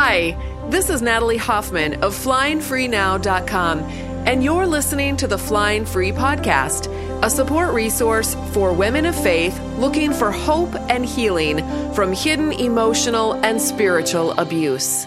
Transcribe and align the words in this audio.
Hi, 0.00 0.38
this 0.70 0.90
is 0.90 1.02
Natalie 1.02 1.38
Hoffman 1.38 1.94
of 2.04 2.14
FlyingFreeNow.com, 2.14 3.80
and 3.80 4.44
you're 4.44 4.64
listening 4.64 5.16
to 5.16 5.26
the 5.26 5.36
Flying 5.36 5.84
Free 5.84 6.12
Podcast, 6.12 6.86
a 7.24 7.28
support 7.28 7.74
resource 7.74 8.36
for 8.52 8.72
women 8.72 9.06
of 9.06 9.20
faith 9.20 9.60
looking 9.76 10.12
for 10.12 10.30
hope 10.30 10.72
and 10.88 11.04
healing 11.04 11.58
from 11.94 12.12
hidden 12.12 12.52
emotional 12.52 13.44
and 13.44 13.60
spiritual 13.60 14.38
abuse. 14.38 15.04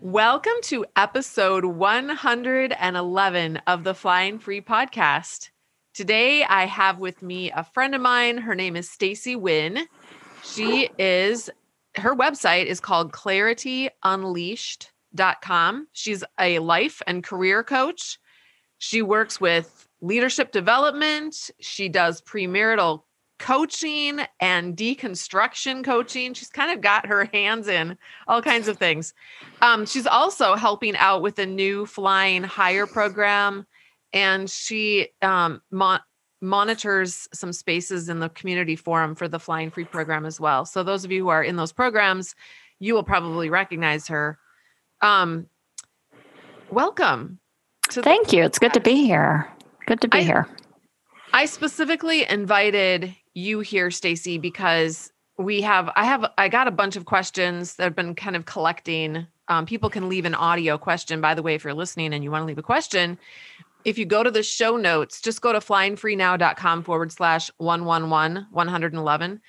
Welcome 0.00 0.60
to 0.62 0.84
episode 0.96 1.64
111 1.64 3.56
of 3.58 3.84
the 3.84 3.94
Flying 3.94 4.40
Free 4.40 4.60
Podcast. 4.60 5.50
Today 5.94 6.42
I 6.42 6.66
have 6.66 6.98
with 6.98 7.22
me 7.22 7.52
a 7.52 7.62
friend 7.62 7.94
of 7.94 8.00
mine. 8.00 8.38
Her 8.38 8.56
name 8.56 8.74
is 8.74 8.90
Stacy 8.90 9.36
Wynn. 9.36 9.86
She 10.42 10.90
is 10.98 11.48
her 11.96 12.14
website 12.14 12.66
is 12.66 12.78
called 12.80 13.12
clarityunleashed.com. 13.12 15.88
She's 15.92 16.24
a 16.40 16.58
life 16.58 17.02
and 17.06 17.22
career 17.22 17.62
coach. 17.62 18.18
She 18.78 19.02
works 19.02 19.40
with 19.40 19.86
leadership 20.00 20.50
development. 20.52 21.50
She 21.60 21.88
does 21.88 22.20
premarital 22.22 23.02
coaching 23.38 24.20
and 24.40 24.76
deconstruction 24.76 25.84
coaching. 25.84 26.32
She's 26.32 26.48
kind 26.48 26.70
of 26.70 26.80
got 26.80 27.06
her 27.06 27.26
hands 27.26 27.68
in 27.68 27.98
all 28.28 28.40
kinds 28.40 28.68
of 28.68 28.78
things. 28.78 29.12
Um, 29.60 29.84
she's 29.84 30.06
also 30.06 30.54
helping 30.54 30.96
out 30.96 31.20
with 31.22 31.38
a 31.40 31.46
new 31.46 31.84
flying 31.84 32.44
higher 32.44 32.86
program, 32.86 33.66
and 34.12 34.48
she 34.48 35.08
um, 35.22 35.60
mon- 35.72 35.98
monitors 36.42 37.28
some 37.32 37.52
spaces 37.52 38.08
in 38.08 38.18
the 38.18 38.28
community 38.30 38.76
forum 38.76 39.14
for 39.14 39.28
the 39.28 39.38
Flying 39.38 39.70
Free 39.70 39.84
program 39.84 40.26
as 40.26 40.40
well. 40.40 40.66
So 40.66 40.82
those 40.82 41.04
of 41.04 41.12
you 41.12 41.22
who 41.22 41.28
are 41.28 41.42
in 41.42 41.56
those 41.56 41.72
programs, 41.72 42.34
you 42.80 42.94
will 42.94 43.04
probably 43.04 43.48
recognize 43.48 44.08
her. 44.08 44.38
Um, 45.00 45.46
welcome. 46.70 47.38
Thank 47.88 48.28
the- 48.28 48.38
you. 48.38 48.42
It's 48.42 48.58
good 48.58 48.74
to 48.74 48.80
be 48.80 49.04
here. 49.06 49.48
Good 49.86 50.00
to 50.00 50.08
be 50.08 50.18
I, 50.18 50.22
here. 50.22 50.48
I 51.32 51.46
specifically 51.46 52.28
invited 52.28 53.14
you 53.34 53.60
here, 53.60 53.90
Stacy, 53.90 54.38
because 54.38 55.12
we 55.38 55.62
have 55.62 55.90
I 55.96 56.04
have 56.04 56.26
I 56.38 56.48
got 56.48 56.68
a 56.68 56.72
bunch 56.72 56.96
of 56.96 57.04
questions 57.04 57.76
that 57.76 57.84
have 57.84 57.96
been 57.96 58.14
kind 58.14 58.36
of 58.36 58.44
collecting. 58.44 59.26
Um, 59.48 59.66
people 59.66 59.90
can 59.90 60.08
leave 60.08 60.24
an 60.24 60.34
audio 60.34 60.78
question, 60.78 61.20
by 61.20 61.34
the 61.34 61.42
way, 61.42 61.54
if 61.54 61.64
you're 61.64 61.74
listening 61.74 62.14
and 62.14 62.22
you 62.22 62.30
want 62.30 62.42
to 62.42 62.46
leave 62.46 62.58
a 62.58 62.62
question 62.62 63.18
if 63.84 63.98
you 63.98 64.04
go 64.04 64.22
to 64.22 64.30
the 64.30 64.42
show 64.42 64.76
notes, 64.76 65.20
just 65.20 65.40
go 65.40 65.52
to 65.52 65.58
flyingfreenow.com 65.58 66.84
forward 66.84 67.12
slash 67.12 67.50
111 67.58 68.46
111. 68.50 69.40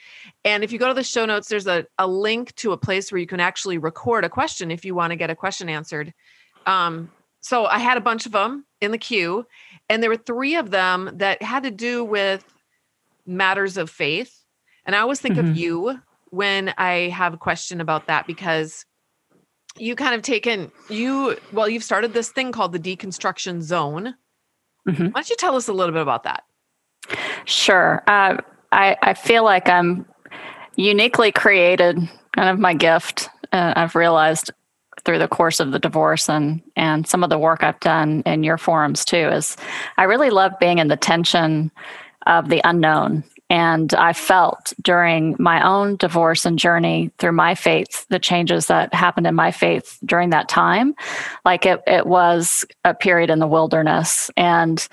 And 0.45 0.64
if 0.64 0.72
you 0.72 0.80
go 0.80 0.88
to 0.88 0.94
the 0.94 1.03
show 1.03 1.25
notes, 1.25 1.48
there's 1.48 1.67
a, 1.67 1.86
a 1.98 2.08
link 2.08 2.56
to 2.56 2.72
a 2.72 2.78
place 2.78 3.12
where 3.12 3.20
you 3.20 3.28
can 3.28 3.40
actually 3.40 3.78
record 3.78 4.25
a 4.25 4.30
question 4.30 4.72
if 4.72 4.84
you 4.86 4.95
want 4.95 5.12
to 5.12 5.16
get 5.16 5.30
a 5.30 5.36
question 5.36 5.70
answered. 5.70 6.14
Um, 6.66 7.12
so 7.42 7.66
I 7.66 7.80
had 7.80 7.98
a 7.98 8.02
bunch 8.02 8.25
of 8.25 8.31
them 8.31 8.66
in 8.81 8.92
the 8.92 8.98
queue, 8.98 9.45
and 9.90 10.02
there 10.02 10.09
were 10.09 10.17
three 10.17 10.56
of 10.56 10.72
them 10.72 11.12
that 11.16 11.42
had 11.42 11.64
to 11.64 11.72
do 11.72 12.03
with 12.03 12.45
matters 13.25 13.78
of 13.78 13.90
faith. 13.90 14.44
And 14.86 14.95
I 14.95 15.00
always 15.00 15.20
think 15.20 15.36
mm-hmm. 15.36 15.50
of 15.50 15.58
you 15.58 16.00
when 16.30 16.73
I 16.78 17.09
have 17.09 17.34
a 17.34 17.38
question 17.38 17.81
about 17.81 18.08
that 18.08 18.28
because 18.28 18.86
you 19.78 19.95
kind 19.95 20.14
of 20.14 20.22
taken 20.22 20.72
you 20.90 21.36
well 21.52 21.68
you've 21.68 21.84
started 21.84 22.14
this 22.14 22.30
thing 22.30 22.52
called 22.52 22.72
the 22.72 22.80
deconstruction 22.80 23.62
zone 23.62 24.14
Mm-hmm. 24.88 25.06
Why 25.06 25.12
don't 25.12 25.30
you 25.30 25.36
tell 25.38 25.56
us 25.56 25.67
a 25.67 25.73
little 25.73 25.94
bit 25.94 26.02
about 26.02 26.23
that? 26.23 26.44
Sure. 27.45 28.03
Uh, 28.08 28.38
I, 28.72 28.98
I 29.02 29.14
feel 29.14 29.44
like 29.44 29.70
I'm 29.70 30.06
uniquely 30.75 31.31
created, 31.31 31.98
kind 32.36 32.50
of 32.50 32.59
my 32.59 32.73
gift. 32.73 33.30
Uh, 33.52 33.73
I've 33.75 33.95
realized 33.95 34.52
through 35.06 35.20
the 35.20 35.28
course 35.28 35.59
of 35.59 35.72
the 35.72 35.80
divorce 35.80 36.30
and 36.30 36.62
and 36.75 37.06
some 37.06 37.24
of 37.24 37.30
the 37.30 37.38
work 37.38 37.62
I've 37.62 37.80
done 37.81 38.24
in 38.25 38.44
your 38.44 38.57
forums 38.57 39.03
too 39.03 39.28
is 39.30 39.57
I 39.97 40.03
really 40.03 40.30
love 40.30 40.53
being 40.59 40.80
in 40.80 40.88
the 40.88 40.96
tension 40.96 41.72
of 42.25 42.50
the 42.50 42.62
unknown 42.63 43.24
and 43.53 43.94
I 43.94 44.14
felt 44.14 44.74
during 44.81 45.36
my 45.38 45.64
own 45.64 45.96
divorce 45.97 46.44
and 46.44 46.58
journey 46.58 47.12
through 47.19 47.34
my 47.34 47.53
faith, 47.53 48.08
the 48.09 48.18
changes 48.18 48.66
that 48.66 48.91
happened 48.96 49.28
in 49.28 49.36
my 49.36 49.52
faith 49.52 50.00
during 50.03 50.31
that 50.31 50.50
time, 50.50 50.96
like 51.46 51.68
it, 51.68 51.80
it 51.86 52.08
was 52.08 52.66
a 52.84 52.96
period 52.96 53.30
in 53.30 53.38
the 53.38 53.46
wilderness. 53.46 54.31
And, 54.36 54.88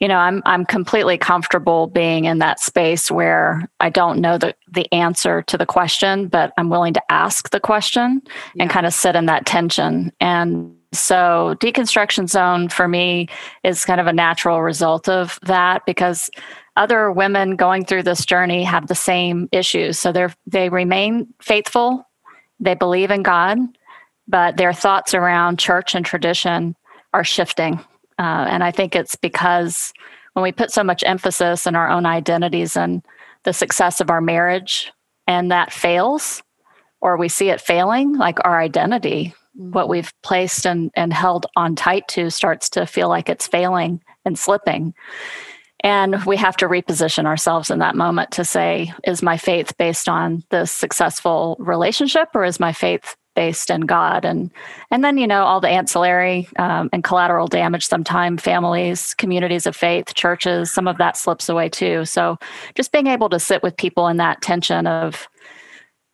you 0.00 0.08
know, 0.08 0.16
I'm 0.16 0.40
I'm 0.46 0.64
completely 0.64 1.18
comfortable 1.18 1.86
being 1.86 2.24
in 2.24 2.38
that 2.38 2.58
space 2.58 3.10
where 3.10 3.68
I 3.80 3.90
don't 3.90 4.18
know 4.18 4.38
the, 4.38 4.54
the 4.72 4.90
answer 4.90 5.42
to 5.42 5.58
the 5.58 5.66
question, 5.66 6.28
but 6.28 6.54
I'm 6.56 6.70
willing 6.70 6.94
to 6.94 7.12
ask 7.12 7.50
the 7.50 7.60
question 7.60 8.22
yeah. 8.54 8.62
and 8.62 8.70
kind 8.70 8.86
of 8.86 8.94
sit 8.94 9.14
in 9.14 9.26
that 9.26 9.44
tension. 9.44 10.10
And 10.20 10.74
so, 10.94 11.54
deconstruction 11.58 12.30
zone 12.30 12.68
for 12.70 12.88
me 12.88 13.28
is 13.62 13.84
kind 13.84 14.00
of 14.00 14.06
a 14.06 14.12
natural 14.12 14.62
result 14.62 15.08
of 15.08 15.38
that 15.42 15.84
because 15.84 16.30
other 16.76 17.10
women 17.10 17.56
going 17.56 17.84
through 17.84 18.02
this 18.02 18.26
journey 18.26 18.64
have 18.64 18.86
the 18.86 18.94
same 18.94 19.48
issues. 19.52 19.98
So 19.98 20.12
they 20.12 20.26
they 20.46 20.68
remain 20.68 21.32
faithful, 21.40 22.06
they 22.60 22.74
believe 22.74 23.10
in 23.10 23.22
God, 23.22 23.58
but 24.26 24.56
their 24.56 24.72
thoughts 24.72 25.14
around 25.14 25.58
church 25.58 25.94
and 25.94 26.04
tradition 26.04 26.74
are 27.12 27.24
shifting. 27.24 27.78
Uh, 28.18 28.46
and 28.48 28.62
I 28.62 28.70
think 28.70 28.94
it's 28.94 29.16
because 29.16 29.92
when 30.32 30.42
we 30.42 30.52
put 30.52 30.72
so 30.72 30.84
much 30.84 31.04
emphasis 31.04 31.66
in 31.66 31.76
our 31.76 31.88
own 31.88 32.06
identities 32.06 32.76
and 32.76 33.02
the 33.44 33.52
success 33.52 34.00
of 34.00 34.10
our 34.10 34.20
marriage, 34.20 34.92
and 35.26 35.50
that 35.50 35.72
fails, 35.72 36.42
or 37.00 37.16
we 37.16 37.28
see 37.28 37.50
it 37.50 37.60
failing, 37.60 38.16
like 38.16 38.38
our 38.44 38.60
identity, 38.60 39.34
what 39.54 39.88
we've 39.88 40.12
placed 40.22 40.66
and, 40.66 40.90
and 40.94 41.12
held 41.12 41.46
on 41.56 41.76
tight 41.76 42.08
to 42.08 42.30
starts 42.30 42.68
to 42.70 42.86
feel 42.86 43.08
like 43.08 43.28
it's 43.28 43.46
failing 43.46 44.02
and 44.24 44.38
slipping. 44.38 44.94
And 45.84 46.24
we 46.24 46.38
have 46.38 46.56
to 46.56 46.66
reposition 46.66 47.26
ourselves 47.26 47.70
in 47.70 47.78
that 47.80 47.94
moment 47.94 48.30
to 48.32 48.44
say, 48.44 48.94
is 49.04 49.22
my 49.22 49.36
faith 49.36 49.76
based 49.76 50.08
on 50.08 50.42
this 50.48 50.72
successful 50.72 51.56
relationship 51.58 52.30
or 52.34 52.42
is 52.42 52.58
my 52.58 52.72
faith 52.72 53.16
based 53.34 53.68
in 53.68 53.82
God? 53.82 54.24
And 54.24 54.50
and 54.90 55.04
then, 55.04 55.18
you 55.18 55.26
know, 55.26 55.44
all 55.44 55.60
the 55.60 55.68
ancillary 55.68 56.48
um, 56.58 56.88
and 56.94 57.04
collateral 57.04 57.48
damage, 57.48 57.86
sometimes 57.86 58.40
families, 58.40 59.12
communities 59.12 59.66
of 59.66 59.76
faith, 59.76 60.14
churches, 60.14 60.72
some 60.72 60.88
of 60.88 60.96
that 60.96 61.18
slips 61.18 61.50
away 61.50 61.68
too. 61.68 62.06
So 62.06 62.38
just 62.74 62.90
being 62.90 63.06
able 63.06 63.28
to 63.28 63.38
sit 63.38 63.62
with 63.62 63.76
people 63.76 64.08
in 64.08 64.16
that 64.16 64.40
tension 64.40 64.86
of, 64.86 65.28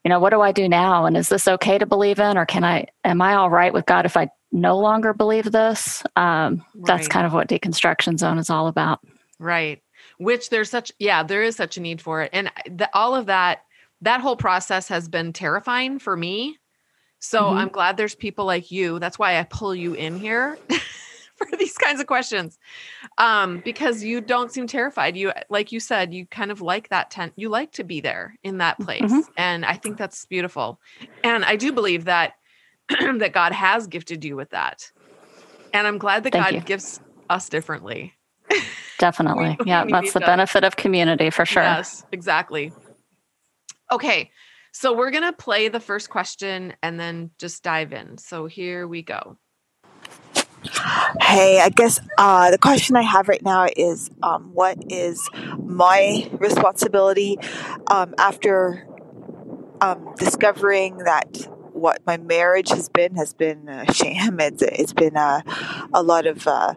you 0.03 0.09
know, 0.09 0.19
what 0.19 0.31
do 0.31 0.41
I 0.41 0.51
do 0.51 0.69
now? 0.69 1.05
And 1.05 1.17
is 1.17 1.29
this 1.29 1.47
okay 1.47 1.79
to 1.79 1.87
believe 1.87 2.19
in? 2.19 2.37
Or 2.37 2.45
can 2.45 2.65
I, 2.65 2.87
am 3.05 3.23
I 3.23 3.35
all 3.35 3.51
right 3.51 3.73
with 3.73 3.87
God 3.87 4.05
if 4.05 4.17
I 4.17 4.31
no 4.51 4.77
longer 4.79 5.15
believe 5.15 5.53
this? 5.53 6.03
Um, 6.17 6.65
right. 6.75 6.87
That's 6.87 7.07
kind 7.07 7.25
of 7.25 7.33
what 7.33 7.49
deconstruction 7.49 8.19
zone 8.19 8.39
is 8.39 8.51
all 8.51 8.67
about. 8.67 8.99
Right. 9.41 9.83
Which 10.19 10.51
there's 10.51 10.71
such, 10.71 10.93
yeah, 10.99 11.23
there 11.23 11.43
is 11.43 11.57
such 11.57 11.79
a 11.79 11.81
need 11.81 12.01
for 12.01 12.23
it. 12.23 12.31
And 12.33 12.53
the, 12.71 12.89
all 12.95 13.17
of 13.17 13.27
that, 13.27 13.65
that 14.03 14.21
whole 14.21 14.37
process 14.37 14.87
has 14.89 15.09
been 15.09 15.33
terrifying 15.33 15.99
for 15.99 16.17
me. 16.17 16.59
So 17.19 17.43
mm-hmm. 17.43 17.59
I'm 17.59 17.69
glad 17.69 17.97
there's 17.97 18.15
people 18.15 18.45
like 18.45 18.71
you. 18.71 18.99
That's 18.99 19.19
why 19.19 19.39
I 19.39 19.45
pull 19.45 19.75
you 19.75 19.95
in 19.95 20.19
here 20.19 20.59
for 21.37 21.49
these 21.59 21.77
kinds 21.77 22.01
of 22.01 22.07
questions. 22.07 22.59
Um, 23.17 23.63
because 23.65 24.03
you 24.05 24.21
don't 24.21 24.53
seem 24.53 24.67
terrified. 24.67 25.17
You, 25.17 25.33
like 25.49 25.73
you 25.73 25.81
said, 25.81 26.13
you 26.13 26.27
kind 26.27 26.51
of 26.51 26.61
like 26.61 26.91
that 26.91 27.11
tent. 27.11 27.33
You 27.37 27.49
like 27.49 27.73
to 27.73 27.85
be 27.85 28.01
there 28.01 28.37
in 28.43 28.59
that 28.59 28.79
place. 28.79 29.03
Mm-hmm. 29.03 29.21
And 29.39 29.65
I 29.65 29.75
think 29.75 29.97
that's 29.97 30.27
beautiful. 30.27 30.81
And 31.25 31.47
I 31.47 31.57
do 31.57 31.73
believe 31.73 32.05
that, 32.05 32.35
that 32.89 33.33
God 33.33 33.53
has 33.53 33.87
gifted 33.87 34.23
you 34.23 34.37
with 34.37 34.51
that. 34.51 34.91
And 35.73 35.87
I'm 35.87 35.99
glad 35.99 36.25
that 36.25 36.33
Thank 36.33 36.45
God 36.45 36.55
you. 36.55 36.61
gives 36.61 37.01
us 37.31 37.49
differently. 37.49 38.15
Definitely. 39.01 39.57
we, 39.59 39.67
yeah, 39.67 39.85
we 39.87 39.93
that's 39.93 40.13
the 40.13 40.21
benefit 40.21 40.63
of 40.63 40.77
community 40.77 41.31
for 41.31 41.45
sure. 41.45 41.63
Yes, 41.63 42.05
exactly. 42.13 42.73
Okay. 43.91 44.31
So 44.73 44.95
we're 44.95 45.11
going 45.11 45.25
to 45.25 45.33
play 45.33 45.69
the 45.69 45.81
first 45.81 46.11
question 46.11 46.75
and 46.83 47.01
then 47.01 47.31
just 47.39 47.65
dive 47.65 47.93
in. 47.93 48.19
So 48.19 48.47
here 48.47 48.87
we 48.87 49.03
go. 49.03 49.37
Hey, 51.23 51.61
I 51.61 51.71
guess 51.71 51.99
uh, 52.19 52.51
the 52.51 52.59
question 52.59 52.95
I 52.95 53.03
have 53.03 53.27
right 53.27 53.43
now 53.43 53.67
is 53.77 54.11
um, 54.23 54.51
what 54.53 54.77
is 54.89 55.29
my 55.65 56.31
responsibility 56.35 57.39
um, 57.91 58.15
after 58.19 58.87
um, 59.81 60.15
discovering 60.19 60.99
that 60.99 61.49
what 61.73 62.03
my 62.07 62.19
marriage 62.19 62.69
has 62.69 62.91
been 62.91 63.17
has 63.17 63.33
been 63.33 63.69
a 63.69 63.93
sham. 63.93 64.39
It's, 64.39 64.63
it's 64.63 64.93
been 64.93 65.17
a, 65.17 65.43
a 65.95 66.03
lot 66.03 66.27
of 66.27 66.47
uh, 66.47 66.75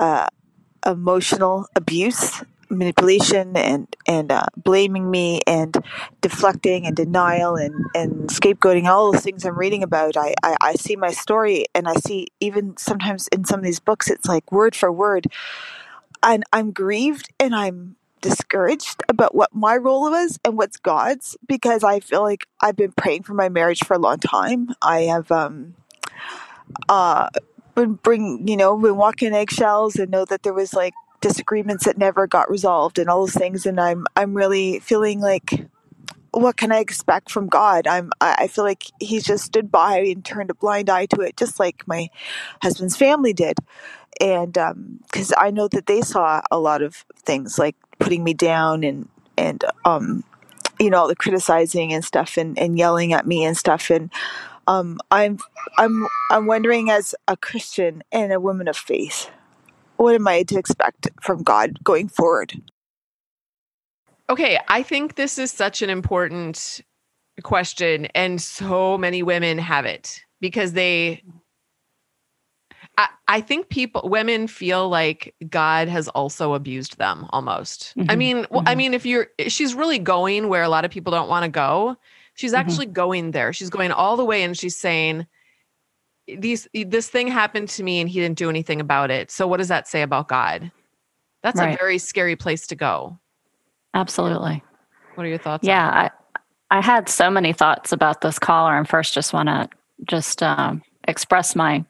uh, 0.00 0.26
emotional 0.86 1.66
abuse, 1.76 2.42
manipulation, 2.68 3.56
and 3.56 3.94
and 4.06 4.32
uh, 4.32 4.46
blaming 4.56 5.10
me, 5.10 5.40
and 5.46 5.76
deflecting, 6.20 6.86
and 6.86 6.96
denial, 6.96 7.56
and 7.56 7.74
and 7.94 8.28
scapegoating. 8.28 8.86
All 8.86 9.12
those 9.12 9.22
things 9.22 9.44
I'm 9.44 9.58
reading 9.58 9.82
about. 9.82 10.16
I, 10.16 10.34
I 10.42 10.56
I 10.60 10.74
see 10.74 10.96
my 10.96 11.10
story, 11.10 11.66
and 11.74 11.88
I 11.88 11.94
see 11.94 12.28
even 12.40 12.76
sometimes 12.76 13.28
in 13.28 13.44
some 13.44 13.60
of 13.60 13.64
these 13.64 13.80
books, 13.80 14.10
it's 14.10 14.26
like 14.26 14.50
word 14.52 14.74
for 14.74 14.90
word, 14.90 15.26
and 16.22 16.44
I'm 16.52 16.72
grieved, 16.72 17.28
and 17.38 17.54
I'm 17.54 17.96
discouraged 18.22 19.02
about 19.08 19.34
what 19.34 19.54
my 19.54 19.76
role 19.76 20.02
was 20.02 20.38
and 20.44 20.56
what's 20.56 20.78
God's 20.78 21.36
because 21.46 21.84
I 21.84 22.00
feel 22.00 22.22
like 22.22 22.46
I've 22.62 22.76
been 22.76 22.92
praying 22.92 23.24
for 23.24 23.34
my 23.34 23.48
marriage 23.48 23.80
for 23.84 23.94
a 23.94 23.98
long 23.98 24.18
time. 24.18 24.70
I 24.80 25.02
have 25.02 25.30
um 25.30 25.74
uh 26.88 27.28
been 27.74 27.94
bring 27.94 28.46
you 28.46 28.56
know 28.56 28.76
been 28.76 28.96
walking 28.96 29.32
eggshells 29.32 29.96
and 29.96 30.10
know 30.10 30.24
that 30.24 30.42
there 30.42 30.52
was 30.52 30.74
like 30.74 30.94
disagreements 31.20 31.84
that 31.84 31.96
never 31.96 32.26
got 32.26 32.50
resolved 32.50 32.98
and 32.98 33.08
all 33.08 33.20
those 33.20 33.34
things 33.34 33.64
and 33.64 33.80
I'm 33.80 34.06
I'm 34.16 34.34
really 34.34 34.80
feeling 34.80 35.20
like 35.20 35.66
what 36.32 36.56
can 36.56 36.72
I 36.72 36.78
expect 36.78 37.30
from 37.30 37.46
God? 37.46 37.86
I'm 37.86 38.10
I 38.20 38.46
feel 38.48 38.64
like 38.64 38.84
he's 39.00 39.24
just 39.24 39.44
stood 39.44 39.70
by 39.70 39.98
and 39.98 40.24
turned 40.24 40.50
a 40.50 40.54
blind 40.54 40.88
eye 40.88 41.06
to 41.06 41.20
it 41.20 41.36
just 41.36 41.60
like 41.60 41.86
my 41.86 42.08
husband's 42.62 42.96
family 42.96 43.32
did. 43.32 43.58
And 44.20 44.56
um 44.56 45.00
cuz 45.12 45.32
I 45.36 45.50
know 45.50 45.68
that 45.68 45.86
they 45.86 46.00
saw 46.00 46.40
a 46.50 46.58
lot 46.58 46.82
of 46.82 47.04
things 47.16 47.58
like 47.58 47.76
putting 47.98 48.24
me 48.24 48.34
down 48.34 48.82
and 48.82 49.08
and 49.36 49.64
um 49.84 50.24
you 50.80 50.90
know 50.90 51.06
the 51.06 51.16
criticizing 51.16 51.92
and 51.92 52.04
stuff 52.04 52.36
and, 52.36 52.58
and 52.58 52.78
yelling 52.78 53.12
at 53.12 53.26
me 53.26 53.44
and 53.44 53.56
stuff 53.56 53.90
and 53.90 54.10
um 54.66 54.98
I'm 55.10 55.38
I'm 55.78 56.06
I'm 56.30 56.46
wondering 56.46 56.90
as 56.90 57.14
a 57.28 57.36
Christian 57.36 58.02
and 58.12 58.32
a 58.32 58.40
woman 58.40 58.68
of 58.68 58.76
faith 58.76 59.30
what 60.02 60.14
am 60.16 60.26
I 60.26 60.42
to 60.44 60.58
expect 60.58 61.08
from 61.20 61.42
God 61.42 61.78
going 61.84 62.08
forward? 62.08 62.60
Okay, 64.28 64.58
I 64.68 64.82
think 64.82 65.14
this 65.14 65.38
is 65.38 65.52
such 65.52 65.82
an 65.82 65.90
important 65.90 66.80
question, 67.42 68.06
and 68.06 68.40
so 68.40 68.98
many 68.98 69.22
women 69.22 69.58
have 69.58 69.84
it 69.84 70.20
because 70.40 70.72
they. 70.72 71.22
I, 72.98 73.08
I 73.26 73.40
think 73.40 73.70
people, 73.70 74.02
women 74.04 74.46
feel 74.46 74.88
like 74.88 75.34
God 75.48 75.88
has 75.88 76.08
also 76.08 76.52
abused 76.52 76.98
them 76.98 77.26
almost. 77.30 77.94
Mm-hmm. 77.96 78.10
I 78.10 78.16
mean, 78.16 78.36
well, 78.50 78.60
mm-hmm. 78.60 78.68
I 78.68 78.74
mean, 78.74 78.92
if 78.92 79.06
you're, 79.06 79.28
she's 79.48 79.74
really 79.74 79.98
going 79.98 80.48
where 80.48 80.62
a 80.62 80.68
lot 80.68 80.84
of 80.84 80.90
people 80.90 81.10
don't 81.10 81.28
want 81.28 81.44
to 81.44 81.50
go. 81.50 81.96
She's 82.34 82.52
mm-hmm. 82.52 82.60
actually 82.60 82.86
mm-hmm. 82.86 82.94
going 82.94 83.30
there. 83.32 83.52
She's 83.52 83.70
going 83.70 83.92
all 83.92 84.16
the 84.16 84.24
way 84.24 84.42
and 84.42 84.56
she's 84.56 84.76
saying, 84.76 85.26
these 86.26 86.68
this 86.72 87.08
thing 87.08 87.26
happened 87.26 87.68
to 87.70 87.82
me 87.82 88.00
and 88.00 88.08
he 88.08 88.20
didn't 88.20 88.38
do 88.38 88.48
anything 88.48 88.80
about 88.80 89.10
it. 89.10 89.30
So 89.30 89.46
what 89.46 89.56
does 89.56 89.68
that 89.68 89.88
say 89.88 90.02
about 90.02 90.28
God? 90.28 90.70
That's 91.42 91.58
right. 91.58 91.74
a 91.74 91.76
very 91.76 91.98
scary 91.98 92.36
place 92.36 92.66
to 92.68 92.76
go. 92.76 93.18
Absolutely. 93.94 94.62
What 95.14 95.26
are 95.26 95.28
your 95.28 95.38
thoughts? 95.38 95.66
Yeah, 95.66 95.88
I 95.88 96.10
I 96.78 96.80
had 96.80 97.08
so 97.08 97.30
many 97.30 97.52
thoughts 97.52 97.92
about 97.92 98.22
this 98.22 98.38
caller, 98.38 98.76
and 98.78 98.88
first, 98.88 99.12
just 99.12 99.32
want 99.32 99.48
to 99.48 99.68
just 100.04 100.42
um, 100.42 100.82
express 101.06 101.54
my 101.54 101.84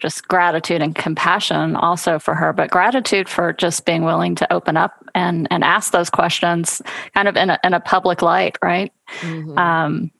just 0.00 0.26
gratitude 0.28 0.82
and 0.82 0.94
compassion 0.94 1.76
also 1.76 2.18
for 2.18 2.34
her, 2.34 2.52
but 2.52 2.70
gratitude 2.70 3.28
for 3.28 3.52
just 3.52 3.84
being 3.84 4.02
willing 4.02 4.34
to 4.36 4.52
open 4.52 4.76
up 4.76 5.04
and 5.14 5.46
and 5.50 5.64
ask 5.64 5.92
those 5.92 6.10
questions, 6.10 6.82
kind 7.14 7.28
of 7.28 7.36
in 7.36 7.50
a 7.50 7.58
in 7.64 7.74
a 7.74 7.80
public 7.80 8.22
light, 8.22 8.56
right? 8.62 8.92
Mm-hmm. 9.20 9.58
Um, 9.58 10.10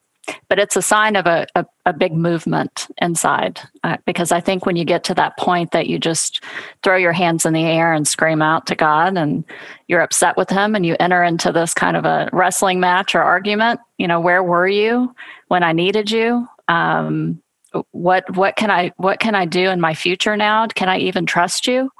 but 0.49 0.59
it's 0.59 0.77
a 0.77 0.83
sign 0.83 1.17
of 1.17 1.27
a, 1.27 1.47
a, 1.55 1.65
a 1.87 1.93
big 1.93 2.13
movement 2.13 2.89
inside 3.01 3.61
uh, 3.85 3.97
because 4.05 4.33
i 4.33 4.41
think 4.41 4.67
when 4.67 4.77
you 4.77 4.85
get 4.85 5.03
to 5.05 5.15
that 5.15 5.37
point 5.39 5.71
that 5.73 5.87
you 5.87 5.99
just 5.99 6.45
throw 6.83 6.97
your 6.97 7.13
hands 7.13 7.47
in 7.47 7.53
the 7.53 7.65
air 7.65 7.93
and 7.93 8.07
scream 8.07 8.43
out 8.43 8.67
to 8.67 8.75
god 8.75 9.17
and 9.17 9.45
you're 9.89 10.01
upset 10.01 10.37
with 10.37 10.51
him 10.51 10.75
and 10.75 10.87
you 10.87 10.97
enter 11.01 11.23
into 11.23 11.51
this 11.51 11.75
kind 11.75 11.97
of 11.97 12.05
a 12.05 12.29
wrestling 12.33 12.81
match 12.81 13.15
or 13.15 13.23
argument 13.23 13.81
you 13.99 14.07
know 14.07 14.21
where 14.21 14.43
were 14.43 14.69
you 14.69 15.13
when 15.49 15.63
i 15.63 15.73
needed 15.73 16.11
you 16.11 16.47
um, 16.69 17.43
what 17.93 18.25
what 18.37 18.57
can 18.57 18.71
i 18.71 18.93
what 18.97 19.21
can 19.21 19.35
i 19.35 19.45
do 19.45 19.69
in 19.71 19.81
my 19.81 19.95
future 19.95 20.37
now 20.37 20.67
can 20.69 20.89
i 20.89 20.99
even 20.99 21.27
trust 21.27 21.67
you 21.67 21.91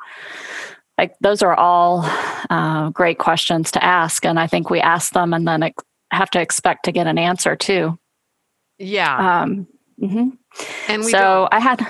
like 0.99 1.15
those 1.21 1.43
are 1.43 1.55
all 1.55 2.03
uh, 2.51 2.91
great 2.91 3.19
questions 3.19 3.71
to 3.71 3.83
ask 3.85 4.25
and 4.25 4.39
i 4.39 4.47
think 4.47 4.71
we 4.71 4.81
ask 4.81 5.13
them 5.13 5.33
and 5.33 5.47
then 5.47 5.63
ex- 5.63 5.85
have 6.13 6.31
to 6.31 6.41
expect 6.41 6.85
to 6.85 6.93
get 6.93 7.07
an 7.07 7.19
answer 7.19 7.55
too 7.55 7.99
yeah. 8.81 9.43
Um, 9.43 9.67
mm-hmm. 10.01 10.31
And 10.89 11.05
so 11.05 11.19
don't. 11.19 11.55
I 11.55 11.61
had, 11.61 11.87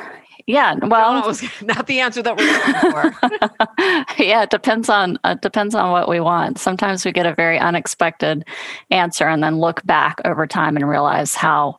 yeah, 0.46 0.74
well, 0.82 1.22
no, 1.22 1.48
not 1.62 1.86
the 1.86 2.00
answer 2.00 2.20
that 2.20 2.36
we're 2.36 2.52
looking 2.52 4.16
for. 4.16 4.22
yeah, 4.22 4.42
it 4.42 4.50
depends 4.50 4.88
on 4.88 5.16
uh, 5.22 5.34
depends 5.34 5.74
on 5.74 5.92
what 5.92 6.08
we 6.08 6.18
want. 6.18 6.58
Sometimes 6.58 7.04
we 7.04 7.12
get 7.12 7.26
a 7.26 7.34
very 7.34 7.58
unexpected 7.58 8.44
answer, 8.90 9.28
and 9.28 9.42
then 9.42 9.60
look 9.60 9.84
back 9.86 10.20
over 10.24 10.46
time 10.46 10.76
and 10.76 10.88
realize 10.88 11.34
how 11.34 11.76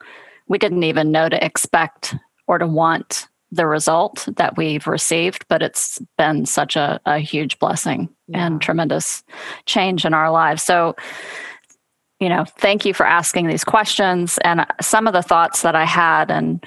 we 0.52 0.58
didn't 0.58 0.84
even 0.84 1.12
know 1.12 1.30
to 1.30 1.44
expect 1.44 2.14
or 2.46 2.58
to 2.58 2.68
want 2.68 3.28
the 3.54 3.66
result 3.66 4.28
that 4.36 4.58
we've 4.58 4.86
received. 4.86 5.46
But 5.48 5.62
it's 5.62 6.00
been 6.18 6.46
such 6.46 6.76
a, 6.76 7.00
a 7.06 7.20
huge 7.20 7.58
blessing 7.58 8.10
yeah. 8.28 8.46
and 8.46 8.62
tremendous 8.62 9.24
change 9.66 10.06
in 10.06 10.14
our 10.14 10.30
lives. 10.30 10.62
So 10.62 10.96
you 12.20 12.30
know, 12.30 12.46
thank 12.60 12.86
you 12.86 12.94
for 12.94 13.06
asking 13.06 13.48
these 13.48 13.64
questions 13.64 14.38
and 14.44 14.64
some 14.80 15.08
of 15.08 15.14
the 15.14 15.24
thoughts 15.24 15.64
that 15.64 15.76
I 15.76 15.86
had 15.86 16.30
and 16.30 16.64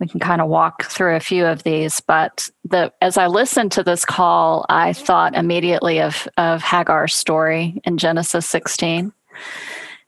we 0.00 0.06
can 0.06 0.20
kind 0.20 0.40
of 0.40 0.48
walk 0.48 0.84
through 0.84 1.16
a 1.16 1.20
few 1.20 1.44
of 1.44 1.64
these 1.64 2.00
but 2.00 2.48
the 2.64 2.92
as 3.02 3.16
i 3.16 3.26
listened 3.26 3.72
to 3.72 3.82
this 3.82 4.04
call 4.04 4.64
i 4.68 4.92
thought 4.92 5.34
immediately 5.34 6.00
of 6.00 6.28
of 6.36 6.62
hagar's 6.62 7.14
story 7.14 7.80
in 7.82 7.98
genesis 7.98 8.48
16 8.48 9.12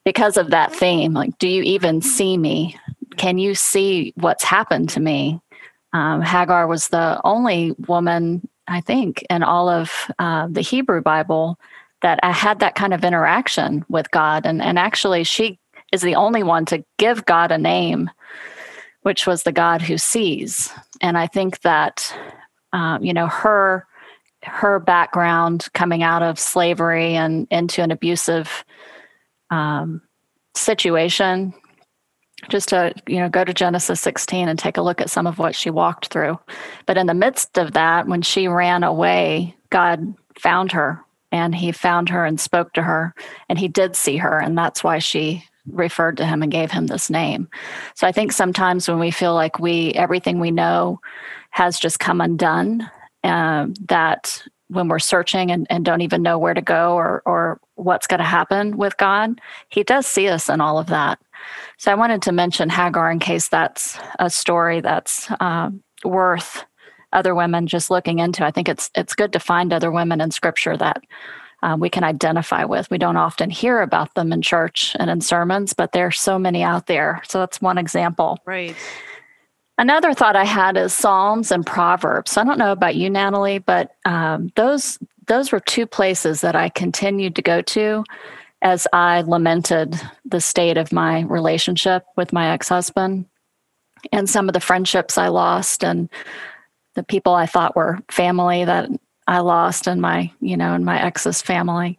because 0.04 0.36
of 0.36 0.50
that 0.50 0.72
theme 0.72 1.12
like 1.12 1.36
do 1.38 1.48
you 1.48 1.62
even 1.62 2.00
see 2.00 2.38
me 2.38 2.78
can 3.20 3.38
you 3.38 3.54
see 3.54 4.12
what's 4.16 4.44
happened 4.44 4.88
to 4.88 5.00
me 5.00 5.40
um, 5.92 6.22
hagar 6.22 6.66
was 6.66 6.88
the 6.88 7.20
only 7.24 7.72
woman 7.86 8.46
i 8.66 8.80
think 8.80 9.24
in 9.28 9.42
all 9.42 9.68
of 9.68 9.90
uh, 10.18 10.46
the 10.50 10.62
hebrew 10.62 11.00
bible 11.00 11.58
that 12.02 12.18
I 12.22 12.32
had 12.32 12.60
that 12.60 12.74
kind 12.74 12.94
of 12.94 13.04
interaction 13.04 13.84
with 13.88 14.10
God. 14.10 14.46
And, 14.46 14.62
and 14.62 14.78
actually, 14.78 15.24
she 15.24 15.58
is 15.92 16.02
the 16.02 16.14
only 16.14 16.42
one 16.42 16.64
to 16.66 16.84
give 16.98 17.26
God 17.26 17.52
a 17.52 17.58
name, 17.58 18.10
which 19.02 19.26
was 19.26 19.42
the 19.42 19.52
God 19.52 19.82
who 19.82 19.98
sees. 19.98 20.72
And 21.00 21.18
I 21.18 21.26
think 21.26 21.60
that, 21.60 22.14
um, 22.72 23.04
you 23.04 23.12
know, 23.12 23.26
her 23.26 23.86
her 24.42 24.78
background 24.78 25.68
coming 25.74 26.02
out 26.02 26.22
of 26.22 26.38
slavery 26.38 27.14
and 27.14 27.46
into 27.50 27.82
an 27.82 27.90
abusive 27.90 28.64
um, 29.50 30.00
situation 30.56 31.52
just 32.48 32.68
to 32.70 32.92
you 33.06 33.18
know 33.18 33.28
go 33.28 33.44
to 33.44 33.52
genesis 33.52 34.00
16 34.00 34.48
and 34.48 34.58
take 34.58 34.76
a 34.76 34.82
look 34.82 35.00
at 35.00 35.10
some 35.10 35.26
of 35.26 35.38
what 35.38 35.54
she 35.54 35.70
walked 35.70 36.08
through. 36.08 36.38
But 36.86 36.96
in 36.96 37.06
the 37.06 37.14
midst 37.14 37.58
of 37.58 37.72
that 37.72 38.06
when 38.06 38.22
she 38.22 38.48
ran 38.48 38.82
away 38.82 39.54
god 39.70 40.14
found 40.38 40.72
her 40.72 41.04
and 41.32 41.54
he 41.54 41.72
found 41.72 42.08
her 42.08 42.24
and 42.24 42.40
spoke 42.40 42.72
to 42.72 42.82
her 42.82 43.14
and 43.48 43.58
he 43.58 43.68
did 43.68 43.94
see 43.94 44.16
her 44.16 44.38
and 44.38 44.56
that's 44.56 44.82
why 44.82 44.98
she 44.98 45.44
referred 45.66 46.16
to 46.16 46.26
him 46.26 46.42
and 46.42 46.50
gave 46.50 46.70
him 46.70 46.86
this 46.86 47.10
name. 47.10 47.48
So 47.94 48.06
i 48.06 48.12
think 48.12 48.32
sometimes 48.32 48.88
when 48.88 48.98
we 48.98 49.10
feel 49.10 49.34
like 49.34 49.58
we 49.58 49.92
everything 49.92 50.40
we 50.40 50.50
know 50.50 51.00
has 51.50 51.78
just 51.78 51.98
come 52.00 52.20
undone 52.20 52.88
uh, 53.24 53.66
that 53.88 54.42
when 54.68 54.88
we're 54.88 55.00
searching 55.00 55.50
and, 55.50 55.66
and 55.68 55.84
don't 55.84 56.00
even 56.00 56.22
know 56.22 56.38
where 56.38 56.54
to 56.54 56.62
go 56.62 56.94
or 56.94 57.22
or 57.26 57.60
what's 57.74 58.06
going 58.06 58.18
to 58.18 58.24
happen 58.24 58.76
with 58.76 58.96
god 58.96 59.40
he 59.68 59.82
does 59.82 60.06
see 60.06 60.28
us 60.28 60.48
in 60.48 60.60
all 60.60 60.78
of 60.78 60.86
that 60.86 61.18
so 61.78 61.90
i 61.90 61.94
wanted 61.94 62.22
to 62.22 62.32
mention 62.32 62.68
hagar 62.68 63.10
in 63.10 63.18
case 63.18 63.48
that's 63.48 63.98
a 64.18 64.30
story 64.30 64.80
that's 64.80 65.30
uh, 65.40 65.70
worth 66.04 66.64
other 67.12 67.34
women 67.34 67.66
just 67.66 67.90
looking 67.90 68.18
into. 68.18 68.44
I 68.44 68.50
think 68.50 68.68
it's 68.68 68.90
it's 68.94 69.14
good 69.14 69.32
to 69.32 69.40
find 69.40 69.72
other 69.72 69.90
women 69.90 70.20
in 70.20 70.30
Scripture 70.30 70.76
that 70.76 71.02
uh, 71.62 71.76
we 71.78 71.90
can 71.90 72.04
identify 72.04 72.64
with. 72.64 72.90
We 72.90 72.98
don't 72.98 73.16
often 73.16 73.50
hear 73.50 73.80
about 73.80 74.14
them 74.14 74.32
in 74.32 74.42
church 74.42 74.96
and 74.98 75.10
in 75.10 75.20
sermons, 75.20 75.72
but 75.72 75.92
there's 75.92 76.20
so 76.20 76.38
many 76.38 76.62
out 76.62 76.86
there. 76.86 77.22
So 77.28 77.40
that's 77.40 77.60
one 77.60 77.78
example. 77.78 78.38
Right. 78.46 78.76
Another 79.76 80.12
thought 80.12 80.36
I 80.36 80.44
had 80.44 80.76
is 80.76 80.92
Psalms 80.92 81.50
and 81.50 81.64
Proverbs. 81.64 82.36
I 82.36 82.44
don't 82.44 82.58
know 82.58 82.72
about 82.72 82.96
you, 82.96 83.08
Natalie, 83.08 83.58
but 83.58 83.92
um, 84.04 84.50
those 84.56 84.98
those 85.26 85.52
were 85.52 85.60
two 85.60 85.86
places 85.86 86.40
that 86.40 86.56
I 86.56 86.68
continued 86.68 87.36
to 87.36 87.42
go 87.42 87.62
to 87.62 88.04
as 88.62 88.86
I 88.92 89.22
lamented 89.22 90.00
the 90.24 90.40
state 90.40 90.76
of 90.76 90.92
my 90.92 91.22
relationship 91.22 92.04
with 92.16 92.32
my 92.32 92.50
ex 92.50 92.68
husband 92.68 93.26
and 94.12 94.28
some 94.28 94.48
of 94.48 94.52
the 94.52 94.60
friendships 94.60 95.18
I 95.18 95.28
lost 95.28 95.84
and 95.84 96.08
the 96.94 97.02
people 97.02 97.34
I 97.34 97.46
thought 97.46 97.76
were 97.76 97.98
family 98.10 98.64
that 98.64 98.88
I 99.26 99.40
lost 99.40 99.86
in 99.86 100.00
my, 100.00 100.30
you 100.40 100.56
know, 100.56 100.74
in 100.74 100.84
my 100.84 101.00
ex's 101.02 101.40
family. 101.40 101.98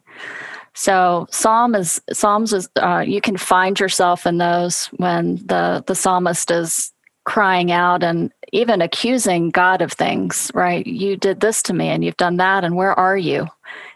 So 0.74 1.26
Psalm 1.30 1.74
is 1.74 2.00
Psalms 2.12 2.52
is 2.52 2.68
uh, 2.76 3.04
you 3.06 3.20
can 3.20 3.36
find 3.36 3.78
yourself 3.78 4.26
in 4.26 4.38
those 4.38 4.86
when 4.96 5.36
the 5.46 5.84
the 5.86 5.94
psalmist 5.94 6.50
is 6.50 6.92
crying 7.24 7.70
out 7.70 8.02
and 8.02 8.32
even 8.52 8.82
accusing 8.82 9.50
God 9.50 9.80
of 9.80 9.92
things, 9.92 10.50
right? 10.54 10.86
You 10.86 11.16
did 11.16 11.40
this 11.40 11.62
to 11.64 11.72
me 11.72 11.88
and 11.88 12.04
you've 12.04 12.16
done 12.16 12.36
that 12.38 12.64
and 12.64 12.76
where 12.76 12.98
are 12.98 13.16
you? 13.16 13.46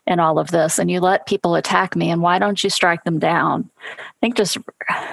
In 0.06 0.20
all 0.20 0.38
of 0.38 0.50
this 0.50 0.78
and 0.78 0.90
you 0.90 1.00
let 1.00 1.26
people 1.26 1.54
attack 1.56 1.96
me 1.96 2.10
and 2.10 2.22
why 2.22 2.38
don't 2.38 2.62
you 2.62 2.70
strike 2.70 3.02
them 3.04 3.18
down 3.18 3.68
i 3.80 4.18
think 4.20 4.36
just 4.36 4.56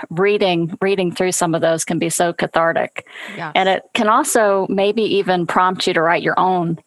reading 0.09 0.77
reading 0.81 1.12
through 1.12 1.31
some 1.31 1.55
of 1.55 1.62
those 1.62 1.83
can 1.83 1.97
be 2.00 2.09
so 2.09 2.31
cathartic 2.31 3.05
yes. 3.35 3.51
and 3.55 3.67
it 3.69 3.83
can 3.93 4.07
also 4.07 4.67
maybe 4.69 5.01
even 5.01 5.47
prompt 5.47 5.88
you 5.88 5.93
to 5.93 6.01
write 6.01 6.23
your 6.23 6.39
own 6.39 6.77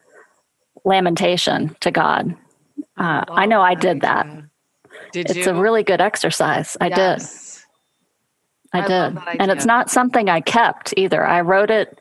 lamentation 0.84 1.74
to 1.80 1.90
god 1.90 2.34
uh, 2.96 3.24
i 3.30 3.44
know 3.44 3.60
i 3.60 3.74
did 3.74 4.00
that 4.02 4.26
Did 5.12 5.30
it's 5.30 5.46
you? 5.46 5.52
a 5.52 5.54
really 5.60 5.82
good 5.82 6.00
exercise. 6.00 6.76
I 6.80 6.88
did. 6.88 7.22
I, 8.72 8.80
I 8.80 8.86
did. 8.86 9.18
And 9.40 9.50
it's 9.50 9.64
not 9.64 9.90
something 9.90 10.28
I 10.28 10.40
kept 10.40 10.94
either. 10.96 11.24
I 11.24 11.40
wrote 11.40 11.70
it, 11.70 11.98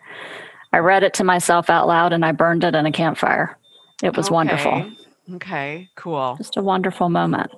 I 0.73 0.79
read 0.79 1.03
it 1.03 1.13
to 1.15 1.23
myself 1.23 1.69
out 1.69 1.87
loud 1.87 2.13
and 2.13 2.25
I 2.25 2.31
burned 2.31 2.63
it 2.63 2.75
in 2.75 2.85
a 2.85 2.91
campfire. 2.91 3.57
It 4.03 4.17
was 4.17 4.29
wonderful. 4.29 4.91
Okay. 5.33 5.89
Cool. 5.95 6.35
Just 6.37 6.57
a 6.57 6.61
wonderful 6.61 7.09
moment. 7.09 7.51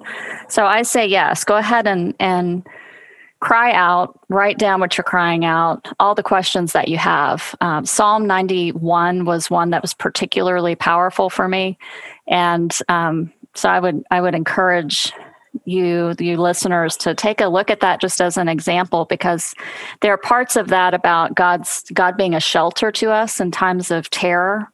So 0.47 0.65
I 0.65 0.83
say 0.83 1.05
yes. 1.05 1.43
Go 1.43 1.57
ahead 1.57 1.85
and 1.87 2.13
and 2.19 2.65
cry 3.39 3.71
out. 3.73 4.19
Write 4.29 4.57
down 4.57 4.79
what 4.79 4.97
you're 4.97 5.03
crying 5.03 5.45
out. 5.45 5.87
All 5.99 6.15
the 6.15 6.23
questions 6.23 6.73
that 6.73 6.87
you 6.87 6.97
have. 6.97 7.55
Um, 7.61 7.85
Psalm 7.85 8.25
91 8.25 9.25
was 9.25 9.49
one 9.49 9.69
that 9.71 9.81
was 9.81 9.93
particularly 9.93 10.75
powerful 10.75 11.29
for 11.29 11.47
me, 11.47 11.77
and 12.27 12.77
um, 12.87 13.31
so 13.53 13.69
I 13.69 13.79
would 13.79 14.03
I 14.11 14.21
would 14.21 14.35
encourage 14.35 15.11
you 15.65 16.13
you 16.19 16.37
listeners 16.37 16.95
to 16.97 17.13
take 17.15 17.41
a 17.41 17.47
look 17.47 17.69
at 17.69 17.79
that 17.81 17.99
just 17.99 18.21
as 18.21 18.37
an 18.37 18.47
example 18.47 19.05
because 19.05 19.53
there 20.01 20.13
are 20.13 20.17
parts 20.17 20.55
of 20.55 20.67
that 20.69 20.93
about 20.93 21.35
God's 21.35 21.83
God 21.93 22.15
being 22.15 22.35
a 22.35 22.39
shelter 22.39 22.91
to 22.91 23.11
us 23.11 23.39
in 23.39 23.51
times 23.51 23.91
of 23.91 24.09
terror 24.09 24.71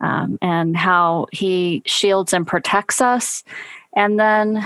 um, 0.00 0.38
and 0.42 0.76
how 0.76 1.26
he 1.32 1.82
shields 1.86 2.32
and 2.32 2.46
protects 2.46 3.00
us. 3.00 3.44
And 3.94 4.18
then 4.18 4.64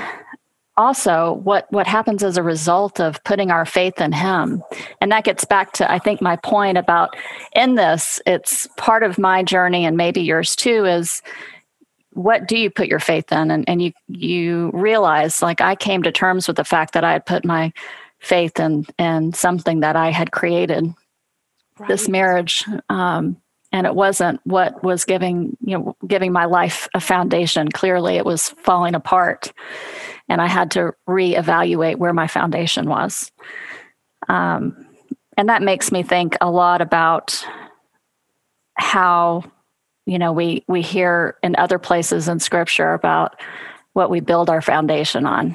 also 0.77 1.35
what, 1.45 1.71
what 1.71 1.87
happens 1.87 2.23
as 2.23 2.37
a 2.37 2.43
result 2.43 3.01
of 3.01 3.23
putting 3.25 3.51
our 3.51 3.67
faith 3.67 4.01
in 4.01 4.13
him. 4.13 4.63
And 5.01 5.13
that 5.13 5.25
gets 5.25 5.45
back 5.45 5.73
to, 5.75 5.91
I 5.91 5.99
think, 5.99 6.21
my 6.21 6.37
point 6.37 6.79
about 6.79 7.15
in 7.55 7.75
this, 7.75 8.21
it's 8.27 8.67
part 8.77 9.03
of 9.03 9.19
my 9.19 9.43
journey 9.43 9.85
and 9.85 9.97
maybe 9.97 10.23
yours 10.23 10.57
too 10.57 10.85
is 10.85 11.23
what 12.15 12.47
do 12.47 12.59
you 12.59 12.71
put 12.71 12.89
your 12.89 13.01
faith 13.01 13.33
in? 13.33 13.51
And, 13.51 13.69
and 13.69 13.83
you, 13.83 13.93
you 14.09 14.71
realize 14.75 15.43
like 15.43 15.61
I 15.61 15.75
came 15.75 16.03
to 16.03 16.13
terms 16.13 16.47
with 16.47 16.57
the 16.57 16.65
fact 16.65 16.95
that 16.95 17.05
I 17.05 17.13
had 17.13 17.27
put 17.27 17.45
my 17.45 17.73
faith 18.19 18.59
in, 18.61 18.87
in 18.99 19.33
something 19.33 19.81
that 19.81 19.97
I 19.97 20.11
had 20.11 20.31
created 20.31 20.93
this 21.89 22.09
marriage 22.09 22.65
um, 22.89 23.42
and 23.73 23.87
it 23.87 23.95
wasn't 23.95 24.41
what 24.45 24.85
was 24.85 25.05
giving 25.05 25.57
you 25.65 25.79
know 25.79 25.97
giving 26.07 26.33
my 26.33 26.45
life 26.45 26.89
a 26.95 27.01
foundation. 27.01 27.69
Clearly 27.71 28.17
it 28.17 28.25
was 28.25 28.51
falling 28.51 28.95
apart 28.95 29.53
and 30.29 30.41
i 30.41 30.47
had 30.47 30.71
to 30.71 30.93
reevaluate 31.09 31.97
where 31.97 32.13
my 32.13 32.27
foundation 32.27 32.89
was. 32.89 33.31
Um, 34.29 34.87
and 35.37 35.49
that 35.49 35.63
makes 35.63 35.91
me 35.91 36.03
think 36.03 36.37
a 36.41 36.51
lot 36.51 36.81
about 36.81 37.45
how 38.75 39.45
you 40.07 40.19
know 40.19 40.33
we 40.33 40.65
we 40.69 40.83
hear 40.83 41.37
in 41.43 41.55
other 41.57 41.79
places 41.79 42.29
in 42.29 42.41
scripture 42.41 42.93
about 42.93 43.41
what 43.93 44.11
we 44.11 44.21
build 44.21 44.49
our 44.49 44.63
foundation 44.63 45.27
on. 45.27 45.55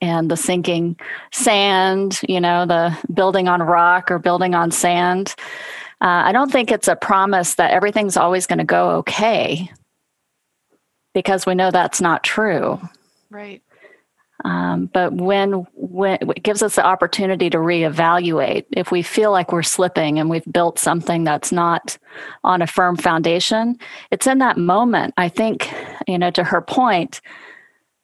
And 0.00 0.30
the 0.30 0.36
sinking 0.36 0.96
sand 1.32 2.20
you 2.28 2.40
know 2.40 2.66
the 2.66 2.96
building 3.12 3.48
on 3.48 3.62
rock 3.62 4.10
or 4.10 4.18
building 4.18 4.54
on 4.54 4.70
sand 4.70 5.34
uh, 6.00 6.22
I 6.26 6.32
don't 6.32 6.52
think 6.52 6.70
it's 6.70 6.88
a 6.88 6.96
promise 6.96 7.54
that 7.56 7.72
everything's 7.72 8.16
always 8.16 8.46
going 8.46 8.60
to 8.60 8.64
go 8.64 8.90
okay 8.98 9.70
because 11.14 11.46
we 11.46 11.54
know 11.54 11.70
that's 11.70 12.00
not 12.00 12.22
true. 12.22 12.80
Right. 13.30 13.62
Um, 14.44 14.86
but 14.92 15.12
when 15.14 15.66
when 15.74 16.18
it 16.20 16.44
gives 16.44 16.62
us 16.62 16.76
the 16.76 16.86
opportunity 16.86 17.50
to 17.50 17.58
reevaluate, 17.58 18.66
if 18.70 18.92
we 18.92 19.02
feel 19.02 19.32
like 19.32 19.50
we're 19.50 19.64
slipping 19.64 20.20
and 20.20 20.30
we've 20.30 20.44
built 20.52 20.78
something 20.78 21.24
that's 21.24 21.50
not 21.50 21.98
on 22.44 22.62
a 22.62 22.66
firm 22.68 22.96
foundation, 22.96 23.76
it's 24.12 24.28
in 24.28 24.38
that 24.38 24.56
moment. 24.56 25.14
I 25.16 25.28
think, 25.28 25.72
you 26.06 26.18
know, 26.18 26.30
to 26.30 26.44
her 26.44 26.60
point, 26.60 27.20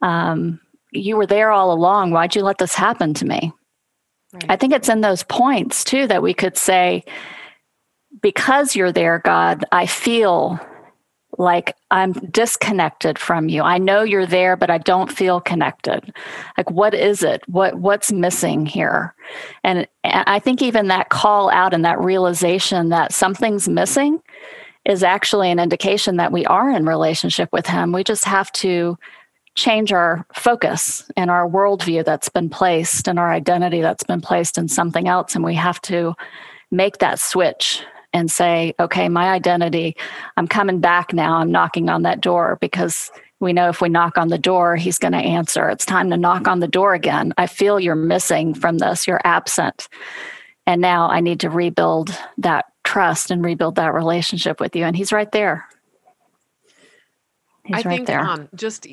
um, 0.02 0.58
you 0.90 1.16
were 1.16 1.26
there 1.26 1.52
all 1.52 1.72
along. 1.72 2.10
Why'd 2.10 2.34
you 2.34 2.42
let 2.42 2.58
this 2.58 2.74
happen 2.74 3.14
to 3.14 3.24
me? 3.24 3.52
Right. 4.32 4.46
I 4.48 4.56
think 4.56 4.72
it's 4.72 4.88
in 4.88 5.02
those 5.02 5.22
points 5.22 5.84
too 5.84 6.08
that 6.08 6.22
we 6.22 6.34
could 6.34 6.56
say, 6.56 7.04
because 8.20 8.76
you're 8.76 8.92
there, 8.92 9.18
God, 9.18 9.64
I 9.72 9.86
feel 9.86 10.60
like 11.38 11.74
I'm 11.90 12.12
disconnected 12.12 13.18
from 13.18 13.48
you. 13.48 13.62
I 13.62 13.78
know 13.78 14.02
you're 14.02 14.26
there, 14.26 14.56
but 14.56 14.70
I 14.70 14.78
don't 14.78 15.10
feel 15.10 15.40
connected. 15.40 16.12
Like, 16.56 16.70
what 16.70 16.94
is 16.94 17.22
it? 17.22 17.42
What 17.48 17.74
what's 17.76 18.12
missing 18.12 18.66
here? 18.66 19.14
And 19.64 19.88
I 20.04 20.38
think 20.38 20.62
even 20.62 20.88
that 20.88 21.08
call 21.08 21.50
out 21.50 21.74
and 21.74 21.84
that 21.84 22.00
realization 22.00 22.90
that 22.90 23.12
something's 23.12 23.68
missing 23.68 24.20
is 24.84 25.02
actually 25.02 25.50
an 25.50 25.58
indication 25.58 26.16
that 26.18 26.32
we 26.32 26.44
are 26.46 26.70
in 26.70 26.86
relationship 26.86 27.48
with 27.52 27.66
Him. 27.66 27.92
We 27.92 28.04
just 28.04 28.24
have 28.26 28.52
to 28.52 28.98
change 29.56 29.92
our 29.92 30.26
focus 30.34 31.10
and 31.16 31.30
our 31.30 31.48
worldview 31.48 32.04
that's 32.04 32.28
been 32.28 32.50
placed 32.50 33.08
and 33.08 33.18
our 33.18 33.32
identity 33.32 33.80
that's 33.80 34.02
been 34.02 34.20
placed 34.20 34.58
in 34.58 34.68
something 34.68 35.08
else. 35.08 35.34
And 35.34 35.44
we 35.44 35.54
have 35.54 35.80
to 35.82 36.14
make 36.70 36.98
that 36.98 37.20
switch 37.20 37.84
and 38.14 38.30
say, 38.30 38.74
okay, 38.80 39.08
my 39.10 39.28
identity, 39.30 39.96
I'm 40.38 40.48
coming 40.48 40.80
back 40.80 41.12
now. 41.12 41.36
I'm 41.36 41.52
knocking 41.52 41.90
on 41.90 42.02
that 42.02 42.22
door 42.22 42.56
because 42.60 43.10
we 43.40 43.52
know 43.52 43.68
if 43.68 43.82
we 43.82 43.90
knock 43.90 44.16
on 44.16 44.28
the 44.28 44.38
door, 44.38 44.76
he's 44.76 44.98
going 44.98 45.12
to 45.12 45.18
answer. 45.18 45.68
It's 45.68 45.84
time 45.84 46.08
to 46.10 46.16
knock 46.16 46.48
on 46.48 46.60
the 46.60 46.68
door 46.68 46.94
again. 46.94 47.34
I 47.36 47.46
feel 47.46 47.78
you're 47.78 47.94
missing 47.94 48.54
from 48.54 48.78
this, 48.78 49.06
you're 49.06 49.20
absent. 49.24 49.88
And 50.66 50.80
now 50.80 51.10
I 51.10 51.20
need 51.20 51.40
to 51.40 51.50
rebuild 51.50 52.16
that 52.38 52.64
trust 52.84 53.30
and 53.30 53.44
rebuild 53.44 53.74
that 53.74 53.92
relationship 53.92 54.60
with 54.60 54.74
you. 54.74 54.84
And 54.84 54.96
he's 54.96 55.12
right 55.12 55.30
there. 55.30 55.66
He's 57.66 57.84
I 57.84 57.88
right 57.88 57.96
think 57.98 58.06
there. 58.06 58.20
um 58.20 58.48
just 58.54 58.86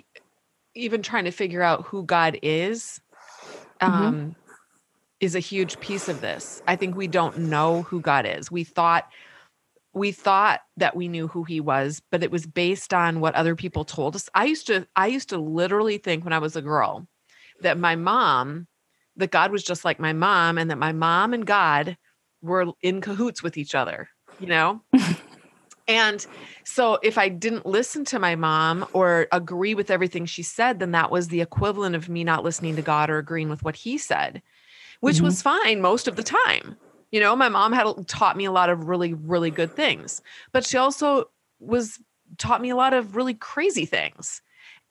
even 0.75 1.01
trying 1.01 1.25
to 1.25 1.31
figure 1.31 1.61
out 1.61 1.85
who 1.85 2.03
God 2.03 2.39
is 2.41 2.99
Mm-hmm. 3.81 4.29
Is 5.21 5.35
a 5.35 5.39
huge 5.39 5.79
piece 5.79 6.09
of 6.09 6.19
this. 6.19 6.61
I 6.67 6.75
think 6.75 6.95
we 6.95 7.07
don't 7.07 7.37
know 7.37 7.83
who 7.83 8.01
God 8.01 8.25
is. 8.25 8.51
We 8.51 8.63
thought 8.63 9.07
we 9.93 10.11
thought 10.11 10.61
that 10.77 10.95
we 10.95 11.09
knew 11.09 11.27
who 11.27 11.43
he 11.43 11.59
was, 11.59 12.01
but 12.11 12.23
it 12.23 12.31
was 12.31 12.45
based 12.45 12.93
on 12.93 13.19
what 13.19 13.35
other 13.35 13.55
people 13.55 13.83
told 13.83 14.15
us. 14.15 14.29
I 14.33 14.45
used 14.45 14.67
to 14.67 14.87
I 14.95 15.07
used 15.07 15.29
to 15.29 15.37
literally 15.37 15.97
think 15.97 16.23
when 16.23 16.33
I 16.33 16.39
was 16.39 16.55
a 16.55 16.61
girl 16.61 17.07
that 17.61 17.77
my 17.77 17.95
mom 17.95 18.67
that 19.17 19.31
God 19.31 19.51
was 19.51 19.63
just 19.63 19.85
like 19.85 19.99
my 19.99 20.13
mom 20.13 20.57
and 20.57 20.71
that 20.71 20.77
my 20.77 20.91
mom 20.91 21.33
and 21.33 21.45
God 21.45 21.97
were 22.41 22.67
in 22.81 23.01
cahoots 23.01 23.43
with 23.43 23.57
each 23.57 23.75
other, 23.75 24.09
you 24.39 24.47
know? 24.47 24.81
and 25.87 26.25
so 26.63 26.97
if 27.03 27.17
I 27.17 27.29
didn't 27.29 27.65
listen 27.65 28.05
to 28.05 28.19
my 28.19 28.35
mom 28.35 28.85
or 28.93 29.27
agree 29.31 29.75
with 29.75 29.91
everything 29.91 30.25
she 30.25 30.41
said, 30.43 30.79
then 30.79 30.91
that 30.91 31.11
was 31.11 31.27
the 31.27 31.41
equivalent 31.41 31.95
of 31.95 32.09
me 32.09 32.23
not 32.23 32.43
listening 32.43 32.75
to 32.77 32.81
God 32.81 33.09
or 33.09 33.17
agreeing 33.17 33.49
with 33.49 33.63
what 33.63 33.75
he 33.75 33.97
said, 33.97 34.41
which 35.01 35.21
Mhm. 35.21 35.21
was 35.21 35.41
fine 35.41 35.81
most 35.81 36.07
of 36.07 36.15
the 36.15 36.23
time. 36.23 36.77
You 37.11 37.19
know, 37.19 37.35
my 37.35 37.49
mom 37.49 37.73
had 37.73 37.87
taught 38.07 38.37
me 38.37 38.45
a 38.45 38.51
lot 38.53 38.69
of 38.69 38.85
really, 38.87 39.13
really 39.13 39.51
good 39.51 39.75
things, 39.75 40.21
but 40.53 40.65
she 40.65 40.77
also 40.77 41.25
was 41.59 41.99
taught 42.37 42.61
me 42.61 42.69
a 42.69 42.75
lot 42.75 42.93
of 42.93 43.15
really 43.15 43.33
crazy 43.35 43.85
things. 43.85 44.41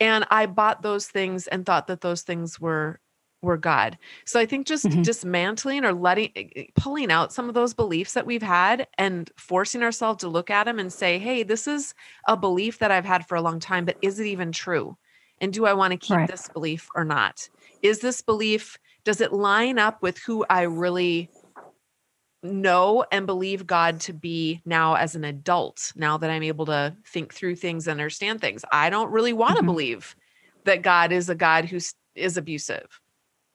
And 0.00 0.26
I 0.30 0.46
bought 0.46 0.82
those 0.82 1.08
things 1.08 1.46
and 1.48 1.66
thought 1.66 1.86
that 1.88 2.02
those 2.02 2.22
things 2.22 2.60
were 2.60 3.00
were 3.42 3.56
God. 3.56 3.98
So 4.26 4.38
I 4.38 4.44
think 4.44 4.66
just 4.66 4.90
Mhm. 4.92 5.02
dismantling 5.02 5.82
or 5.86 5.94
letting 5.94 6.30
eh, 6.36 6.64
pulling 6.74 7.10
out 7.10 7.32
some 7.32 7.48
of 7.48 7.54
those 7.54 7.72
beliefs 7.72 8.12
that 8.12 8.26
we've 8.26 8.42
had 8.42 8.86
and 8.98 9.30
forcing 9.38 9.82
ourselves 9.82 10.20
to 10.20 10.28
look 10.28 10.50
at 10.50 10.64
them 10.64 10.78
and 10.78 10.92
say, 10.92 11.18
"Hey, 11.18 11.42
this 11.42 11.66
is 11.66 11.94
a 12.28 12.36
belief 12.36 12.78
that 12.80 12.90
I've 12.90 13.06
had 13.06 13.26
for 13.26 13.36
a 13.36 13.42
long 13.42 13.58
time, 13.58 13.86
but 13.86 13.96
is 14.02 14.20
it 14.20 14.26
even 14.26 14.52
true? 14.52 14.98
And 15.40 15.52
do 15.54 15.64
I 15.66 15.72
want 15.72 15.92
to 15.92 15.96
keep 15.98 16.20
Right. 16.20 16.30
this 16.30 16.48
belief 16.48 16.88
or 16.94 17.04
not? 17.04 17.48
Is 17.82 18.00
this 18.00 18.20
belief 18.20 18.76
does 19.10 19.20
it 19.20 19.32
line 19.32 19.76
up 19.76 20.00
with 20.02 20.16
who 20.18 20.46
I 20.48 20.62
really 20.62 21.28
know 22.44 23.04
and 23.10 23.26
believe 23.26 23.66
God 23.66 23.98
to 24.02 24.12
be 24.12 24.62
now 24.64 24.94
as 24.94 25.16
an 25.16 25.24
adult, 25.24 25.92
now 25.96 26.16
that 26.16 26.30
I'm 26.30 26.44
able 26.44 26.66
to 26.66 26.94
think 27.04 27.34
through 27.34 27.56
things 27.56 27.88
and 27.88 28.00
understand 28.00 28.40
things. 28.40 28.64
I 28.70 28.88
don't 28.88 29.10
really 29.10 29.32
want 29.32 29.56
to 29.56 29.64
Mhm. 29.64 29.66
believe 29.66 30.14
that 30.64 30.82
God 30.82 31.10
is 31.10 31.28
a 31.28 31.34
God 31.34 31.64
who 31.64 31.80
is 32.14 32.36
abusive. 32.36 33.00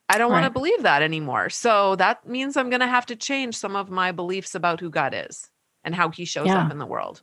I 0.09 0.17
don't 0.17 0.33
want 0.33 0.43
to 0.43 0.49
believe 0.49 0.83
that 0.83 1.01
anymore. 1.01 1.49
So 1.49 1.95
that 1.95 2.27
means 2.27 2.57
I'm 2.57 2.69
going 2.69 2.81
to 2.81 2.87
have 2.87 3.05
to 3.05 3.15
change 3.15 3.55
some 3.55 3.77
of 3.77 3.89
my 3.89 4.11
beliefs 4.11 4.55
about 4.55 4.81
who 4.81 4.89
God 4.89 5.13
is 5.15 5.49
and 5.85 5.95
how 5.95 6.09
he 6.09 6.25
shows 6.25 6.47
Yeah. 6.47 6.65
up 6.65 6.69
in 6.69 6.79
the 6.79 6.85
world. 6.85 7.21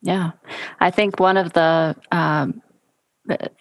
Yeah. 0.00 0.30
I 0.78 0.92
think 0.92 1.18
one 1.18 1.36
of 1.36 1.54
the, 1.54 1.96
um, 2.12 2.62
the 2.62 2.67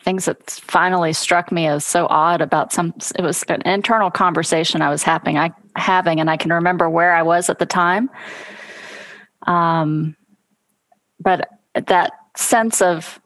things 0.01 0.25
that 0.25 0.49
finally 0.49 1.13
struck 1.13 1.51
me 1.51 1.67
as 1.67 1.85
so 1.85 2.07
odd 2.09 2.41
about 2.41 2.71
some, 2.71 2.93
it 3.17 3.21
was 3.21 3.43
an 3.49 3.61
internal 3.63 4.09
conversation 4.09 4.81
I 4.81 4.89
was 4.89 5.03
having, 5.03 5.37
I 5.37 5.51
having, 5.75 6.19
and 6.19 6.29
I 6.29 6.37
can 6.37 6.51
remember 6.53 6.89
where 6.89 7.13
I 7.13 7.23
was 7.23 7.49
at 7.49 7.59
the 7.59 7.65
time. 7.65 8.09
Um, 9.45 10.15
but 11.19 11.49
that 11.73 12.11
sense 12.35 12.81
of, 12.81 13.19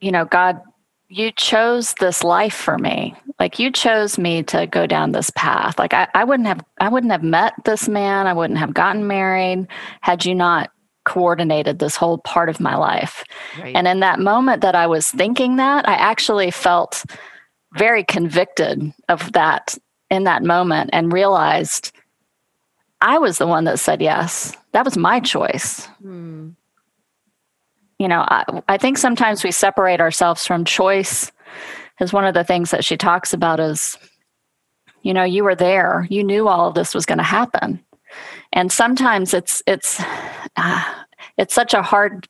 you 0.00 0.12
know, 0.12 0.24
God, 0.24 0.60
you 1.08 1.30
chose 1.32 1.94
this 1.94 2.24
life 2.24 2.54
for 2.54 2.78
me. 2.78 3.14
Like 3.38 3.58
you 3.58 3.70
chose 3.70 4.18
me 4.18 4.42
to 4.44 4.66
go 4.66 4.86
down 4.86 5.12
this 5.12 5.30
path. 5.30 5.78
Like 5.78 5.92
I, 5.92 6.08
I 6.14 6.24
wouldn't 6.24 6.46
have, 6.46 6.64
I 6.78 6.88
wouldn't 6.88 7.12
have 7.12 7.22
met 7.22 7.52
this 7.64 7.88
man. 7.88 8.26
I 8.26 8.32
wouldn't 8.32 8.58
have 8.58 8.72
gotten 8.72 9.06
married 9.06 9.66
had 10.00 10.24
you 10.24 10.34
not 10.34 10.70
coordinated 11.04 11.78
this 11.78 11.96
whole 11.96 12.18
part 12.18 12.48
of 12.48 12.60
my 12.60 12.76
life. 12.76 13.24
Right. 13.60 13.74
And 13.74 13.88
in 13.88 14.00
that 14.00 14.20
moment 14.20 14.62
that 14.62 14.74
I 14.74 14.86
was 14.86 15.08
thinking 15.08 15.56
that, 15.56 15.88
I 15.88 15.94
actually 15.94 16.50
felt 16.50 17.04
very 17.74 18.04
convicted 18.04 18.92
of 19.08 19.32
that 19.32 19.76
in 20.10 20.24
that 20.24 20.42
moment 20.42 20.90
and 20.92 21.12
realized 21.12 21.92
I 23.00 23.18
was 23.18 23.38
the 23.38 23.46
one 23.46 23.64
that 23.64 23.80
said 23.80 24.00
yes. 24.00 24.52
That 24.72 24.84
was 24.84 24.96
my 24.96 25.20
choice. 25.20 25.86
Hmm. 26.00 26.50
You 27.98 28.08
know, 28.08 28.24
I, 28.28 28.44
I 28.68 28.78
think 28.78 28.98
sometimes 28.98 29.44
we 29.44 29.50
separate 29.50 30.00
ourselves 30.00 30.46
from 30.46 30.64
choice. 30.64 31.30
Is 32.00 32.12
one 32.12 32.24
of 32.24 32.34
the 32.34 32.44
things 32.44 32.70
that 32.70 32.84
she 32.84 32.96
talks 32.96 33.32
about 33.32 33.60
is, 33.60 33.96
you 35.02 35.14
know, 35.14 35.24
you 35.24 35.44
were 35.44 35.54
there, 35.54 36.06
you 36.10 36.24
knew 36.24 36.48
all 36.48 36.68
of 36.68 36.74
this 36.74 36.94
was 36.94 37.06
going 37.06 37.18
to 37.18 37.24
happen, 37.24 37.84
and 38.52 38.70
sometimes 38.70 39.34
it's 39.34 39.62
it's 39.66 40.00
uh, 40.56 40.94
it's 41.38 41.54
such 41.54 41.74
a 41.74 41.82
hard 41.82 42.28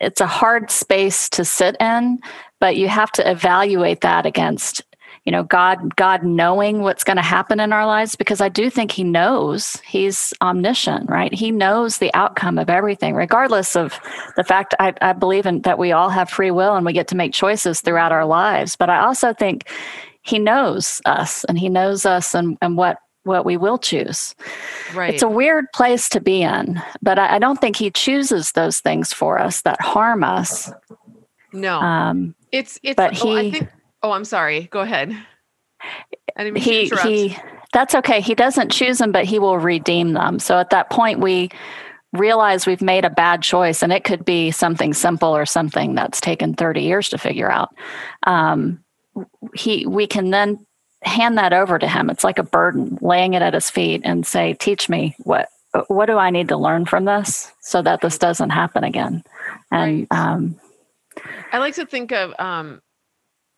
it's 0.00 0.20
a 0.20 0.26
hard 0.26 0.70
space 0.70 1.28
to 1.30 1.44
sit 1.44 1.76
in, 1.80 2.18
but 2.60 2.76
you 2.76 2.88
have 2.88 3.10
to 3.12 3.30
evaluate 3.30 4.00
that 4.02 4.26
against 4.26 4.82
you 5.24 5.32
know 5.32 5.42
god 5.42 5.96
god 5.96 6.22
knowing 6.22 6.82
what's 6.82 7.04
going 7.04 7.16
to 7.16 7.22
happen 7.22 7.58
in 7.58 7.72
our 7.72 7.86
lives 7.86 8.14
because 8.14 8.40
i 8.42 8.48
do 8.48 8.68
think 8.68 8.90
he 8.90 9.04
knows 9.04 9.80
he's 9.86 10.34
omniscient 10.42 11.08
right? 11.08 11.32
He 11.32 11.50
knows 11.50 11.96
the 11.96 12.12
outcome 12.14 12.58
of 12.58 12.68
everything 12.68 13.14
regardless 13.14 13.74
of 13.74 13.98
the 14.36 14.44
fact 14.44 14.74
i, 14.78 14.92
I 15.00 15.14
believe 15.14 15.46
in 15.46 15.62
that 15.62 15.78
we 15.78 15.92
all 15.92 16.10
have 16.10 16.28
free 16.28 16.50
will 16.50 16.76
and 16.76 16.84
we 16.84 16.92
get 16.92 17.08
to 17.08 17.16
make 17.16 17.32
choices 17.32 17.80
throughout 17.80 18.12
our 18.12 18.26
lives 18.26 18.76
but 18.76 18.90
i 18.90 18.98
also 19.00 19.32
think 19.32 19.68
he 20.22 20.38
knows 20.38 21.00
us 21.06 21.44
and 21.44 21.58
he 21.58 21.68
knows 21.68 22.04
us 22.04 22.34
and, 22.34 22.58
and 22.60 22.76
what 22.76 22.98
what 23.24 23.44
we 23.44 23.56
will 23.56 23.78
choose. 23.78 24.34
Right. 24.94 25.12
It's 25.12 25.22
a 25.22 25.28
weird 25.28 25.66
place 25.74 26.08
to 26.10 26.20
be 26.20 26.42
in, 26.42 26.80
but 27.02 27.18
I, 27.18 27.36
I 27.36 27.38
don't 27.38 27.60
think 27.60 27.76
he 27.76 27.90
chooses 27.90 28.52
those 28.52 28.80
things 28.80 29.12
for 29.12 29.38
us 29.38 29.62
that 29.62 29.80
harm 29.80 30.22
us. 30.22 30.70
No. 31.52 31.80
Um, 31.80 32.34
it's 32.52 32.78
it's 32.82 32.96
but 32.96 33.12
he, 33.14 33.28
oh, 33.28 33.36
I 33.36 33.50
think 33.50 33.68
Oh, 34.04 34.12
I'm 34.12 34.26
sorry. 34.26 34.68
Go 34.70 34.80
ahead. 34.80 35.16
he 36.36 36.90
he 37.02 37.36
that's 37.72 37.94
okay. 37.94 38.20
He 38.20 38.34
doesn't 38.34 38.70
choose 38.70 38.98
them, 38.98 39.12
but 39.12 39.24
he 39.24 39.38
will 39.38 39.58
redeem 39.58 40.12
them. 40.12 40.38
So 40.38 40.58
at 40.58 40.70
that 40.70 40.90
point 40.90 41.20
we 41.20 41.48
realize 42.12 42.66
we've 42.66 42.82
made 42.82 43.06
a 43.06 43.10
bad 43.10 43.42
choice 43.42 43.82
and 43.82 43.92
it 43.92 44.04
could 44.04 44.24
be 44.24 44.50
something 44.50 44.92
simple 44.92 45.34
or 45.34 45.46
something 45.46 45.94
that's 45.94 46.20
taken 46.20 46.52
30 46.52 46.82
years 46.82 47.08
to 47.08 47.18
figure 47.18 47.50
out. 47.50 47.74
Um, 48.24 48.84
he 49.54 49.86
we 49.86 50.06
can 50.06 50.28
then 50.28 50.66
hand 51.04 51.38
that 51.38 51.52
over 51.52 51.78
to 51.78 51.88
him. 51.88 52.10
It's 52.10 52.24
like 52.24 52.38
a 52.38 52.42
burden, 52.42 52.98
laying 53.00 53.34
it 53.34 53.42
at 53.42 53.54
his 53.54 53.70
feet 53.70 54.02
and 54.04 54.26
say, 54.26 54.54
"Teach 54.54 54.88
me 54.88 55.14
what 55.18 55.48
what 55.88 56.06
do 56.06 56.18
I 56.18 56.30
need 56.30 56.48
to 56.48 56.56
learn 56.56 56.86
from 56.86 57.04
this 57.04 57.52
so 57.60 57.82
that 57.82 58.00
this 58.00 58.18
doesn't 58.18 58.50
happen 58.50 58.84
again." 58.84 59.22
And 59.70 60.06
right. 60.10 60.18
um, 60.18 60.60
I 61.52 61.58
like 61.58 61.74
to 61.76 61.86
think 61.86 62.12
of 62.12 62.34
um, 62.38 62.82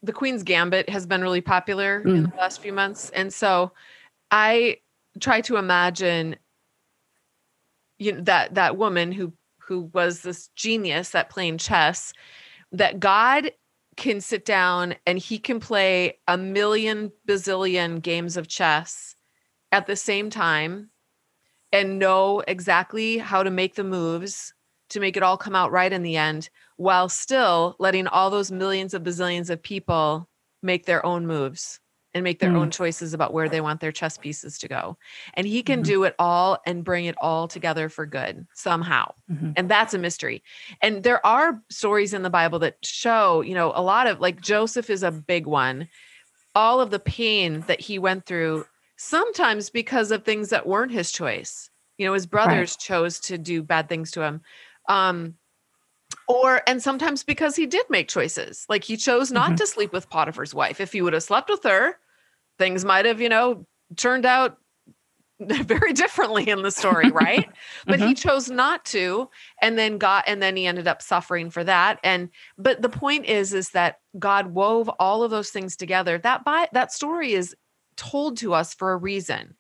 the 0.03 0.13
Queen's 0.13 0.43
Gambit 0.43 0.89
has 0.89 1.07
been 1.07 1.23
really 1.23 1.41
popular 1.41 2.03
mm. 2.03 2.17
in 2.17 2.23
the 2.25 2.37
last 2.37 2.61
few 2.61 2.73
months, 2.73 3.11
and 3.11 3.33
so 3.33 3.73
I 4.31 4.79
try 5.21 5.41
to 5.43 5.57
imagine 5.57 6.37
you 7.99 8.13
know 8.13 8.21
that 8.23 8.55
that 8.55 8.77
woman 8.77 9.13
who 9.13 9.33
who 9.59 9.91
was 9.93 10.23
this 10.23 10.49
genius 10.55 11.15
at 11.15 11.31
playing 11.31 11.59
chess 11.59 12.13
that 12.73 13.01
God 13.01 13.51
can 13.97 14.21
sit 14.21 14.45
down 14.45 14.95
and 15.07 15.19
he 15.19 15.39
can 15.39 15.61
play 15.61 16.19
a 16.29 16.37
million 16.37 17.11
bazillion 17.27 18.01
games 18.01 18.37
of 18.37 18.49
chess 18.49 19.17
at 19.73 19.87
the 19.87 19.97
same 19.97 20.31
time 20.31 20.91
and 21.73 21.99
know 21.99 22.43
exactly 22.47 23.19
how 23.19 23.43
to 23.43 23.51
make 23.51 23.75
the 23.75 23.85
moves 23.85 24.55
to 24.91 25.01
make 25.01 25.17
it 25.17 25.23
all 25.23 25.37
come 25.37 25.57
out 25.57 25.73
right 25.73 25.93
in 25.93 26.03
the 26.03 26.17
end 26.17 26.49
while 26.77 27.09
still 27.09 27.75
letting 27.79 28.07
all 28.07 28.31
those 28.31 28.53
millions 28.53 28.95
of 28.95 29.03
bazillions 29.03 29.51
of 29.51 29.63
people 29.63 30.29
make 30.63 30.87
their 30.87 31.05
own 31.05 31.27
moves 31.27 31.81
and 32.17 32.25
make 32.25 32.39
their 32.39 32.51
mm. 32.51 32.57
own 32.57 32.71
choices 32.71 33.13
about 33.13 33.35
where 33.35 33.47
they 33.47 33.61
want 33.61 33.79
their 33.81 33.93
chess 33.93 34.17
pieces 34.17 34.57
to 34.59 34.69
go. 34.69 34.97
And 35.35 35.47
he 35.47 35.63
can 35.63 35.81
mm-hmm. 35.81 35.93
do 35.93 36.05
it 36.05 36.15
all 36.19 36.59
and 36.65 36.83
bring 36.83 37.05
it 37.05 37.15
all 37.21 37.47
together 37.47 37.91
for 37.91 38.07
good 38.07 38.47
somehow. 38.55 39.13
Mm-hmm. 39.31 39.51
And 39.55 39.69
that's 39.69 39.93
a 39.93 39.99
mystery. 39.99 40.43
And 40.81 41.03
there 41.03 41.25
are 41.27 41.63
stories 41.69 42.15
in 42.15 42.23
the 42.23 42.31
Bible 42.31 42.59
that 42.61 42.79
show, 42.83 43.43
you 43.43 43.53
know, 43.53 43.71
a 43.75 43.83
lot 43.83 44.07
of 44.07 44.19
like 44.19 44.41
Joseph 44.41 44.89
is 44.89 45.03
a 45.03 45.11
big 45.13 45.47
one. 45.47 45.89
All 46.55 46.81
of 46.81 46.91
the 46.91 46.99
pain 46.99 47.61
that 47.67 47.81
he 47.81 47.99
went 47.99 48.25
through, 48.25 48.65
sometimes 48.97 49.69
because 49.69 50.11
of 50.11 50.25
things 50.25 50.49
that 50.49 50.67
weren't 50.67 50.93
his 50.93 51.13
choice. 51.13 51.69
You 51.99 52.07
know, 52.07 52.15
his 52.15 52.27
brothers 52.27 52.73
right. 52.73 52.79
chose 52.79 53.21
to 53.21 53.37
do 53.37 53.63
bad 53.63 53.91
things 53.91 54.11
to 54.13 54.23
him. 54.23 54.41
Um, 54.89 55.35
or 56.29 56.63
and 56.67 56.83
sometimes 56.83 57.23
because 57.25 57.57
he 57.57 57.67
did 57.67 57.85
make 57.89 58.09
choices 58.09 58.65
like 58.69 58.85
he 58.85 58.97
chose 58.97 59.31
not 59.31 59.49
mm-hmm. 59.49 59.57
to 59.57 59.67
sleep 59.67 59.93
with 59.93 60.11
potiphar's 60.11 60.55
wife 60.55 60.81
if 60.81 60.93
he 60.93 61.03
would 61.03 61.13
have 61.13 61.23
slept 61.23 61.49
with 61.49 61.63
her 61.63 61.99
things 62.59 62.85
might 62.85 63.05
have 63.05 63.21
you 63.21 63.29
know 63.29 63.67
turned 63.97 64.27
out 64.27 64.59
very 65.41 65.93
differently 65.93 66.49
in 66.49 66.63
the 66.63 66.71
story 66.71 67.11
right 67.11 67.47
but 67.85 67.99
mm-hmm. 67.99 68.09
he 68.09 68.15
chose 68.15 68.51
not 68.51 68.85
to 68.87 69.29
and 69.61 69.79
then 69.79 69.99
got 69.99 70.25
and 70.27 70.43
then 70.43 70.57
he 70.57 70.67
ended 70.67 70.89
up 70.89 71.03
suffering 71.03 71.51
for 71.51 71.63
that 71.63 72.01
and 72.03 72.31
but 72.57 72.81
the 72.81 72.89
point 72.89 73.27
is 73.27 73.53
is 73.53 73.71
that 73.71 73.99
god 74.19 74.47
wove 74.55 74.89
all 74.99 75.23
of 75.23 75.31
those 75.31 75.51
things 75.51 75.77
together 75.77 76.17
that 76.17 76.43
by 76.43 76.67
that 76.73 76.91
story 76.91 77.33
is 77.33 77.55
told 77.97 78.39
to 78.39 78.55
us 78.55 78.73
for 78.73 78.93
a 78.93 78.97
reason 78.97 79.55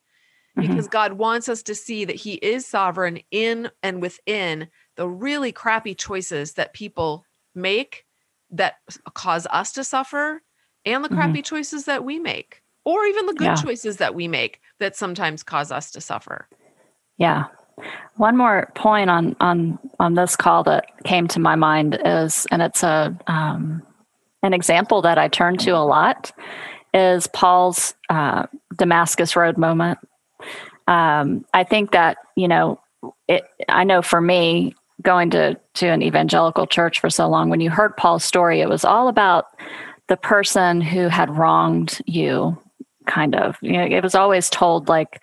mm-hmm. 0.56 0.66
because 0.66 0.88
god 0.88 1.12
wants 1.12 1.46
us 1.46 1.62
to 1.62 1.74
see 1.74 2.06
that 2.06 2.16
he 2.16 2.34
is 2.34 2.64
sovereign 2.64 3.20
in 3.30 3.70
and 3.82 4.00
within 4.00 4.68
the 4.96 5.06
really 5.06 5.52
crappy 5.52 5.94
choices 5.94 6.54
that 6.54 6.72
people 6.72 7.22
make 7.54 8.06
that 8.50 8.76
cause 9.12 9.46
us 9.50 9.72
to 9.72 9.84
suffer 9.84 10.40
and 10.86 11.04
the 11.04 11.10
crappy 11.10 11.40
mm-hmm. 11.40 11.42
choices 11.42 11.84
that 11.84 12.02
we 12.02 12.18
make 12.18 12.62
or 12.86 13.04
even 13.04 13.26
the 13.26 13.34
good 13.34 13.44
yeah. 13.44 13.54
choices 13.56 13.98
that 13.98 14.14
we 14.14 14.28
make 14.28 14.60
that 14.78 14.96
sometimes 14.96 15.42
cause 15.42 15.70
us 15.70 15.90
to 15.90 16.00
suffer. 16.00 16.48
Yeah. 17.18 17.46
One 18.14 18.36
more 18.36 18.72
point 18.74 19.10
on 19.10 19.36
on 19.40 19.78
on 20.00 20.14
this 20.14 20.36
call 20.36 20.62
that 20.64 20.86
came 21.04 21.28
to 21.28 21.40
my 21.40 21.56
mind 21.56 21.98
is 22.04 22.46
and 22.50 22.62
it's 22.62 22.82
a 22.82 23.14
um, 23.26 23.82
an 24.42 24.54
example 24.54 25.02
that 25.02 25.18
i 25.18 25.28
turn 25.28 25.56
to 25.58 25.70
a 25.72 25.84
lot 25.84 26.32
is 26.94 27.26
paul's 27.26 27.94
uh, 28.08 28.46
damascus 28.76 29.36
road 29.36 29.58
moment. 29.58 29.98
Um, 30.86 31.44
i 31.52 31.64
think 31.64 31.90
that 31.90 32.16
you 32.34 32.48
know 32.48 32.80
it, 33.28 33.44
i 33.68 33.84
know 33.84 34.00
for 34.00 34.22
me 34.22 34.74
going 35.02 35.28
to 35.30 35.58
to 35.74 35.88
an 35.88 36.02
evangelical 36.02 36.66
church 36.66 37.00
for 37.00 37.10
so 37.10 37.28
long 37.28 37.50
when 37.50 37.60
you 37.60 37.68
heard 37.68 37.94
paul's 37.98 38.24
story 38.24 38.60
it 38.60 38.68
was 38.68 38.84
all 38.84 39.08
about 39.08 39.46
the 40.08 40.16
person 40.16 40.80
who 40.80 41.08
had 41.08 41.28
wronged 41.36 42.00
you 42.06 42.56
kind 43.06 43.34
of 43.34 43.56
you 43.60 43.72
know 43.72 43.84
it 43.84 44.02
was 44.02 44.14
always 44.14 44.50
told 44.50 44.88
like 44.88 45.22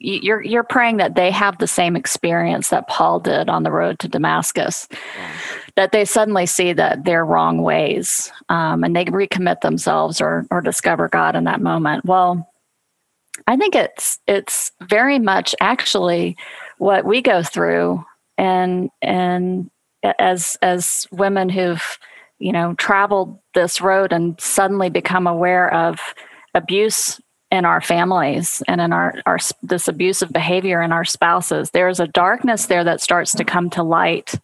you're 0.00 0.42
you're 0.42 0.64
praying 0.64 0.98
that 0.98 1.14
they 1.14 1.30
have 1.30 1.58
the 1.58 1.66
same 1.66 1.96
experience 1.96 2.68
that 2.68 2.88
paul 2.88 3.20
did 3.20 3.48
on 3.48 3.62
the 3.62 3.70
road 3.70 3.98
to 3.98 4.08
damascus 4.08 4.88
yeah. 4.90 5.30
that 5.76 5.92
they 5.92 6.04
suddenly 6.04 6.46
see 6.46 6.72
that 6.72 7.04
they're 7.04 7.24
wrong 7.24 7.62
ways 7.62 8.32
um, 8.48 8.84
and 8.84 8.94
they 8.94 9.04
recommit 9.06 9.60
themselves 9.60 10.20
or 10.20 10.46
or 10.50 10.60
discover 10.60 11.08
god 11.08 11.36
in 11.36 11.44
that 11.44 11.60
moment 11.60 12.04
well 12.04 12.50
i 13.46 13.56
think 13.56 13.74
it's 13.74 14.18
it's 14.26 14.72
very 14.82 15.18
much 15.18 15.54
actually 15.60 16.36
what 16.78 17.04
we 17.04 17.22
go 17.22 17.42
through 17.42 18.04
and 18.36 18.90
and 19.00 19.70
as 20.18 20.56
as 20.62 21.06
women 21.12 21.48
who've 21.48 21.98
you 22.38 22.52
know 22.52 22.74
traveled 22.74 23.38
this 23.54 23.80
road 23.80 24.12
and 24.12 24.38
suddenly 24.40 24.90
become 24.90 25.26
aware 25.26 25.72
of 25.72 25.98
abuse 26.54 27.20
in 27.54 27.64
our 27.64 27.80
families 27.80 28.62
and 28.68 28.80
in 28.80 28.92
our, 28.92 29.14
our 29.26 29.38
this 29.62 29.88
abusive 29.88 30.32
behavior 30.32 30.82
in 30.82 30.92
our 30.92 31.04
spouses 31.04 31.70
there's 31.70 32.00
a 32.00 32.08
darkness 32.08 32.66
there 32.66 32.84
that 32.84 33.00
starts 33.00 33.32
to 33.34 33.44
come 33.44 33.70
to 33.70 33.82
light. 33.82 34.34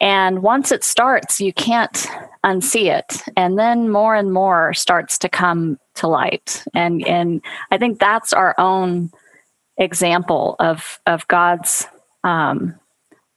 And 0.00 0.42
once 0.42 0.72
it 0.72 0.84
starts 0.84 1.40
you 1.40 1.52
can't 1.52 2.06
unsee 2.44 2.94
it. 2.94 3.22
And 3.36 3.58
then 3.58 3.90
more 3.90 4.14
and 4.14 4.32
more 4.32 4.74
starts 4.74 5.18
to 5.18 5.28
come 5.28 5.78
to 5.96 6.08
light. 6.08 6.64
And 6.74 7.06
and 7.06 7.42
i 7.70 7.78
think 7.78 7.98
that's 7.98 8.32
our 8.32 8.54
own 8.58 9.10
example 9.76 10.56
of 10.60 11.00
of 11.06 11.26
god's 11.28 11.86
um, 12.22 12.74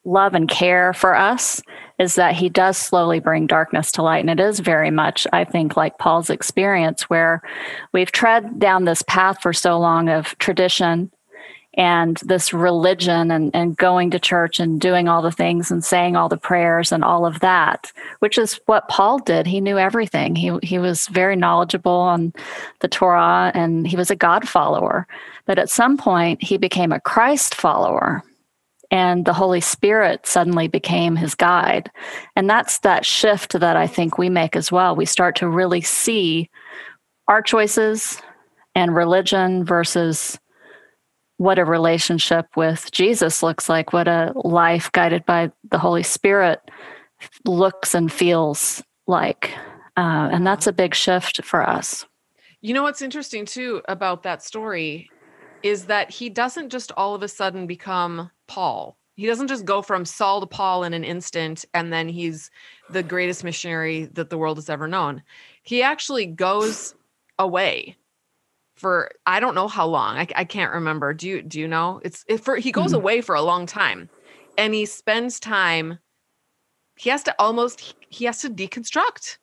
love 0.07 0.33
and 0.33 0.49
care 0.49 0.93
for 0.93 1.15
us 1.15 1.61
is 1.99 2.15
that 2.15 2.35
he 2.35 2.49
does 2.49 2.77
slowly 2.77 3.19
bring 3.19 3.47
darkness 3.47 3.91
to 3.91 4.01
light. 4.01 4.25
And 4.25 4.29
it 4.29 4.43
is 4.43 4.59
very 4.59 4.91
much, 4.91 5.27
I 5.33 5.43
think, 5.43 5.75
like 5.75 5.97
Paul's 5.97 6.29
experience, 6.29 7.03
where 7.03 7.41
we've 7.91 8.11
tread 8.11 8.59
down 8.59 8.85
this 8.85 9.01
path 9.03 9.41
for 9.41 9.51
so 9.51 9.77
long 9.79 10.09
of 10.09 10.37
tradition 10.37 11.11
and 11.73 12.17
this 12.25 12.53
religion 12.53 13.29
and, 13.29 13.51
and 13.53 13.77
going 13.77 14.09
to 14.11 14.19
church 14.19 14.59
and 14.59 14.81
doing 14.81 15.07
all 15.07 15.21
the 15.21 15.31
things 15.31 15.69
and 15.69 15.85
saying 15.85 16.15
all 16.15 16.27
the 16.27 16.37
prayers 16.37 16.91
and 16.91 17.03
all 17.03 17.25
of 17.25 17.39
that, 17.41 17.91
which 18.19 18.37
is 18.37 18.59
what 18.65 18.87
Paul 18.87 19.19
did. 19.19 19.45
He 19.45 19.61
knew 19.61 19.77
everything. 19.77 20.35
He 20.35 20.57
he 20.63 20.79
was 20.79 21.07
very 21.07 21.35
knowledgeable 21.35 21.91
on 21.91 22.33
the 22.79 22.87
Torah 22.87 23.51
and 23.53 23.85
he 23.85 23.95
was 23.95 24.09
a 24.09 24.15
God 24.15 24.47
follower. 24.47 25.05
But 25.45 25.59
at 25.59 25.69
some 25.69 25.97
point 25.97 26.41
he 26.41 26.57
became 26.57 26.91
a 26.91 26.99
Christ 26.99 27.53
follower 27.53 28.23
and 28.89 29.25
the 29.25 29.33
Holy 29.33 29.61
Spirit 29.61 30.25
suddenly 30.25 30.67
became 30.67 31.15
his 31.15 31.35
guide. 31.35 31.91
And 32.35 32.49
that's 32.49 32.79
that 32.79 33.05
shift 33.05 33.59
that 33.59 33.75
I 33.75 33.87
think 33.87 34.17
we 34.17 34.29
make 34.29 34.55
as 34.55 34.71
well. 34.71 34.95
We 34.95 35.05
start 35.05 35.35
to 35.37 35.49
really 35.49 35.81
see 35.81 36.49
our 37.27 37.41
choices 37.41 38.21
and 38.75 38.95
religion 38.95 39.65
versus 39.65 40.39
what 41.37 41.59
a 41.59 41.65
relationship 41.65 42.47
with 42.55 42.89
Jesus 42.91 43.43
looks 43.43 43.69
like, 43.69 43.93
what 43.93 44.07
a 44.07 44.31
life 44.35 44.91
guided 44.91 45.25
by 45.25 45.51
the 45.69 45.77
Holy 45.77 46.03
Spirit 46.03 46.61
looks 47.45 47.93
and 47.93 48.11
feels 48.11 48.81
like. 49.05 49.53
Uh, 49.95 50.29
and 50.31 50.45
that's 50.45 50.67
a 50.67 50.73
big 50.73 50.95
shift 50.95 51.43
for 51.43 51.67
us. 51.67 52.05
You 52.61 52.73
know 52.73 52.83
what's 52.83 53.01
interesting 53.01 53.45
too 53.45 53.81
about 53.87 54.23
that 54.23 54.43
story 54.43 55.09
is 55.63 55.85
that 55.85 56.09
he 56.09 56.29
doesn't 56.29 56.69
just 56.69 56.91
all 56.97 57.13
of 57.13 57.23
a 57.23 57.27
sudden 57.27 57.67
become 57.67 58.31
Paul. 58.47 58.97
He 59.15 59.25
doesn't 59.25 59.47
just 59.47 59.65
go 59.65 59.81
from 59.81 60.05
Saul 60.05 60.41
to 60.41 60.47
Paul 60.47 60.83
in 60.83 60.93
an 60.93 61.03
instant 61.03 61.65
and 61.73 61.91
then 61.91 62.07
he's 62.07 62.51
the 62.89 63.01
greatest 63.01 63.43
missionary 63.43 64.05
that 64.13 64.29
the 64.29 64.37
world 64.37 64.57
has 64.57 64.69
ever 64.69 64.87
known. 64.87 65.23
He 65.63 65.81
actually 65.81 66.27
goes 66.27 66.93
away 67.39 67.95
for 68.75 69.11
I 69.25 69.39
don't 69.39 69.55
know 69.55 69.67
how 69.67 69.87
long. 69.87 70.17
I, 70.17 70.27
I 70.35 70.43
can't 70.43 70.71
remember. 70.71 71.13
Do 71.13 71.27
you 71.27 71.41
do 71.41 71.59
you 71.59 71.67
know? 71.67 71.99
It's 72.03 72.23
for 72.41 72.57
he 72.57 72.71
goes 72.71 72.87
mm-hmm. 72.87 72.95
away 72.95 73.21
for 73.21 73.35
a 73.35 73.41
long 73.41 73.65
time 73.65 74.09
and 74.57 74.73
he 74.73 74.85
spends 74.85 75.39
time 75.39 75.99
he 76.95 77.09
has 77.09 77.23
to 77.23 77.35
almost 77.39 77.95
he 78.09 78.25
has 78.25 78.41
to 78.41 78.49
deconstruct 78.49 79.37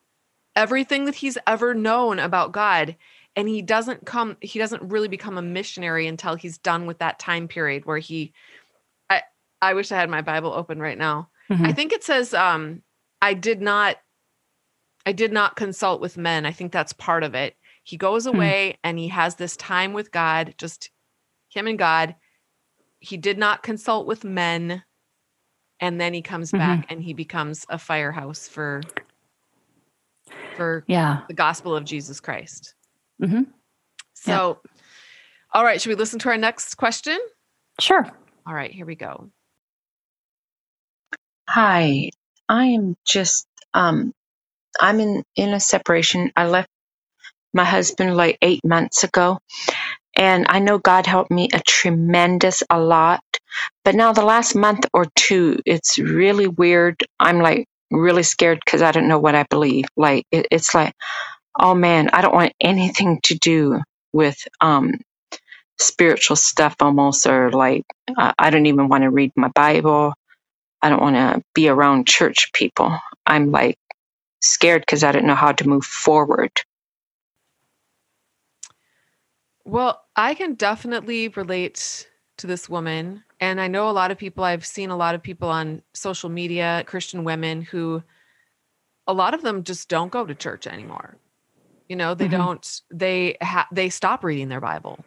everything 0.57 1.05
that 1.05 1.15
he's 1.15 1.39
ever 1.47 1.75
known 1.75 2.19
about 2.19 2.53
God 2.53 2.97
and 3.37 3.49
he 3.49 3.63
doesn't 3.63 4.07
come 4.07 4.37
he 4.41 4.59
doesn't 4.59 4.83
really 4.83 5.09
become 5.09 5.39
a 5.39 5.43
missionary 5.43 6.07
until 6.07 6.35
he's 6.35 6.59
done 6.59 6.87
with 6.87 6.99
that 6.99 7.19
time 7.19 7.49
period 7.49 7.87
where 7.87 7.99
he 7.99 8.33
i 9.65 9.75
wish 9.75 9.93
i 9.93 9.97
had 9.97 10.11
my 10.11 10.23
bible 10.23 10.53
open 10.53 10.79
right 10.81 10.99
now 10.99 11.29
mm-hmm. 11.51 11.65
i 11.65 11.73
think 11.73 11.93
it 11.93 12.05
says 12.05 12.35
um 12.35 12.83
i 13.23 13.35
did 13.35 13.61
not 13.61 13.97
i 15.07 15.13
did 15.13 15.33
not 15.33 15.57
consult 15.57 16.01
with 16.01 16.17
men 16.17 16.47
i 16.47 16.53
think 16.53 16.73
that's 16.73 16.93
part 16.93 17.23
of 17.23 17.35
it 17.35 17.57
he 17.83 17.97
goes 17.97 18.25
hmm. 18.25 18.35
away 18.35 18.71
mm-hmm. 18.71 18.81
and 18.85 18.99
he 18.99 19.09
has 19.09 19.35
this 19.37 19.57
time 19.57 19.93
with 19.93 20.13
god 20.13 20.55
just 20.59 20.91
him 21.49 21.67
and 21.67 21.79
god 21.79 22.15
he 23.01 23.17
did 23.17 23.39
not 23.39 23.63
consult 23.63 24.07
with 24.07 24.25
men 24.25 24.83
and 25.81 26.01
then 26.01 26.15
he 26.15 26.23
comes 26.23 26.51
mm-hmm. 26.51 26.59
back 26.59 26.87
and 26.91 27.03
he 27.03 27.13
becomes 27.13 27.67
a 27.69 27.79
firehouse 27.79 28.49
for 28.49 28.83
for 30.57 30.85
yeah 30.87 31.21
the 31.29 31.35
gospel 31.35 31.75
of 31.77 31.85
jesus 31.85 32.21
christ 32.21 32.75
Mm-hmm. 33.23 33.43
So, 34.15 34.59
yeah. 34.65 34.83
all 35.53 35.65
right, 35.65 35.81
should 35.81 35.91
we 35.91 35.95
listen 35.95 36.19
to 36.21 36.29
our 36.29 36.39
next 36.39 36.77
question? 36.77 37.19
Sure. 37.81 38.07
All 38.47 38.55
right, 38.55 38.71
here 38.71 38.87
we 38.87 38.95
go. 38.95 39.31
Hi, 41.49 42.11
I 42.49 42.67
am 42.67 42.97
just 43.07 43.47
um 43.75 44.13
I'm 44.81 45.01
in 45.01 45.25
in 45.37 45.55
a 45.55 45.61
separation. 45.61 46.33
I 46.37 46.47
left 46.47 46.69
my 47.55 47.65
husband 47.65 48.17
like 48.17 48.39
8 48.43 48.61
months 48.65 49.05
ago 49.05 49.39
and 50.17 50.47
I 50.49 50.61
know 50.61 50.79
God 50.79 51.07
helped 51.07 51.31
me 51.33 51.49
a 51.55 51.61
tremendous 51.61 52.63
a 52.71 52.81
lot. 52.81 53.23
But 53.85 53.95
now 53.97 54.13
the 54.13 54.25
last 54.25 54.55
month 54.57 54.87
or 54.95 55.07
two 55.17 55.61
it's 55.67 55.99
really 55.99 56.49
weird. 56.49 56.97
I'm 57.21 57.41
like 57.41 57.67
really 57.91 58.25
scared 58.25 58.65
cuz 58.67 58.83
I 58.83 58.93
don't 58.93 59.09
know 59.09 59.21
what 59.21 59.35
I 59.37 59.45
believe. 59.51 59.87
Like 59.97 60.27
it, 60.33 60.49
it's 60.51 60.75
like 60.75 60.95
oh 61.61 61.75
man, 61.75 62.11
I 62.13 62.23
don't 62.23 62.35
want 62.35 62.53
anything 62.61 63.21
to 63.25 63.37
do 63.37 63.81
with 64.13 64.37
um, 64.61 64.95
spiritual 65.81 66.37
stuff 66.37 66.77
almost, 66.81 67.27
or 67.27 67.51
like, 67.53 67.85
I 68.17 68.51
don't 68.51 68.67
even 68.67 68.89
want 68.89 69.05
to 69.05 69.11
read 69.11 69.33
my 69.37 69.51
Bible. 69.55 70.15
I 70.85 70.91
don't 70.91 71.01
want 71.01 71.17
to 71.17 71.43
be 71.55 71.67
around 71.67 72.07
church 72.07 72.53
people. 72.53 72.99
I'm 73.25 73.51
like 73.51 73.79
scared 74.43 74.83
because 74.83 75.03
I 75.03 75.13
don't 75.13 75.25
know 75.25 75.35
how 75.35 75.53
to 75.53 75.67
move 75.67 75.87
forward. 75.87 76.53
Well, 79.65 80.05
I 80.15 80.35
can 80.35 80.55
definitely 80.55 81.29
relate 81.29 82.07
to 82.37 82.47
this 82.47 82.69
woman. 82.69 83.25
And 83.41 83.63
I 83.63 83.67
know 83.67 83.89
a 83.89 83.93
lot 83.93 84.11
of 84.11 84.19
people, 84.19 84.45
I've 84.45 84.67
seen 84.67 84.91
a 84.91 84.97
lot 84.97 85.15
of 85.15 85.23
people 85.23 85.49
on 85.49 85.81
social 85.95 86.29
media, 86.29 86.85
Christian 86.87 87.25
women, 87.25 87.63
who 87.63 88.03
a 89.07 89.15
lot 89.15 89.33
of 89.33 89.41
them 89.41 89.65
just 89.65 89.89
don't 89.89 90.13
go 90.13 90.27
to 90.27 90.35
church 90.35 90.67
anymore. 90.67 91.17
You 91.89 91.97
know, 91.97 92.13
they 92.15 92.27
mm-hmm. 92.27 92.37
don't 92.37 92.81
they 92.91 93.39
ha- 93.41 93.69
they 93.73 93.89
stop 93.89 94.23
reading 94.23 94.51
their 94.51 94.61
Bible. 94.61 95.03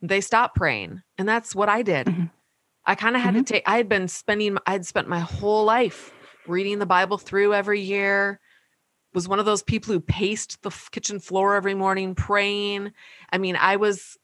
They 0.00 0.22
stop 0.22 0.54
praying. 0.54 1.02
And 1.18 1.28
that's 1.28 1.54
what 1.54 1.68
I 1.68 1.82
did. 1.82 2.06
Mm-hmm. 2.06 2.24
I 2.88 2.94
kind 2.94 3.14
of 3.14 3.22
had 3.22 3.34
mm-hmm. 3.34 3.44
to 3.44 3.52
take 3.52 3.62
I 3.66 3.76
had 3.76 3.88
been 3.88 4.08
spending 4.08 4.56
I 4.66 4.72
had 4.72 4.86
spent 4.86 5.08
my 5.08 5.20
whole 5.20 5.64
life 5.64 6.12
reading 6.46 6.78
the 6.78 6.86
Bible 6.86 7.18
through 7.18 7.54
every 7.54 7.80
year. 7.80 8.40
Was 9.14 9.28
one 9.28 9.38
of 9.38 9.46
those 9.46 9.62
people 9.62 9.92
who 9.92 10.00
paced 10.00 10.62
the 10.62 10.70
kitchen 10.90 11.20
floor 11.20 11.54
every 11.54 11.74
morning 11.74 12.14
praying. 12.14 12.92
I 13.30 13.38
mean, 13.38 13.56
I 13.56 13.76
was 13.76 14.16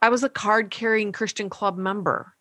I 0.00 0.10
was 0.10 0.22
a 0.22 0.28
card 0.28 0.70
carrying 0.70 1.12
Christian 1.12 1.50
club 1.50 1.76
member. 1.76 2.34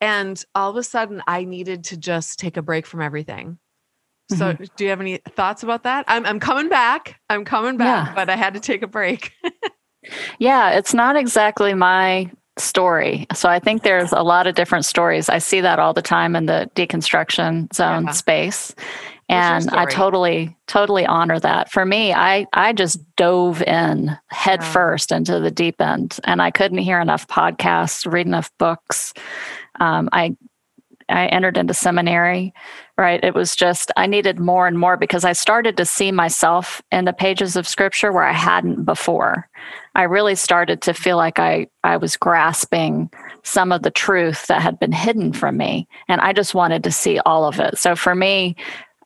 And 0.00 0.42
all 0.54 0.70
of 0.70 0.76
a 0.76 0.82
sudden 0.82 1.22
I 1.26 1.44
needed 1.44 1.84
to 1.84 1.96
just 1.96 2.38
take 2.38 2.56
a 2.56 2.62
break 2.62 2.86
from 2.86 3.02
everything. 3.02 3.58
So, 4.30 4.52
mm-hmm. 4.52 4.64
do 4.76 4.84
you 4.84 4.90
have 4.90 5.00
any 5.00 5.18
thoughts 5.18 5.62
about 5.62 5.84
that? 5.84 6.06
I'm 6.08 6.24
I'm 6.26 6.40
coming 6.40 6.68
back. 6.68 7.20
I'm 7.28 7.44
coming 7.44 7.76
back, 7.76 8.08
yeah. 8.08 8.14
but 8.14 8.28
I 8.28 8.36
had 8.36 8.54
to 8.54 8.60
take 8.60 8.82
a 8.82 8.88
break. 8.88 9.32
yeah, 10.38 10.70
it's 10.70 10.94
not 10.94 11.16
exactly 11.16 11.74
my 11.74 12.30
story. 12.58 13.26
So 13.34 13.48
I 13.48 13.58
think 13.58 13.82
there's 13.82 14.12
a 14.12 14.22
lot 14.22 14.46
of 14.46 14.54
different 14.54 14.84
stories. 14.84 15.28
I 15.28 15.38
see 15.38 15.60
that 15.60 15.78
all 15.78 15.92
the 15.92 16.02
time 16.02 16.34
in 16.34 16.46
the 16.46 16.70
deconstruction 16.74 17.72
zone 17.74 18.04
yeah. 18.06 18.12
space. 18.12 18.74
And 19.28 19.68
I 19.70 19.86
totally, 19.86 20.56
totally 20.68 21.04
honor 21.04 21.40
that. 21.40 21.72
For 21.72 21.84
me, 21.84 22.14
I, 22.14 22.46
I 22.52 22.72
just 22.72 23.00
dove 23.16 23.60
in 23.62 24.16
head 24.28 24.60
yeah. 24.62 24.72
first 24.72 25.10
into 25.10 25.40
the 25.40 25.50
deep 25.50 25.80
end 25.80 26.18
and 26.24 26.40
I 26.40 26.52
couldn't 26.52 26.78
hear 26.78 27.00
enough 27.00 27.26
podcasts, 27.26 28.10
read 28.10 28.26
enough 28.26 28.56
books. 28.58 29.12
Um, 29.80 30.08
I 30.12 30.36
I 31.08 31.26
entered 31.26 31.56
into 31.56 31.74
seminary, 31.74 32.52
right? 32.98 33.22
It 33.22 33.34
was 33.34 33.54
just, 33.54 33.92
I 33.96 34.06
needed 34.06 34.40
more 34.40 34.66
and 34.66 34.78
more 34.78 34.96
because 34.96 35.24
I 35.24 35.32
started 35.32 35.76
to 35.76 35.84
see 35.84 36.10
myself 36.10 36.82
in 36.90 37.04
the 37.04 37.12
pages 37.12 37.54
of 37.56 37.68
scripture 37.68 38.12
where 38.12 38.24
I 38.24 38.32
hadn't 38.32 38.84
before. 38.84 39.48
I 39.94 40.02
really 40.02 40.34
started 40.34 40.82
to 40.82 40.94
feel 40.94 41.16
like 41.16 41.38
I, 41.38 41.68
I 41.84 41.96
was 41.96 42.16
grasping 42.16 43.10
some 43.44 43.70
of 43.70 43.82
the 43.82 43.90
truth 43.90 44.46
that 44.48 44.62
had 44.62 44.78
been 44.80 44.92
hidden 44.92 45.32
from 45.32 45.56
me. 45.56 45.86
And 46.08 46.20
I 46.20 46.32
just 46.32 46.54
wanted 46.54 46.82
to 46.84 46.90
see 46.90 47.20
all 47.20 47.44
of 47.44 47.60
it. 47.60 47.78
So 47.78 47.94
for 47.94 48.14
me, 48.14 48.56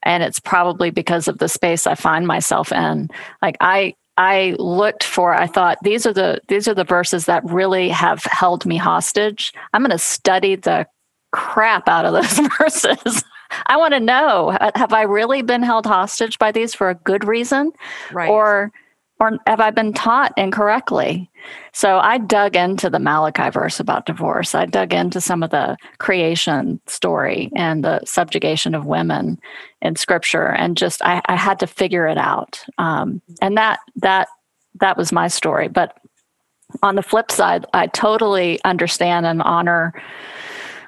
and 0.02 0.22
it's 0.22 0.40
probably 0.40 0.90
because 0.90 1.28
of 1.28 1.38
the 1.38 1.48
space 1.48 1.86
I 1.86 1.94
find 1.94 2.26
myself 2.26 2.72
in, 2.72 3.10
like 3.42 3.56
I, 3.60 3.94
I 4.16 4.54
looked 4.58 5.04
for 5.04 5.32
I 5.32 5.46
thought 5.46 5.78
these 5.82 6.04
are 6.04 6.12
the 6.12 6.40
these 6.48 6.68
are 6.68 6.74
the 6.74 6.84
verses 6.84 7.24
that 7.24 7.42
really 7.44 7.88
have 7.88 8.22
held 8.24 8.66
me 8.66 8.76
hostage. 8.76 9.54
I'm 9.72 9.80
going 9.80 9.92
to 9.92 9.98
study 9.98 10.56
the 10.56 10.86
crap 11.32 11.88
out 11.88 12.04
of 12.04 12.12
those 12.12 12.48
verses. 12.58 13.24
I 13.66 13.76
want 13.76 13.94
to 13.94 14.00
know 14.00 14.56
have 14.74 14.92
I 14.92 15.02
really 15.02 15.42
been 15.42 15.62
held 15.62 15.86
hostage 15.86 16.38
by 16.38 16.52
these 16.52 16.74
for 16.74 16.90
a 16.90 16.94
good 16.94 17.24
reason? 17.24 17.72
Right. 18.12 18.30
Or 18.30 18.72
or 19.20 19.38
have 19.46 19.60
I 19.60 19.70
been 19.70 19.92
taught 19.92 20.32
incorrectly? 20.38 21.30
So 21.72 21.98
I 21.98 22.16
dug 22.16 22.56
into 22.56 22.88
the 22.88 22.98
Malachi 22.98 23.50
verse 23.50 23.78
about 23.78 24.06
divorce. 24.06 24.54
I 24.54 24.64
dug 24.64 24.94
into 24.94 25.20
some 25.20 25.42
of 25.42 25.50
the 25.50 25.76
creation 25.98 26.80
story 26.86 27.50
and 27.54 27.84
the 27.84 28.00
subjugation 28.06 28.74
of 28.74 28.86
women 28.86 29.38
in 29.82 29.96
scripture 29.96 30.46
and 30.46 30.74
just 30.74 31.02
I, 31.04 31.20
I 31.26 31.36
had 31.36 31.60
to 31.60 31.66
figure 31.66 32.08
it 32.08 32.16
out. 32.16 32.64
Um, 32.78 33.20
and 33.42 33.58
that 33.58 33.80
that 33.96 34.28
that 34.80 34.96
was 34.96 35.12
my 35.12 35.28
story. 35.28 35.68
But 35.68 35.98
on 36.82 36.94
the 36.94 37.02
flip 37.02 37.30
side, 37.30 37.66
I 37.74 37.88
totally 37.88 38.58
understand 38.64 39.26
and 39.26 39.42
honor 39.42 39.92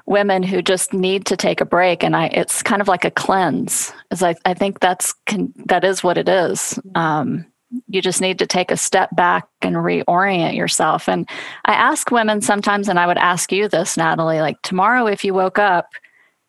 women 0.05 0.43
who 0.43 0.61
just 0.61 0.93
need 0.93 1.25
to 1.25 1.37
take 1.37 1.61
a 1.61 1.65
break 1.65 2.03
and 2.03 2.15
i 2.15 2.25
it's 2.27 2.61
kind 2.61 2.81
of 2.81 2.87
like 2.87 3.05
a 3.05 3.11
cleanse 3.11 3.93
as 4.11 4.21
i, 4.21 4.35
I 4.45 4.53
think 4.53 4.79
that's 4.79 5.13
can, 5.25 5.53
that 5.65 5.83
is 5.83 6.03
what 6.03 6.17
it 6.17 6.27
is. 6.27 6.79
Um, 6.95 7.45
you 7.87 8.01
just 8.01 8.21
need 8.21 8.37
to 8.39 8.45
take 8.45 8.69
a 8.69 8.77
step 8.77 9.09
back 9.15 9.47
and 9.63 9.75
reorient 9.77 10.55
yourself. 10.55 11.09
And 11.09 11.27
i 11.65 11.73
ask 11.73 12.11
women 12.11 12.41
sometimes 12.41 12.89
and 12.89 12.99
i 12.99 13.07
would 13.07 13.17
ask 13.17 13.51
you 13.51 13.67
this 13.67 13.97
natalie 13.97 14.41
like 14.41 14.61
tomorrow 14.61 15.07
if 15.07 15.23
you 15.23 15.33
woke 15.33 15.59
up 15.59 15.89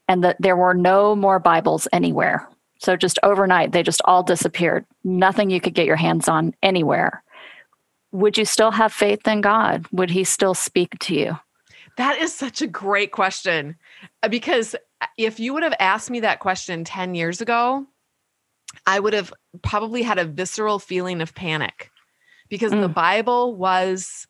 and 0.08 0.24
that 0.24 0.36
there 0.40 0.56
were 0.56 0.74
no 0.74 1.14
more 1.14 1.38
bibles 1.38 1.86
anywhere 1.92 2.48
so 2.78 2.96
just 2.96 3.18
overnight 3.22 3.72
they 3.72 3.82
just 3.82 4.02
all 4.04 4.22
disappeared 4.22 4.84
nothing 5.04 5.48
you 5.48 5.60
could 5.60 5.74
get 5.74 5.86
your 5.86 5.96
hands 5.96 6.28
on 6.28 6.54
anywhere 6.62 7.22
would 8.14 8.38
you 8.38 8.44
still 8.44 8.70
have 8.70 8.92
faith 8.92 9.26
in 9.26 9.40
god? 9.40 9.86
Would 9.90 10.10
he 10.10 10.22
still 10.22 10.54
speak 10.54 10.96
to 11.00 11.14
you 11.14 11.38
that 11.96 12.18
is 12.18 12.34
such 12.34 12.62
a 12.62 12.66
great 12.66 13.12
question 13.12 13.76
uh, 14.22 14.28
because 14.28 14.74
uh, 15.00 15.06
if 15.16 15.38
you 15.38 15.54
would 15.54 15.62
have 15.62 15.74
asked 15.78 16.10
me 16.10 16.20
that 16.20 16.40
question 16.40 16.84
10 16.84 17.14
years 17.14 17.40
ago, 17.40 17.86
I 18.86 18.98
would 18.98 19.12
have 19.12 19.32
probably 19.62 20.02
had 20.02 20.18
a 20.18 20.24
visceral 20.24 20.78
feeling 20.78 21.20
of 21.20 21.34
panic 21.34 21.90
because 22.48 22.72
mm. 22.72 22.80
the 22.80 22.88
Bible 22.88 23.54
was 23.54 24.26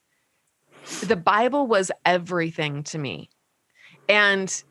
the 1.02 1.16
Bible 1.16 1.66
was 1.66 1.90
everything 2.04 2.82
to 2.84 2.98
me. 2.98 3.30
And 4.08 4.62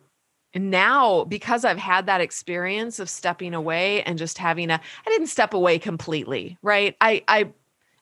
and 0.54 0.70
now 0.70 1.24
because 1.24 1.66
I've 1.66 1.80
had 1.80 2.06
that 2.06 2.22
experience 2.22 3.00
of 3.00 3.10
stepping 3.10 3.56
away 3.56 4.04
and 4.04 4.20
just 4.20 4.38
having 4.38 4.70
a 4.70 4.76
I 4.76 5.10
didn't 5.10 5.28
step 5.28 5.54
away 5.54 5.80
completely, 5.80 6.58
right? 6.62 6.96
I 7.02 7.24
I 7.28 7.52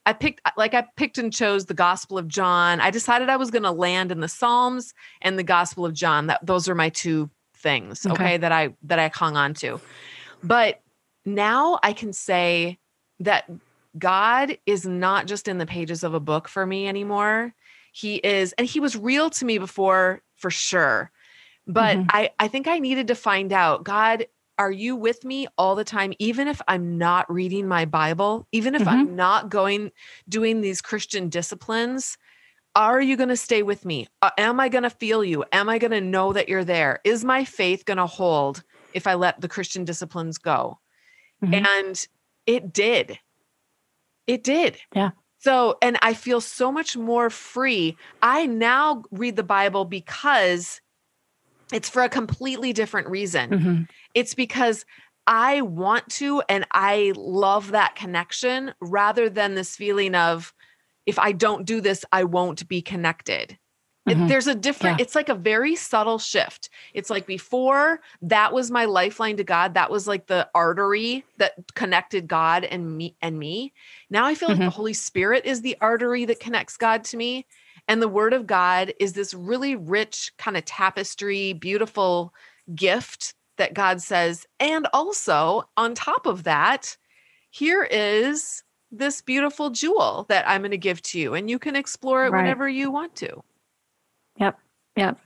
I 0.06 0.14
picked 0.14 0.42
like 0.58 0.74
I 0.74 0.86
picked 0.96 1.18
and 1.18 1.32
chose 1.32 1.66
the 1.66 1.74
Gospel 1.74 2.18
of 2.18 2.28
John. 2.28 2.80
I 2.80 2.90
decided 2.90 3.30
I 3.30 3.38
was 3.38 3.52
going 3.52 3.64
to 3.64 3.72
land 3.72 4.12
in 4.12 4.20
the 4.20 4.28
Psalms 4.28 4.94
and 5.22 5.38
the 5.38 5.44
Gospel 5.44 5.86
of 5.86 5.94
John. 5.94 6.28
That 6.28 6.46
those 6.46 6.68
are 6.68 6.76
my 6.76 6.90
two 6.90 7.30
things, 7.56 8.06
okay, 8.06 8.14
Okay. 8.14 8.38
that 8.38 8.52
I 8.52 8.74
that 8.84 9.00
I 9.00 9.10
hung 9.14 9.38
on 9.38 9.54
to. 9.56 9.80
But 10.44 10.82
now 11.26 11.80
I 11.84 11.94
can 11.94 12.14
say 12.14 12.80
that 13.20 13.50
God 14.00 14.58
is 14.66 14.86
not 14.86 15.28
just 15.28 15.48
in 15.48 15.60
the 15.60 15.66
pages 15.66 16.04
of 16.04 16.14
a 16.14 16.20
book 16.20 16.48
for 16.48 16.66
me 16.66 16.88
anymore. 16.88 17.54
He 17.94 18.16
is, 18.16 18.54
and 18.54 18.66
he 18.66 18.80
was 18.80 18.96
real 18.96 19.30
to 19.32 19.46
me 19.46 19.58
before 19.58 20.22
for 20.36 20.50
sure. 20.50 21.12
But 21.68 21.98
Mhm. 21.98 22.06
I, 22.10 22.32
I 22.40 22.48
think 22.48 22.68
I 22.68 22.80
needed 22.80 23.08
to 23.08 23.16
find 23.16 23.54
out, 23.54 23.84
God, 23.84 24.26
are 24.62 24.72
you 24.72 24.96
with 24.96 25.26
me 25.26 25.48
all 25.58 25.74
the 25.74 25.84
time? 25.84 26.14
Even 26.20 26.48
if 26.48 26.62
I'm 26.68 26.96
not 26.96 27.26
reading 27.34 27.68
my 27.68 27.84
Bible, 27.84 28.48
even 28.52 28.76
if 28.76 28.88
I'm 28.88 29.16
not 29.16 29.50
going, 29.50 29.92
doing 30.30 30.62
these 30.62 30.82
Christian 30.84 31.30
disciplines, 31.30 32.16
are 32.76 33.02
you 33.02 33.18
going 33.18 33.30
to 33.30 33.36
stay 33.36 33.64
with 33.64 33.86
me? 33.86 34.08
Uh, 34.22 34.30
am 34.38 34.60
I 34.60 34.70
going 34.70 34.84
to 34.84 34.92
feel 34.92 35.24
you? 35.24 35.44
Am 35.52 35.68
I 35.68 35.80
going 35.80 35.90
to 35.90 36.00
know 36.00 36.32
that 36.34 36.48
you're 36.48 36.64
there? 36.64 37.00
Is 37.04 37.26
my 37.26 37.44
faith 37.44 37.86
going 37.86 37.98
to 37.98 38.06
hold 38.06 38.64
if 38.94 39.08
I 39.08 39.16
let 39.16 39.42
the 39.42 39.48
Christian 39.50 39.84
disciplines 39.84 40.38
go? 40.38 40.80
Mhm. 41.44 41.66
And 41.68 42.08
it 42.46 42.72
did. 42.72 43.18
It 44.28 44.44
did. 44.44 44.78
Yeah. 44.94 45.10
So, 45.40 45.80
and 45.82 45.98
I 46.04 46.14
feel 46.14 46.40
so 46.40 46.72
much 46.72 46.96
more 46.96 47.32
free. 47.32 47.98
I 48.22 48.46
now 48.46 49.02
read 49.10 49.38
the 49.38 49.44
Bible 49.44 49.86
because 49.86 50.82
it's 51.74 51.90
for 51.90 52.04
a 52.04 52.10
completely 52.10 52.74
different 52.74 53.08
reason. 53.08 53.50
Mhm. 53.50 53.90
It's 54.14 54.34
because 54.34 54.86
I 55.28 55.62
want 55.62 56.10
to 56.12 56.42
and 56.50 56.66
I 56.72 57.14
love 57.16 57.72
that 57.72 57.96
connection 57.96 58.74
rather 58.82 59.30
than 59.30 59.56
this 59.56 59.76
feeling 59.76 60.16
of 60.16 60.54
if 61.06 61.18
I 61.20 61.32
don't 61.32 61.66
do 61.66 61.82
this, 61.82 62.06
I 62.12 62.24
won't 62.24 62.68
be 62.68 62.82
connected. 62.82 63.58
It- 64.08 64.18
Mhm. 64.18 64.28
there's 64.28 64.48
a 64.48 64.56
different, 64.56 65.00
Yeah. 65.00 65.04
it's 65.04 65.16
like 65.16 65.30
a 65.30 65.36
very 65.36 65.76
subtle 65.76 66.18
shift. 66.18 66.70
It's 66.94 67.10
like 67.12 67.28
before 67.28 68.02
that 68.24 68.52
was 68.52 68.72
my 68.72 68.86
lifeline 68.86 69.38
to 69.38 69.44
God. 69.44 69.76
That 69.76 69.92
was 69.92 70.08
like 70.08 70.26
the 70.28 70.50
artery 70.56 71.24
that 71.38 71.54
connected 71.76 72.28
God 72.28 72.64
and 72.64 72.98
me 72.98 73.16
and 73.22 73.38
me. 73.38 73.74
Now 74.10 74.26
I 74.26 74.34
feel 74.34 74.50
like 74.50 74.58
the 74.58 74.66
Mhm. 74.66 74.74
Holy 74.74 74.94
Spirit 74.94 75.46
is 75.46 75.62
the 75.62 75.78
artery 75.82 76.26
that 76.26 76.40
connects 76.40 76.78
God 76.78 77.04
to 77.06 77.18
me. 77.18 77.46
And 77.88 78.02
the 78.02 78.08
word 78.08 78.34
of 78.34 78.48
God 78.48 78.94
is 79.00 79.14
this 79.14 79.34
really 79.34 79.76
rich 79.76 80.32
kind 80.38 80.58
of 80.58 80.66
tapestry, 80.66 81.54
beautiful 81.54 82.34
gift 82.74 83.34
that 83.62 83.76
God 83.76 84.02
says. 84.02 84.48
And 84.60 84.88
also, 84.92 85.62
on 85.78 85.94
top 85.94 86.26
of 86.26 86.44
that, 86.46 86.98
here 87.52 87.84
is 87.84 88.64
this 88.92 89.22
beautiful 89.22 89.70
jewel 89.70 90.26
that 90.30 90.50
I'm 90.50 90.62
going 90.62 90.72
to 90.72 90.78
give 90.80 91.00
to 91.04 91.20
you, 91.20 91.36
and 91.36 91.48
you 91.48 91.60
can 91.60 91.76
explore 91.76 92.26
it 92.26 92.32
Right. 92.32 92.42
whenever 92.42 92.68
you 92.68 92.90
want 92.90 93.16
to. 93.18 93.44
Yep. 94.38 94.58
Yep. 94.98 95.20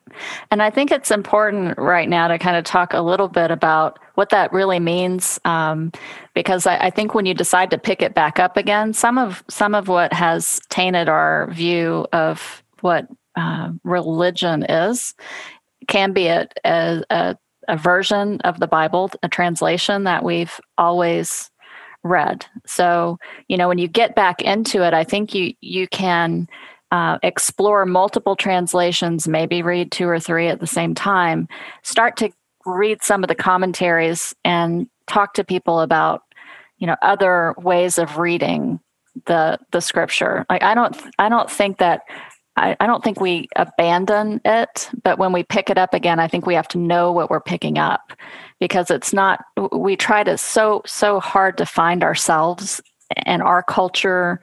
And 0.52 0.62
I 0.62 0.70
think 0.70 0.92
it's 0.92 1.12
important 1.12 1.78
right 1.78 2.10
now 2.10 2.28
to 2.28 2.38
kind 2.38 2.58
of 2.58 2.66
talk 2.66 2.94
a 2.94 3.02
little 3.02 3.30
bit 3.30 3.52
about 3.52 4.00
what 4.16 4.30
that 4.32 4.52
really 4.52 4.80
means, 4.80 5.40
um, 5.46 5.94
because 6.34 6.68
I, 6.68 6.78
I 6.78 6.90
think 6.90 7.16
when 7.16 7.26
you 7.26 7.34
decide 7.34 7.72
to 7.72 7.78
pick 7.78 8.02
it 8.02 8.14
back 8.14 8.38
up 8.38 8.58
again, 8.58 8.92
some 8.94 9.18
of 9.18 9.44
some 9.50 9.74
of 9.74 9.88
what 9.88 10.12
has 10.12 10.60
tainted 10.70 11.08
our 11.08 11.50
view 11.52 12.06
of 12.12 12.64
what 12.82 13.08
uh, 13.38 13.72
religion 13.84 14.64
is 14.64 15.16
can 15.88 16.14
be 16.14 16.28
a, 16.28 16.48
a, 16.66 17.04
a, 17.10 17.38
a 17.68 17.78
version 17.78 18.42
of 18.42 18.60
the 18.60 18.68
Bible, 18.68 19.12
a 19.24 19.30
translation 19.30 20.04
that 20.04 20.24
we've 20.24 20.60
always 20.78 21.50
read. 22.04 22.46
So 22.66 23.18
you 23.48 23.58
know, 23.58 23.68
when 23.68 23.78
you 23.78 23.88
get 23.88 24.16
back 24.16 24.42
into 24.42 24.84
it, 24.84 24.94
I 24.94 25.04
think 25.04 25.34
you 25.34 25.54
you 25.62 25.88
can 25.88 26.48
uh, 26.92 27.18
explore 27.24 27.86
multiple 27.86 28.36
translations, 28.36 29.28
maybe 29.28 29.62
read 29.62 29.92
two 29.92 30.08
or 30.08 30.20
three 30.20 30.48
at 30.48 30.60
the 30.60 30.68
same 30.68 30.94
time, 30.94 31.48
start 31.84 32.16
to 32.18 32.30
read 32.66 33.04
some 33.04 33.24
of 33.24 33.28
the 33.28 33.36
commentaries 33.36 34.34
and 34.44 34.88
talk 35.08 35.34
to 35.34 35.44
people 35.44 35.82
about, 35.82 36.24
you 36.78 36.88
know, 36.88 36.96
other 37.02 37.54
ways 37.58 37.98
of 37.98 38.18
reading 38.18 38.80
the 39.26 39.58
the 39.72 39.82
scripture. 39.82 40.46
Like 40.50 40.64
I 40.64 40.74
don't 40.74 40.96
I 41.20 41.30
don't 41.30 41.50
think 41.50 41.78
that 41.80 42.02
I, 42.58 42.76
I 42.80 42.88
don't 42.88 43.04
think 43.04 43.20
we 43.20 43.50
abandon 43.56 44.40
it, 44.46 44.90
but 45.04 45.20
when 45.20 45.34
we 45.34 45.44
pick 45.44 45.70
it 45.70 45.78
up 45.78 45.94
again, 45.94 46.20
I 46.20 46.28
think 46.28 46.46
we 46.46 46.56
have 46.56 46.68
to 46.70 46.78
know 46.78 47.12
what 47.12 47.30
we're 47.30 47.42
picking 47.42 47.78
up 47.78 48.14
because 48.60 48.90
it's 48.90 49.14
not 49.14 49.44
we 49.72 49.96
try 49.96 50.24
to 50.24 50.38
so 50.38 50.82
so 50.86 51.20
hard 51.20 51.58
to 51.58 51.66
find 51.66 52.04
ourselves 52.04 52.82
and 53.26 53.42
our 53.42 53.62
culture 53.62 54.42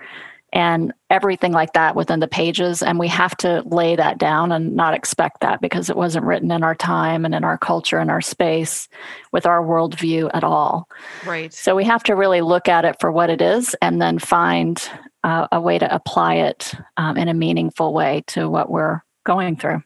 and 0.52 0.92
everything 1.08 1.52
like 1.52 1.72
that 1.72 1.96
within 1.96 2.20
the 2.20 2.28
pages. 2.28 2.82
And 2.82 2.98
we 2.98 3.08
have 3.08 3.34
to 3.38 3.62
lay 3.64 3.96
that 3.96 4.18
down 4.18 4.52
and 4.52 4.76
not 4.76 4.92
expect 4.92 5.40
that 5.40 5.62
because 5.62 5.88
it 5.88 5.96
wasn't 5.96 6.26
written 6.26 6.50
in 6.50 6.62
our 6.62 6.74
time 6.74 7.24
and 7.24 7.34
in 7.34 7.42
our 7.42 7.56
culture 7.56 7.98
and 7.98 8.10
our 8.10 8.20
space 8.20 8.86
with 9.32 9.46
our 9.46 9.62
worldview 9.62 10.30
at 10.34 10.44
all. 10.44 10.88
Right. 11.24 11.52
So 11.54 11.74
we 11.74 11.84
have 11.84 12.02
to 12.04 12.14
really 12.14 12.42
look 12.42 12.68
at 12.68 12.84
it 12.84 12.96
for 13.00 13.10
what 13.10 13.30
it 13.30 13.40
is 13.40 13.74
and 13.80 14.00
then 14.00 14.18
find 14.18 14.86
uh, 15.24 15.48
a 15.52 15.60
way 15.60 15.78
to 15.78 15.94
apply 15.94 16.34
it 16.36 16.74
um, 16.96 17.16
in 17.16 17.28
a 17.28 17.34
meaningful 17.34 17.92
way 17.92 18.24
to 18.28 18.48
what 18.48 18.70
we're 18.70 19.02
going 19.24 19.56
through. 19.56 19.82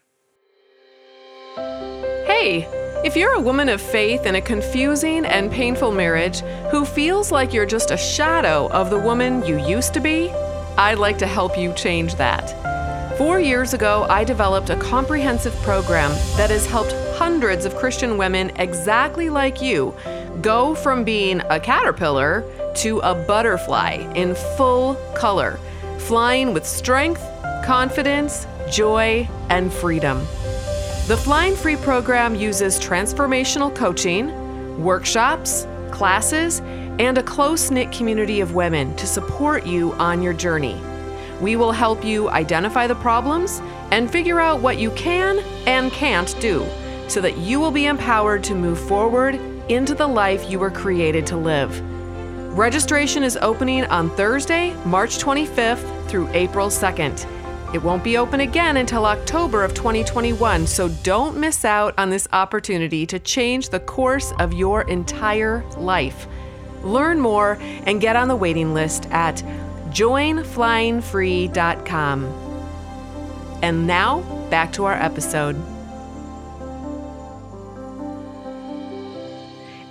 Hey, 1.55 2.67
if 3.05 3.15
you're 3.15 3.33
a 3.33 3.41
woman 3.41 3.69
of 3.69 3.81
faith 3.81 4.25
in 4.25 4.35
a 4.35 4.41
confusing 4.41 5.25
and 5.25 5.51
painful 5.51 5.91
marriage 5.91 6.41
who 6.71 6.83
feels 6.83 7.31
like 7.31 7.53
you're 7.53 7.65
just 7.65 7.91
a 7.91 7.97
shadow 7.97 8.67
of 8.69 8.89
the 8.89 8.99
woman 8.99 9.45
you 9.45 9.57
used 9.65 9.93
to 9.93 9.99
be, 9.99 10.29
I'd 10.77 10.99
like 10.99 11.17
to 11.19 11.27
help 11.27 11.57
you 11.57 11.73
change 11.73 12.15
that. 12.15 13.17
Four 13.17 13.39
years 13.39 13.73
ago, 13.73 14.05
I 14.09 14.23
developed 14.23 14.69
a 14.69 14.75
comprehensive 14.75 15.55
program 15.63 16.11
that 16.37 16.51
has 16.51 16.67
helped 16.67 16.91
hundreds 17.17 17.65
of 17.65 17.75
Christian 17.75 18.17
women 18.17 18.51
exactly 18.57 19.29
like 19.29 19.61
you 19.61 19.95
go 20.41 20.75
from 20.75 21.03
being 21.03 21.41
a 21.49 21.59
caterpillar 21.59 22.43
to 22.77 22.99
a 22.99 23.13
butterfly 23.13 23.93
in 24.15 24.35
full 24.55 24.95
color, 25.15 25.59
flying 25.97 26.53
with 26.53 26.65
strength, 26.65 27.21
confidence, 27.65 28.47
joy, 28.71 29.27
and 29.49 29.73
freedom. 29.73 30.19
The 31.07 31.17
Flying 31.17 31.55
Free 31.55 31.75
program 31.75 32.35
uses 32.35 32.79
transformational 32.79 33.73
coaching, 33.73 34.83
workshops, 34.83 35.65
classes, 35.91 36.59
and 36.99 37.17
a 37.17 37.23
close 37.23 37.71
knit 37.71 37.91
community 37.91 38.41
of 38.41 38.55
women 38.55 38.95
to 38.97 39.07
support 39.07 39.65
you 39.65 39.93
on 39.93 40.21
your 40.21 40.33
journey. 40.33 40.79
We 41.41 41.55
will 41.55 41.71
help 41.71 42.03
you 42.03 42.29
identify 42.29 42.87
the 42.87 42.95
problems 42.95 43.61
and 43.91 44.11
figure 44.11 44.39
out 44.39 44.61
what 44.61 44.79
you 44.79 44.91
can 44.91 45.39
and 45.65 45.91
can't 45.91 46.35
do 46.39 46.67
so 47.07 47.21
that 47.21 47.37
you 47.37 47.59
will 47.59 47.71
be 47.71 47.85
empowered 47.85 48.43
to 48.45 48.55
move 48.55 48.79
forward 48.79 49.35
into 49.69 49.95
the 49.95 50.07
life 50.07 50.49
you 50.49 50.59
were 50.59 50.71
created 50.71 51.25
to 51.27 51.37
live. 51.37 51.81
Registration 52.57 53.23
is 53.23 53.37
opening 53.39 53.85
on 53.85 54.09
Thursday, 54.15 54.73
March 54.83 55.19
25th 55.19 56.09
through 56.09 56.27
April 56.29 56.69
2nd. 56.69 57.27
It 57.75 57.83
won't 57.83 58.03
be 58.03 58.17
open 58.17 58.39
again 58.39 58.77
until 58.77 59.05
October 59.05 59.63
of 59.63 59.75
2021, 59.75 60.65
so 60.65 60.89
don't 61.03 61.37
miss 61.37 61.63
out 61.65 61.93
on 61.99 62.09
this 62.09 62.27
opportunity 62.33 63.05
to 63.05 63.19
change 63.19 63.69
the 63.69 63.81
course 63.81 64.33
of 64.39 64.55
your 64.55 64.81
entire 64.89 65.63
life. 65.77 66.25
Learn 66.81 67.19
more 67.19 67.59
and 67.61 68.01
get 68.01 68.15
on 68.15 68.27
the 68.27 68.35
waiting 68.35 68.73
list 68.73 69.05
at 69.11 69.35
joinflyingfree.com. 69.91 72.25
And 73.61 73.85
now, 73.85 74.21
back 74.49 74.73
to 74.73 74.85
our 74.85 74.95
episode. 74.95 75.76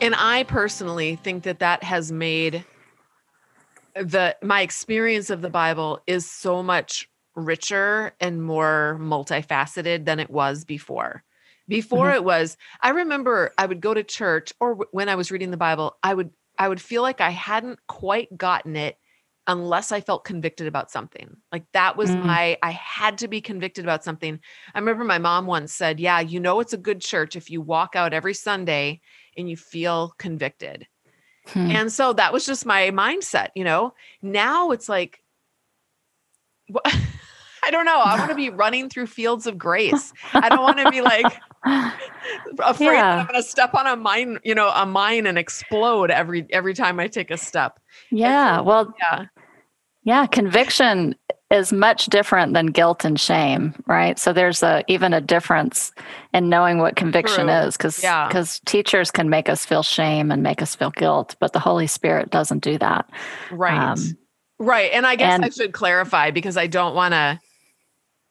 And 0.01 0.15
I 0.15 0.45
personally 0.45 1.17
think 1.17 1.45
that 1.45 1.59
that 1.61 1.83
has 1.83 2.13
made 2.13 2.65
the 3.95 4.37
my 4.43 4.61
experience 4.61 5.31
of 5.31 5.41
the 5.41 5.49
Bible 5.49 6.01
is 6.07 6.29
so 6.31 6.63
much 6.63 7.09
richer 7.35 8.13
and 8.21 8.43
more 8.43 8.99
multifaceted 9.01 10.05
than 10.05 10.21
it 10.21 10.29
was 10.29 10.65
before. 10.65 11.25
Before 11.67 12.07
mm-hmm. 12.07 12.17
it 12.17 12.25
was, 12.25 12.59
I 12.83 12.91
remember 12.91 13.53
I 13.57 13.65
would 13.67 13.81
go 13.81 13.95
to 13.95 14.05
church 14.05 14.53
or 14.61 14.71
w- 14.71 14.89
when 14.93 15.09
I 15.09 15.15
was 15.15 15.31
reading 15.31 15.51
the 15.51 15.57
Bible, 15.57 15.97
I 16.03 16.13
would 16.13 16.31
I 16.59 16.69
would 16.69 16.81
feel 16.81 17.01
like 17.01 17.23
I 17.23 17.31
hadn't 17.31 17.79
quite 17.87 18.37
gotten 18.37 18.77
it 18.77 18.99
unless 19.49 19.93
I 19.93 20.01
felt 20.01 20.25
convicted 20.25 20.67
about 20.67 20.91
something. 20.91 21.37
Like 21.53 21.65
that 21.73 21.97
was 21.97 22.11
Mm. 22.11 22.25
my 22.25 22.59
I 22.63 22.73
had 22.73 23.19
to 23.19 23.29
be 23.29 23.41
convicted 23.41 23.85
about 23.85 24.03
something. 24.05 24.41
I 24.75 24.79
remember 24.79 25.05
my 25.05 25.19
mom 25.19 25.47
once 25.47 25.73
said, 25.73 26.01
"Yeah, 26.01 26.21
you 26.21 26.41
know 26.41 26.61
it's 26.61 26.73
a 26.73 26.77
good 26.79 27.01
church 27.01 27.37
if 27.37 27.51
you 27.51 27.61
walk 27.61 27.95
out 27.97 28.13
every 28.13 28.35
Sunday 28.35 29.01
and 29.37 29.49
you 29.49 29.57
feel 29.57 30.15
convicted." 30.19 30.87
Hmm. 31.49 31.71
And 31.71 31.93
so 31.93 32.13
that 32.15 32.33
was 32.33 32.45
just 32.45 32.67
my 32.67 32.91
mindset, 32.91 33.49
you 33.55 33.63
know. 33.65 33.95
Now 34.23 34.73
it's 34.73 34.89
like 34.89 35.23
I 37.65 37.71
don't 37.71 37.85
know. 37.85 37.99
I 38.01 38.17
want 38.19 38.31
to 38.31 38.37
be 38.37 38.51
running 38.65 38.89
through 38.89 39.07
fields 39.09 39.47
of 39.47 39.59
grace. 39.59 40.13
I 40.35 40.49
don't 40.49 40.63
want 40.63 40.79
to 40.79 40.91
be 40.91 41.01
like 41.03 41.27
afraid 41.65 42.89
that 42.97 43.19
I'm 43.21 43.27
going 43.27 43.41
to 43.43 43.49
step 43.49 43.75
on 43.75 43.87
a 43.87 43.97
mine, 43.97 44.39
you 44.45 44.55
know, 44.55 44.71
a 44.75 44.87
mine 44.87 45.27
and 45.27 45.37
explode 45.39 46.11
every 46.11 46.47
every 46.51 46.75
time 46.75 47.01
I 47.01 47.09
take 47.09 47.31
a 47.31 47.37
step. 47.37 47.79
Yeah. 48.11 48.59
so- 48.59 48.63
well, 48.65 48.95
Yeah. 49.01 49.27
Yeah, 50.07 50.25
conviction 50.27 51.17
is 51.51 51.73
much 51.73 52.07
different 52.07 52.55
than 52.55 52.67
guilt 52.67 53.05
and 53.05 53.19
shame, 53.21 53.75
right? 53.87 54.19
So 54.21 54.33
there's 54.33 54.63
a 54.63 54.85
even 54.87 55.13
a 55.13 55.21
difference 55.21 55.93
in 56.33 56.49
knowing 56.49 56.79
what 56.79 56.95
conviction 56.95 57.47
True. 57.47 57.55
is 57.55 57.77
cuz 57.77 58.03
Yeah. 58.03 58.29
cuz 58.31 58.61
teachers 58.67 59.11
can 59.11 59.29
make 59.29 59.49
us 59.49 59.67
feel 59.67 59.83
shame 59.83 60.31
and 60.31 60.43
make 60.45 60.63
us 60.63 60.77
feel 60.77 60.91
guilt, 60.91 61.35
but 61.41 61.53
the 61.53 61.59
Holy 61.59 61.89
Spirit 61.89 62.31
doesn't 62.31 62.63
do 62.63 62.79
that. 62.79 63.11
Right. 63.51 63.77
Um, 63.77 63.99
right. 64.61 64.91
And 64.93 65.07
I 65.07 65.17
guess 65.17 65.41
I 65.43 65.49
should 65.49 65.73
clarify 65.73 66.31
because 66.31 66.57
I 66.57 66.69
don't 66.69 66.95
want 66.95 67.13
to 67.13 67.41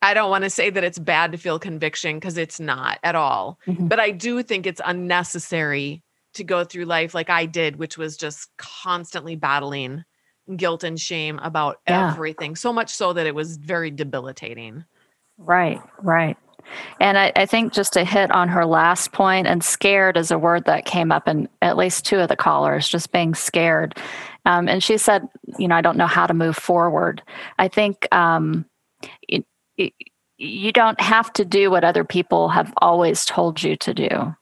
I 0.01 0.13
don't 0.13 0.29
want 0.29 0.43
to 0.45 0.49
say 0.49 0.69
that 0.69 0.83
it's 0.83 0.99
bad 0.99 1.31
to 1.33 1.38
feel 1.38 1.59
conviction 1.59 2.17
because 2.17 2.38
it's 2.38 2.59
not 2.59 2.99
at 3.03 3.15
all. 3.15 3.59
Mhm. 3.67 3.89
But 3.89 3.99
I 3.99 4.11
do 4.11 4.43
think 4.43 4.65
it's 4.65 4.81
unnecessary 4.85 6.03
to 6.35 6.43
go 6.43 6.63
through 6.63 6.85
life 6.85 7.13
like 7.13 7.29
I 7.29 7.45
did, 7.45 7.77
which 7.77 7.97
was 7.97 8.15
just 8.15 8.49
constantly 8.57 9.35
battling 9.35 10.03
guilt 10.55 10.84
and 10.84 10.99
shame 10.99 11.39
about 11.43 11.79
Yeah. 11.88 12.12
everything. 12.12 12.55
So 12.55 12.71
much 12.71 12.89
so 12.89 13.13
that 13.13 13.25
it 13.25 13.36
was 13.36 13.58
very 13.58 13.91
debilitating. 13.91 14.86
Right, 15.38 15.81
right. 16.01 16.38
And 16.99 17.17
I, 17.17 17.31
I 17.36 17.45
think 17.45 17.73
just 17.73 17.93
to 17.93 18.03
hit 18.03 18.31
on 18.31 18.47
her 18.49 18.65
last 18.65 19.12
point, 19.12 19.47
and 19.47 19.63
scared 19.63 20.17
is 20.17 20.31
a 20.31 20.39
word 20.39 20.65
that 20.65 20.86
came 20.86 21.12
up 21.12 21.27
in 21.27 21.47
at 21.62 21.77
least 21.77 22.05
two 22.05 22.19
of 22.19 22.27
the 22.27 22.36
callers, 22.36 22.88
just 22.88 23.12
being 23.12 23.36
scared. 23.36 23.97
Um, 24.45 24.67
and 24.67 24.84
she 24.84 24.97
said, 24.97 25.27
you 25.60 25.67
know, 25.67 25.75
I 25.75 25.81
don't 25.81 25.97
know 25.97 26.08
how 26.08 26.25
to 26.25 26.34
move 26.34 26.55
forward. 26.55 27.21
I 27.60 27.67
think 27.67 28.08
um, 28.12 28.65
it, 29.27 29.45
it, 29.77 29.93
you 30.38 30.71
don't 30.71 30.99
have 30.99 31.31
to 31.34 31.45
do 31.45 31.69
what 31.69 31.84
other 31.84 32.03
people 32.03 32.49
have 32.49 32.73
always 32.77 33.25
told 33.25 33.62
you 33.62 33.75
to 33.77 33.93
do. 33.93 34.36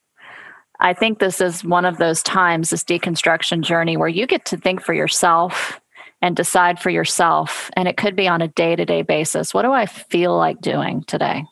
I 0.80 0.94
think 0.94 1.20
this 1.20 1.40
is 1.40 1.64
one 1.64 1.86
of 1.86 1.98
those 1.98 2.24
times, 2.24 2.70
this 2.70 2.84
deconstruction 2.84 3.62
journey, 3.62 3.96
where 3.96 4.08
you 4.10 4.26
get 4.28 4.46
to 4.46 4.58
think 4.58 4.82
for 4.82 4.94
yourself 4.94 5.80
and 6.24 6.38
decide 6.38 6.80
for 6.80 6.90
yourself. 6.90 7.70
And 7.74 7.86
it 7.86 7.98
could 7.98 8.16
be 8.16 8.30
on 8.30 8.42
a 8.42 8.48
day 8.48 8.78
to 8.78 8.86
day 8.86 9.02
basis. 9.02 9.54
What 9.54 9.64
do 9.64 9.74
I 9.74 9.86
feel 9.86 10.36
like 10.38 10.62
doing 10.62 11.04
today? 11.04 11.44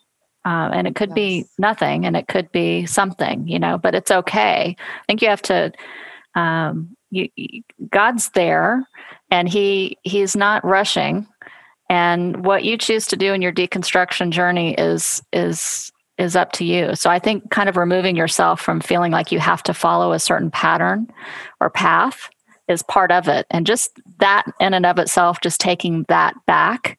Uh, 0.46 0.70
and 0.74 0.88
it 0.88 0.96
could 0.96 1.14
be 1.14 1.46
nothing 1.60 2.06
and 2.06 2.16
it 2.16 2.30
could 2.30 2.50
be 2.54 2.86
something, 2.86 3.48
you 3.48 3.60
know, 3.60 3.78
but 3.78 3.94
it's 3.94 4.10
okay. 4.10 4.76
I 4.80 5.04
think 5.08 5.22
you 5.22 5.28
have 5.28 5.42
to, 5.44 5.74
um, 6.36 6.96
you- 7.12 7.30
God's 7.92 8.30
there 8.30 8.88
and 9.30 9.50
he, 9.50 9.98
he's 10.04 10.38
not 10.38 10.64
rushing. 10.64 11.28
And 11.90 12.46
what 12.46 12.64
you 12.64 12.78
choose 12.78 13.06
to 13.08 13.18
do 13.18 13.34
in 13.34 13.42
your 13.42 13.52
deconstruction 13.52 14.32
journey 14.32 14.74
is, 14.76 15.22
is, 15.34 15.92
is 16.18 16.38
up 16.38 16.54
to 16.54 16.64
you. 16.64 16.96
So 16.96 17.10
I 17.10 17.20
think 17.20 17.52
kind 17.52 17.68
of 17.68 17.76
removing 17.76 18.16
yourself 18.16 18.62
from 18.62 18.80
feeling 18.80 19.12
like 19.12 19.34
you 19.34 19.40
have 19.40 19.64
to 19.64 19.74
follow 19.74 20.14
a 20.14 20.20
certain 20.20 20.50
pattern 20.50 21.08
or 21.60 21.70
path 21.70 22.30
is 22.72 22.82
part 22.84 23.12
of 23.12 23.28
it. 23.28 23.46
And 23.52 23.68
just 23.68 23.92
that 24.20 24.46
in 24.60 24.74
and 24.74 24.86
of 24.86 24.98
itself, 24.98 25.42
just 25.42 25.60
taking 25.60 26.06
that 26.08 26.34
back 26.46 26.98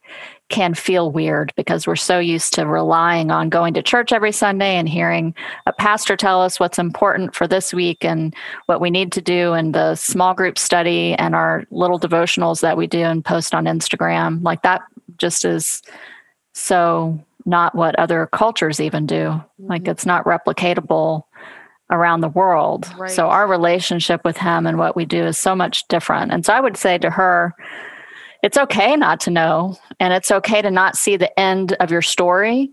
can 0.49 0.75
feel 0.75 1.11
weird 1.11 1.51
because 1.57 1.87
we're 1.87 1.97
so 1.97 2.19
used 2.19 2.53
to 2.53 2.67
relying 2.67 3.31
on 3.31 3.49
going 3.49 3.73
to 3.73 3.83
church 3.83 4.13
every 4.13 4.33
Sunday 4.33 4.77
and 4.77 4.87
hearing 4.87 5.35
a 5.65 5.73
pastor 5.73 6.15
tell 6.15 6.43
us 6.43 6.61
what's 6.61 6.79
important 6.79 7.35
for 7.35 7.49
this 7.49 7.73
week 7.73 8.05
and 8.05 8.35
what 8.67 8.81
we 8.81 8.91
need 8.91 9.11
to 9.13 9.23
do 9.23 9.55
and 9.55 9.75
the 9.75 9.95
small 9.95 10.35
group 10.35 10.59
study 10.59 11.15
and 11.15 11.35
our 11.35 11.65
little 11.71 11.99
devotionals 11.99 12.61
that 12.61 12.77
we 12.77 12.87
do 12.87 13.01
and 13.01 13.25
post 13.25 13.55
on 13.55 13.65
Instagram. 13.65 14.43
Like 14.45 14.61
that 14.61 14.83
just 15.17 15.47
is 15.47 15.83
so 16.53 17.19
not 17.45 17.75
what 17.75 17.99
other 17.99 18.29
cultures 18.33 18.79
even 18.79 19.07
do. 19.07 19.43
Like 19.59 19.85
Mhm. 19.85 19.89
it's 19.89 20.07
not 20.07 20.25
replicatable 20.25 21.25
around 21.93 22.23
the 22.23 22.29
world. 22.29 22.93
Right. 22.99 23.11
So 23.11 23.29
our 23.29 23.47
relationship 23.47 24.25
with 24.25 24.37
him 24.37 24.67
and 24.67 24.79
what 24.79 24.97
we 24.97 25.05
do 25.05 25.25
is 25.25 25.39
so 25.39 25.55
much 25.55 25.87
different. 25.89 26.33
And 26.33 26.45
so 26.45 26.53
I 26.53 26.61
would 26.61 26.77
say 26.77 26.99
to 26.99 27.11
her, 27.11 27.55
it's 28.43 28.59
okay 28.59 28.97
not 28.97 29.21
to 29.21 29.31
know, 29.31 29.77
and 30.01 30.13
it's 30.13 30.33
okay 30.33 30.61
to 30.63 30.71
not 30.71 30.97
see 30.97 31.17
the 31.17 31.39
end 31.39 31.75
of 31.75 31.93
your 31.93 32.03
story 32.03 32.73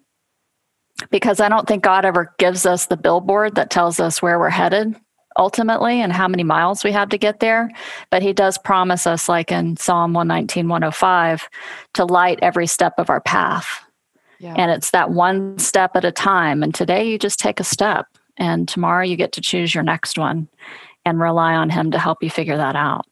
because 1.11 1.39
I 1.39 1.47
don't 1.47 1.67
think 1.67 1.83
God 1.83 2.05
ever 2.05 2.33
gives 2.39 2.65
us 2.65 2.87
the 2.87 2.97
billboard 2.97 3.55
that 3.55 3.69
tells 3.69 3.99
us 3.99 4.21
where 4.21 4.39
we're 4.39 4.49
headed 4.49 4.95
ultimately 5.37 6.01
and 6.01 6.11
how 6.11 6.27
many 6.27 6.43
miles 6.43 6.83
we 6.83 6.91
have 6.91 7.09
to 7.09 7.17
get 7.17 7.39
there. 7.39 7.69
But 8.09 8.23
He 8.23 8.33
does 8.33 8.57
promise 8.57 9.05
us, 9.05 9.29
like 9.29 9.51
in 9.51 9.77
Psalm 9.77 10.13
119, 10.13 10.67
105, 10.67 11.47
to 11.93 12.05
light 12.05 12.39
every 12.41 12.67
step 12.67 12.95
of 12.97 13.09
our 13.09 13.21
path. 13.21 13.67
Yeah. 14.39 14.55
And 14.57 14.71
it's 14.71 14.91
that 14.91 15.11
one 15.11 15.57
step 15.59 15.95
at 15.95 16.05
a 16.05 16.11
time. 16.11 16.63
And 16.63 16.73
today 16.73 17.09
you 17.09 17.19
just 17.19 17.39
take 17.39 17.59
a 17.59 17.63
step, 17.63 18.07
and 18.39 18.67
tomorrow 18.67 19.03
you 19.03 19.15
get 19.15 19.33
to 19.33 19.41
choose 19.41 19.73
your 19.75 19.83
next 19.83 20.17
one 20.17 20.47
and 21.05 21.19
rely 21.19 21.53
on 21.53 21.69
Him 21.69 21.91
to 21.91 21.99
help 21.99 22.23
you 22.23 22.29
figure 22.29 22.57
that 22.57 22.75
out. 22.75 23.05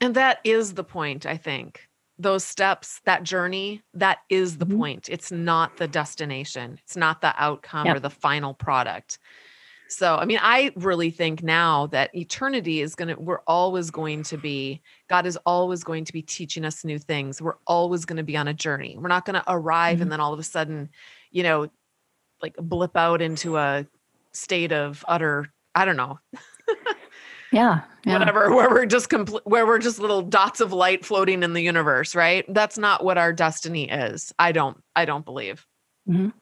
And 0.00 0.14
that 0.14 0.38
is 0.44 0.74
the 0.74 0.84
point, 0.84 1.26
I 1.26 1.36
think. 1.36 1.88
Those 2.18 2.44
steps, 2.44 3.00
that 3.06 3.24
journey, 3.24 3.82
that 3.94 4.18
is 4.28 4.58
the 4.58 4.66
Mhm. 4.66 4.78
point. 4.78 5.08
It's 5.08 5.32
not 5.32 5.76
the 5.78 5.88
destination, 5.88 6.78
it's 6.84 6.96
not 6.96 7.20
the 7.20 7.34
outcome 7.42 7.86
Yep. 7.86 7.96
or 7.96 8.00
the 8.00 8.10
final 8.10 8.54
product. 8.54 9.18
So, 9.88 10.16
I 10.16 10.24
mean, 10.24 10.38
I 10.40 10.72
really 10.76 11.10
think 11.10 11.42
now 11.42 11.86
that 11.88 12.14
eternity 12.14 12.80
is 12.80 12.94
going 12.94 13.08
to, 13.08 13.20
we're 13.20 13.42
always 13.46 13.90
going 13.90 14.22
to 14.24 14.38
be, 14.38 14.80
God 15.08 15.26
is 15.26 15.36
always 15.44 15.84
going 15.84 16.04
to 16.06 16.12
be 16.12 16.22
teaching 16.22 16.64
us 16.64 16.84
new 16.84 16.98
things. 16.98 17.42
We're 17.42 17.58
always 17.66 18.04
going 18.04 18.16
to 18.16 18.22
be 18.22 18.36
on 18.36 18.48
a 18.48 18.54
journey. 18.54 18.96
We're 18.98 19.08
not 19.08 19.24
going 19.24 19.34
to 19.40 19.44
arrive 19.46 19.98
Mhm. 19.98 20.02
and 20.02 20.12
then 20.12 20.20
all 20.20 20.32
of 20.32 20.38
a 20.38 20.44
sudden, 20.44 20.88
you 21.30 21.42
know, 21.42 21.68
like 22.40 22.56
blip 22.56 22.96
out 22.96 23.20
into 23.22 23.56
a 23.58 23.86
state 24.34 24.72
of 24.72 25.04
utter, 25.08 25.46
I 25.74 25.84
don't 25.84 25.96
know, 25.96 26.18
Yeah. 27.52 27.80
yeah. 28.04 28.18
whatever 28.18 28.54
where 28.54 28.68
we're 28.68 28.84
just 28.86 29.08
complete 29.08 29.42
where 29.46 29.66
we're 29.66 29.78
just 29.78 29.98
little 29.98 30.22
dots 30.22 30.60
of 30.60 30.72
light 30.72 31.04
floating 31.04 31.42
in 31.42 31.52
the 31.54 31.62
universe 31.62 32.14
right 32.14 32.44
that's 32.52 32.76
not 32.76 33.02
what 33.04 33.16
our 33.16 33.32
destiny 33.32 33.88
is 33.88 34.32
i 34.38 34.50
don't 34.52 34.82
i 34.96 35.04
don't 35.04 35.24
believe 35.24 35.64
Mhm. 36.08 36.32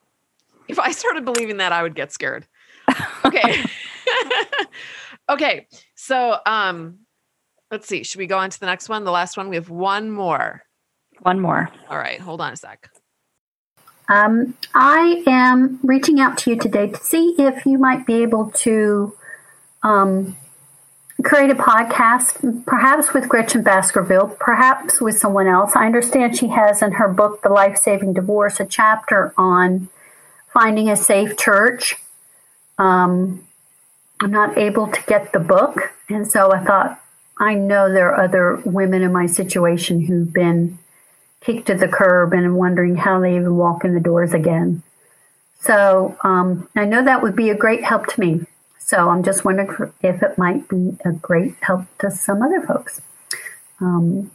if 0.69 0.79
i 0.81 0.91
started 0.91 1.25
believing 1.25 1.59
that 1.59 1.71
i 1.73 1.83
would 1.83 1.95
get 1.95 2.13
scared 2.13 2.47
okay 3.25 3.63
okay 5.29 5.67
so 5.95 6.39
um 6.47 6.99
let's 7.71 7.87
see 7.87 8.03
should 8.03 8.19
we 8.19 8.27
go 8.27 8.39
on 8.39 8.51
to 8.51 8.59
the 8.59 8.67
next 8.67 8.89
one 8.89 9.05
the 9.05 9.11
last 9.13 9.37
one 9.37 9.49
we 9.49 9.57
have 9.57 9.71
one 9.71 10.11
more 10.11 10.63
One 11.21 11.41
more. 11.41 11.69
all 11.89 11.99
right 11.99 12.21
hold 12.21 12.41
on 12.41 12.53
a 12.55 12.57
sec 12.57 12.89
Um, 14.13 14.59
I 14.75 15.23
am 15.27 15.81
reaching 15.83 16.21
out 16.21 16.37
to 16.39 16.51
you 16.51 16.57
today 16.57 16.89
to 16.89 17.03
see 17.03 17.35
if 17.39 17.65
you 17.65 17.79
might 17.79 18.05
be 18.05 18.23
able 18.23 18.51
to 18.57 19.17
um, 19.83 20.37
create 21.25 21.49
a 21.49 21.55
podcast, 21.55 22.67
perhaps 22.67 23.15
with 23.15 23.27
Gretchen 23.27 23.63
Baskerville, 23.63 24.37
perhaps 24.39 25.01
with 25.01 25.17
someone 25.17 25.47
else. 25.47 25.75
I 25.75 25.87
understand 25.87 26.37
she 26.37 26.49
has 26.49 26.83
in 26.83 26.93
her 26.93 27.09
book, 27.09 27.41
The 27.41 27.49
Life 27.49 27.79
Saving 27.79 28.13
Divorce, 28.13 28.61
a 28.61 28.67
chapter 28.67 29.33
on 29.39 29.89
finding 30.53 30.91
a 30.91 30.97
safe 30.97 31.39
church. 31.39 31.95
Um, 32.77 33.49
I'm 34.21 34.31
not 34.31 34.59
able 34.59 34.89
to 34.89 35.03
get 35.07 35.33
the 35.33 35.41
book, 35.41 35.95
and 36.11 36.31
so 36.31 36.53
I 36.53 36.63
thought, 36.63 37.01
I 37.39 37.55
know 37.55 37.91
there 37.91 38.13
are 38.13 38.25
other 38.25 38.57
women 38.67 39.01
in 39.01 39.11
my 39.11 39.25
situation 39.25 40.03
who've 40.03 40.31
been 40.31 40.79
kicked 41.45 41.67
to 41.67 41.75
the 41.75 41.89
curb 41.89 42.33
and 42.33 42.57
wondering 42.57 42.97
how 42.97 43.21
they 43.21 43.37
even 43.37 43.57
walk 43.57 43.85
in 43.85 43.95
the 43.95 44.01
doors 44.01 44.33
again. 44.33 44.83
So 45.61 46.17
um, 46.25 46.69
I 46.75 46.85
know 46.85 47.05
that 47.05 47.23
would 47.23 47.37
be 47.37 47.51
a 47.51 47.55
great 47.57 47.85
help 47.85 48.07
to 48.09 48.21
me. 48.21 48.47
So 48.79 49.09
I'm 49.09 49.23
just 49.23 49.45
wondering 49.45 49.93
if 50.03 50.23
it 50.23 50.37
might 50.37 50.69
be 50.69 50.97
a 51.05 51.13
great 51.13 51.55
help 51.61 51.85
to 52.01 52.11
some 52.11 52.43
other 52.43 52.61
folks. 52.61 53.01
Um, 53.81 54.31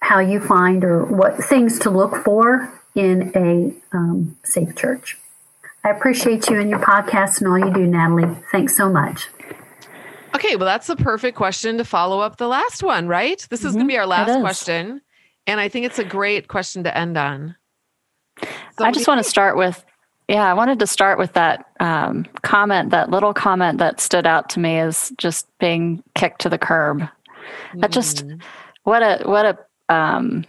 how 0.00 0.18
you 0.18 0.38
find 0.38 0.84
or 0.84 1.04
what 1.04 1.42
things 1.42 1.78
to 1.80 1.90
look 1.90 2.16
for 2.24 2.72
in 2.94 3.32
a 3.34 3.74
um, 3.96 4.36
safe 4.44 4.76
church. 4.76 5.18
I 5.82 5.90
appreciate 5.90 6.48
you 6.48 6.60
and 6.60 6.70
your 6.70 6.78
podcast 6.78 7.40
and 7.40 7.48
all 7.48 7.58
you 7.58 7.72
do, 7.72 7.86
Natalie. 7.86 8.36
Thanks 8.52 8.76
so 8.76 8.90
much. 8.90 9.28
okay 10.34 10.56
well 10.56 10.66
that's 10.66 10.86
the 10.86 10.96
perfect 10.96 11.36
question 11.36 11.78
to 11.78 11.84
follow 11.84 12.20
up 12.20 12.36
the 12.36 12.48
last 12.48 12.82
one 12.82 13.06
right 13.06 13.46
this 13.50 13.64
is 13.64 13.72
going 13.72 13.86
to 13.86 13.88
be 13.88 13.96
our 13.96 14.06
last 14.06 14.40
question 14.40 15.00
and 15.46 15.60
i 15.60 15.68
think 15.68 15.86
it's 15.86 15.98
a 15.98 16.04
great 16.04 16.48
question 16.48 16.84
to 16.84 16.96
end 16.96 17.16
on 17.16 17.56
So 18.78 18.84
I 18.84 18.90
just 18.90 19.06
want 19.06 19.22
to 19.22 19.28
start 19.30 19.56
with, 19.56 19.84
yeah, 20.28 20.44
I 20.50 20.54
wanted 20.54 20.80
to 20.80 20.86
start 20.88 21.18
with 21.18 21.32
that 21.34 21.66
um, 21.78 22.26
comment, 22.42 22.90
that 22.90 23.08
little 23.10 23.32
comment 23.32 23.78
that 23.78 24.00
stood 24.00 24.26
out 24.26 24.48
to 24.50 24.60
me 24.60 24.78
as 24.78 25.12
just 25.18 25.46
being 25.60 26.02
kicked 26.16 26.40
to 26.40 26.48
the 26.48 26.58
curb. 26.58 27.06
That 27.76 27.92
just, 27.92 28.26
Mhm. 28.26 28.42
what 28.82 29.02
a, 29.02 29.22
what 29.28 29.46
a, 29.46 29.94
um, 29.94 30.44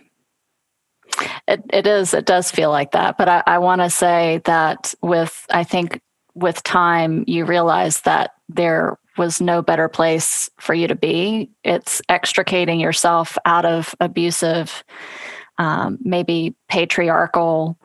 it, 1.47 1.61
it 1.71 1.85
is, 1.85 2.13
it 2.15 2.25
does 2.25 2.49
feel 2.49 2.71
like 2.71 2.91
that. 2.91 3.17
But 3.17 3.29
I, 3.29 3.43
I 3.45 3.57
want 3.59 3.81
to 3.81 3.89
say 3.91 4.41
that 4.45 4.95
with, 5.03 5.45
I 5.51 5.63
think 5.63 6.01
with 6.33 6.63
time, 6.63 7.23
you 7.27 7.45
realize 7.45 8.01
that 8.01 8.31
there 8.49 8.97
was 9.17 9.41
no 9.41 9.61
better 9.61 9.87
place 9.87 10.49
for 10.59 10.73
you 10.73 10.87
to 10.87 10.95
be. 10.95 11.49
It's 11.63 12.01
extricating 12.09 12.79
yourself 12.79 13.37
out 13.45 13.65
of 13.65 13.95
abusive, 13.99 14.83
um, 15.57 15.97
maybe 16.01 16.55
patriarchal 16.69 17.77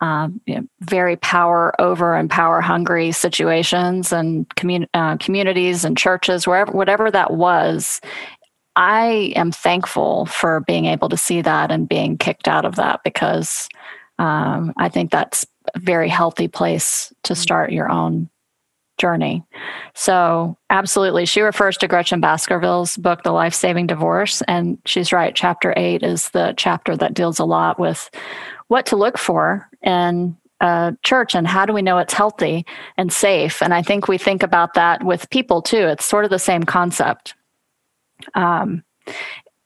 um, 0.00 0.40
you 0.44 0.56
know, 0.56 0.66
very 0.80 1.16
power 1.16 1.78
over 1.80 2.14
and 2.14 2.28
power 2.28 2.60
hungry 2.60 3.10
situations 3.10 4.12
and 4.12 4.46
commun- 4.54 4.88
uh, 4.92 5.16
communities 5.16 5.84
and 5.84 5.96
churches, 5.96 6.46
wherever, 6.46 6.72
whatever 6.72 7.10
that 7.10 7.32
was. 7.32 8.02
I 8.76 9.32
am 9.36 9.50
thankful 9.50 10.26
for 10.26 10.60
being 10.66 10.86
able 10.86 11.08
to 11.08 11.16
see 11.16 11.40
that 11.42 11.70
and 11.70 11.88
being 11.88 12.18
kicked 12.18 12.48
out 12.48 12.66
of 12.66 12.76
that 12.76 13.00
because 13.02 13.68
um, 14.18 14.74
I 14.76 14.88
think 14.88 15.10
that's 15.10 15.46
a 15.74 15.78
very 15.78 16.08
healthy 16.08 16.48
place 16.48 17.12
to 17.22 17.32
mm. 17.32 17.36
start 17.36 17.72
your 17.72 17.90
own 17.90 18.28
journey. 18.98 19.44
So, 19.94 20.56
absolutely, 20.70 21.26
she 21.26 21.40
refers 21.40 21.76
to 21.78 21.88
Gretchen 21.88 22.20
Baskerville's 22.20 22.96
book, 22.96 23.22
The 23.22 23.32
Life 23.32 23.54
Saving 23.54 23.86
Divorce. 23.86 24.42
And 24.48 24.78
she's 24.84 25.12
right. 25.12 25.34
Chapter 25.34 25.74
eight 25.76 26.02
is 26.02 26.30
the 26.30 26.54
chapter 26.56 26.96
that 26.96 27.14
deals 27.14 27.38
a 27.38 27.44
lot 27.44 27.78
with 27.78 28.10
what 28.68 28.86
to 28.86 28.96
look 28.96 29.18
for 29.18 29.68
in 29.82 30.36
a 30.60 30.96
church 31.02 31.34
and 31.34 31.46
how 31.46 31.66
do 31.66 31.72
we 31.72 31.82
know 31.82 31.98
it's 31.98 32.14
healthy 32.14 32.64
and 32.96 33.12
safe. 33.12 33.62
And 33.62 33.74
I 33.74 33.82
think 33.82 34.08
we 34.08 34.18
think 34.18 34.42
about 34.42 34.74
that 34.74 35.04
with 35.04 35.28
people 35.30 35.60
too. 35.60 35.86
It's 35.88 36.04
sort 36.04 36.24
of 36.24 36.30
the 36.30 36.38
same 36.38 36.62
concept. 36.62 37.34
Um, 38.34 38.82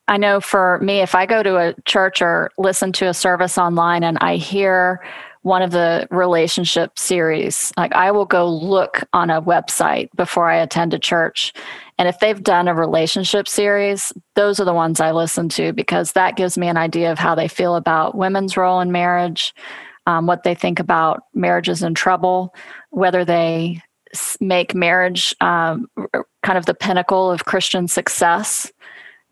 I 0.09 0.17
know 0.17 0.41
for 0.41 0.79
me, 0.81 1.01
if 1.01 1.15
I 1.15 1.27
go 1.27 1.43
to 1.43 1.57
a 1.59 1.75
church 1.85 2.23
or 2.23 2.51
listen 2.57 2.93
to 2.93 3.09
a 3.09 3.15
service 3.15 3.59
online 3.59 4.03
and 4.03 4.17
I 4.21 4.37
hear 4.37 5.05
one 5.43 5.63
of 5.63 5.71
the 5.71 6.07
relationship 6.11 6.99
series. 6.99 7.73
Like 7.77 7.93
I 7.95 8.11
will 8.11 8.25
go 8.25 8.49
look 8.49 9.05
on 9.13 9.31
a 9.31 9.43
website 9.43 10.09
before 10.17 10.51
I 10.51 10.57
attend 10.57 10.95
a 10.95 10.99
church. 10.99 11.53
And 11.99 12.09
if 12.09 12.19
they've 12.19 12.43
done 12.43 12.69
a 12.69 12.75
relationship 12.75 13.49
series, 13.49 14.13
those 14.35 14.61
are 14.61 14.65
the 14.65 14.75
ones 14.75 15.01
I 15.01 15.13
listen 15.13 15.49
to 15.51 15.73
because 15.73 16.13
that 16.13 16.37
gives 16.37 16.59
me 16.59 16.69
an 16.69 16.77
idea 16.77 17.13
of 17.13 17.19
how 17.19 17.35
they 17.35 17.49
feel 17.49 17.77
about 17.77 18.17
women's 18.17 18.57
role 18.57 18.81
in 18.81 18.93
marriage, 18.93 19.55
um, 20.07 20.27
what 20.27 20.43
they 20.43 20.55
think 20.55 20.81
about 20.81 21.23
marriages 21.35 21.83
in 21.83 21.95
trouble, 21.95 22.55
whether 22.91 23.25
they 23.25 23.83
make 24.41 24.75
marriage 24.75 25.35
um, 25.41 25.87
kind 26.43 26.59
of 26.59 26.67
the 26.67 26.75
pinnacle 26.75 27.31
of 27.31 27.45
Christian 27.45 27.89
success 27.89 28.73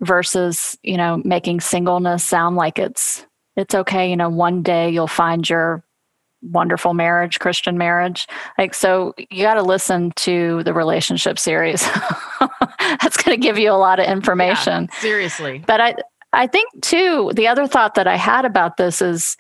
versus, 0.00 0.76
you 0.82 0.96
know, 0.96 1.22
making 1.24 1.60
singleness 1.60 2.22
sound 2.24 2.56
like 2.56 2.78
it's 2.78 3.26
it's 3.56 3.74
okay 3.74 4.08
you 4.08 4.16
know 4.16 4.28
one 4.28 4.62
day 4.62 4.90
you'll 4.90 5.06
find 5.06 5.48
your 5.48 5.82
wonderful 6.42 6.94
marriage, 6.94 7.38
Christian 7.38 7.78
marriage. 7.78 8.26
Like, 8.58 8.74
so 8.74 9.14
you 9.30 9.42
got 9.42 9.54
to 9.54 9.62
listen 9.62 10.12
to 10.16 10.62
the 10.64 10.72
relationship 10.72 11.38
series. 11.38 11.82
That's 12.78 13.16
going 13.16 13.40
to 13.40 13.42
give 13.42 13.58
you 13.58 13.70
a 13.70 13.74
lot 13.74 13.98
of 13.98 14.06
information. 14.06 14.88
Yeah, 14.92 15.00
seriously. 15.00 15.62
But 15.66 15.80
I, 15.80 15.94
I 16.32 16.46
think 16.46 16.82
too, 16.82 17.32
the 17.34 17.48
other 17.48 17.66
thought 17.66 17.94
that 17.94 18.06
I 18.06 18.16
had 18.16 18.44
about 18.44 18.76
this 18.76 19.00
is 19.00 19.36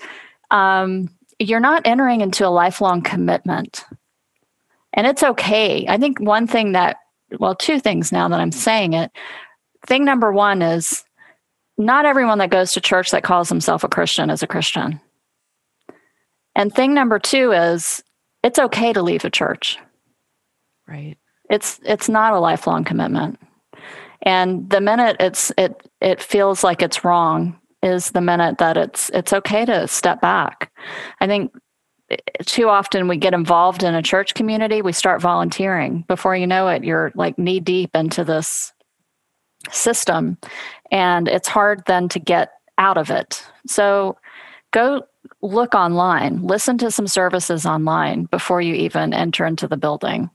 um, 0.50 1.10
you're 1.38 1.60
not 1.60 1.86
entering 1.86 2.20
into 2.20 2.46
a 2.46 2.50
lifelong 2.50 3.02
commitment. 3.02 3.84
And 4.92 5.06
it's 5.06 5.22
okay. 5.22 5.86
I 5.88 5.98
think 5.98 6.20
one 6.20 6.46
thing 6.46 6.72
that, 6.72 6.96
well, 7.38 7.54
two 7.54 7.80
things 7.80 8.12
now 8.12 8.28
that 8.28 8.40
I'm 8.40 8.52
saying 8.52 8.94
it. 8.94 9.10
Thing 9.86 10.04
number 10.04 10.32
one 10.32 10.62
is 10.62 11.04
not 11.76 12.06
everyone 12.06 12.38
that 12.38 12.50
goes 12.50 12.72
to 12.72 12.80
church 12.80 13.10
that 13.10 13.22
calls 13.22 13.48
himself 13.48 13.84
a 13.84 13.88
Christian 13.88 14.30
is 14.30 14.42
a 14.42 14.46
Christian. 14.46 15.00
And 16.56 16.74
thing 16.74 16.94
number 16.94 17.18
two 17.18 17.52
is 17.52 18.02
it's 18.42 18.58
okay 18.58 18.92
to 18.92 19.02
leave 19.02 19.24
a 19.24 19.30
church. 19.30 19.78
Right. 20.88 21.16
It's 21.50 21.78
it's 21.84 22.08
not 22.08 22.32
a 22.32 22.40
lifelong 22.40 22.82
commitment. 22.82 23.38
And 24.22 24.68
the 24.68 24.80
minute 24.80 25.16
it's 25.20 25.52
it 25.58 25.88
it 26.00 26.20
feels 26.20 26.64
like 26.64 26.82
it's 26.82 27.04
wrong 27.04 27.60
is 27.82 28.10
the 28.10 28.20
minute 28.20 28.58
that 28.58 28.76
it's 28.76 29.10
it's 29.10 29.32
okay 29.32 29.64
to 29.66 29.86
step 29.86 30.20
back. 30.20 30.72
I 31.20 31.26
think 31.26 31.52
eh, 32.10 32.16
too 32.46 32.68
often 32.68 33.06
we 33.06 33.18
get 33.18 33.34
involved 33.34 33.82
in 33.82 33.94
a 33.94 34.02
church 34.02 34.34
community, 34.34 34.80
we 34.80 34.92
start 34.92 35.20
volunteering. 35.20 36.04
Before 36.08 36.34
you 36.34 36.46
know 36.46 36.68
it, 36.68 36.84
you're 36.84 37.12
like 37.14 37.38
knee 37.38 37.60
deep 37.60 37.94
into 37.94 38.24
this 38.24 38.72
system 39.70 40.38
and 40.90 41.28
it's 41.28 41.48
hard 41.48 41.82
then 41.86 42.08
to 42.08 42.18
get 42.18 42.50
out 42.78 42.96
of 42.96 43.10
it. 43.10 43.44
So 43.66 44.16
go 44.76 45.06
look 45.40 45.74
online, 45.74 46.42
listen 46.42 46.76
to 46.78 46.90
some 46.90 47.06
services 47.06 47.64
online 47.64 48.24
before 48.24 48.60
you 48.60 48.74
even 48.74 49.14
enter 49.14 49.46
into 49.46 49.66
the 49.66 49.78
building. 49.78 50.28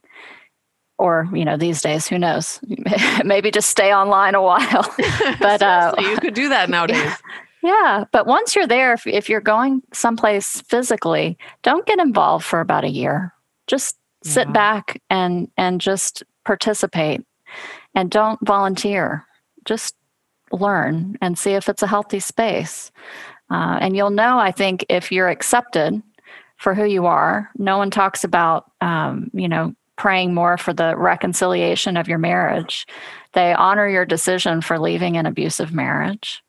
Or, 0.98 1.28
you 1.32 1.44
know, 1.44 1.56
these 1.56 1.80
days, 1.80 2.08
who 2.08 2.18
knows? 2.18 2.60
Maybe 3.24 3.52
just 3.52 3.70
stay 3.70 3.94
online 3.94 4.34
a 4.34 4.42
while. 4.42 4.92
but 5.40 5.62
uh, 5.62 5.94
you 5.98 6.16
could 6.18 6.34
do 6.34 6.48
that 6.48 6.68
nowadays. 6.76 7.12
Yeah. 7.62 8.04
But 8.10 8.26
once 8.26 8.56
you're 8.56 8.66
there, 8.66 8.92
if, 8.92 9.06
if 9.06 9.28
you're 9.28 9.40
going 9.40 9.82
someplace 9.92 10.60
physically, 10.62 11.38
don't 11.62 11.86
get 11.86 12.00
involved 12.00 12.44
for 12.44 12.60
about 12.60 12.84
a 12.84 12.90
year. 12.90 13.32
Just 13.68 13.96
sit 14.24 14.48
yeah. 14.48 14.52
back 14.52 15.00
and 15.08 15.48
and 15.56 15.80
just 15.80 16.22
participate, 16.44 17.24
and 17.94 18.10
don't 18.10 18.38
volunteer. 18.44 19.24
Just 19.64 19.94
learn 20.52 21.16
and 21.20 21.38
see 21.38 21.52
if 21.52 21.68
it's 21.68 21.82
a 21.82 21.86
healthy 21.86 22.20
space. 22.20 22.90
Uh, 23.52 23.78
and 23.80 23.96
you'll 23.96 24.10
know, 24.10 24.38
I 24.38 24.50
think, 24.50 24.86
if 24.88 25.12
you're 25.12 25.28
accepted 25.28 26.02
for 26.56 26.74
who 26.74 26.84
you 26.84 27.06
are. 27.06 27.50
No 27.58 27.76
one 27.76 27.90
talks 27.90 28.24
about, 28.24 28.70
um, 28.80 29.30
you 29.34 29.48
know, 29.48 29.74
praying 29.96 30.32
more 30.32 30.56
for 30.56 30.72
the 30.72 30.96
reconciliation 30.96 31.96
of 31.96 32.08
your 32.08 32.18
marriage. 32.18 32.86
They 33.34 33.52
honor 33.52 33.88
your 33.88 34.06
decision 34.06 34.60
for 34.60 34.78
leaving 34.78 35.16
an 35.16 35.26
abusive 35.26 35.72
marriage. 35.72 36.42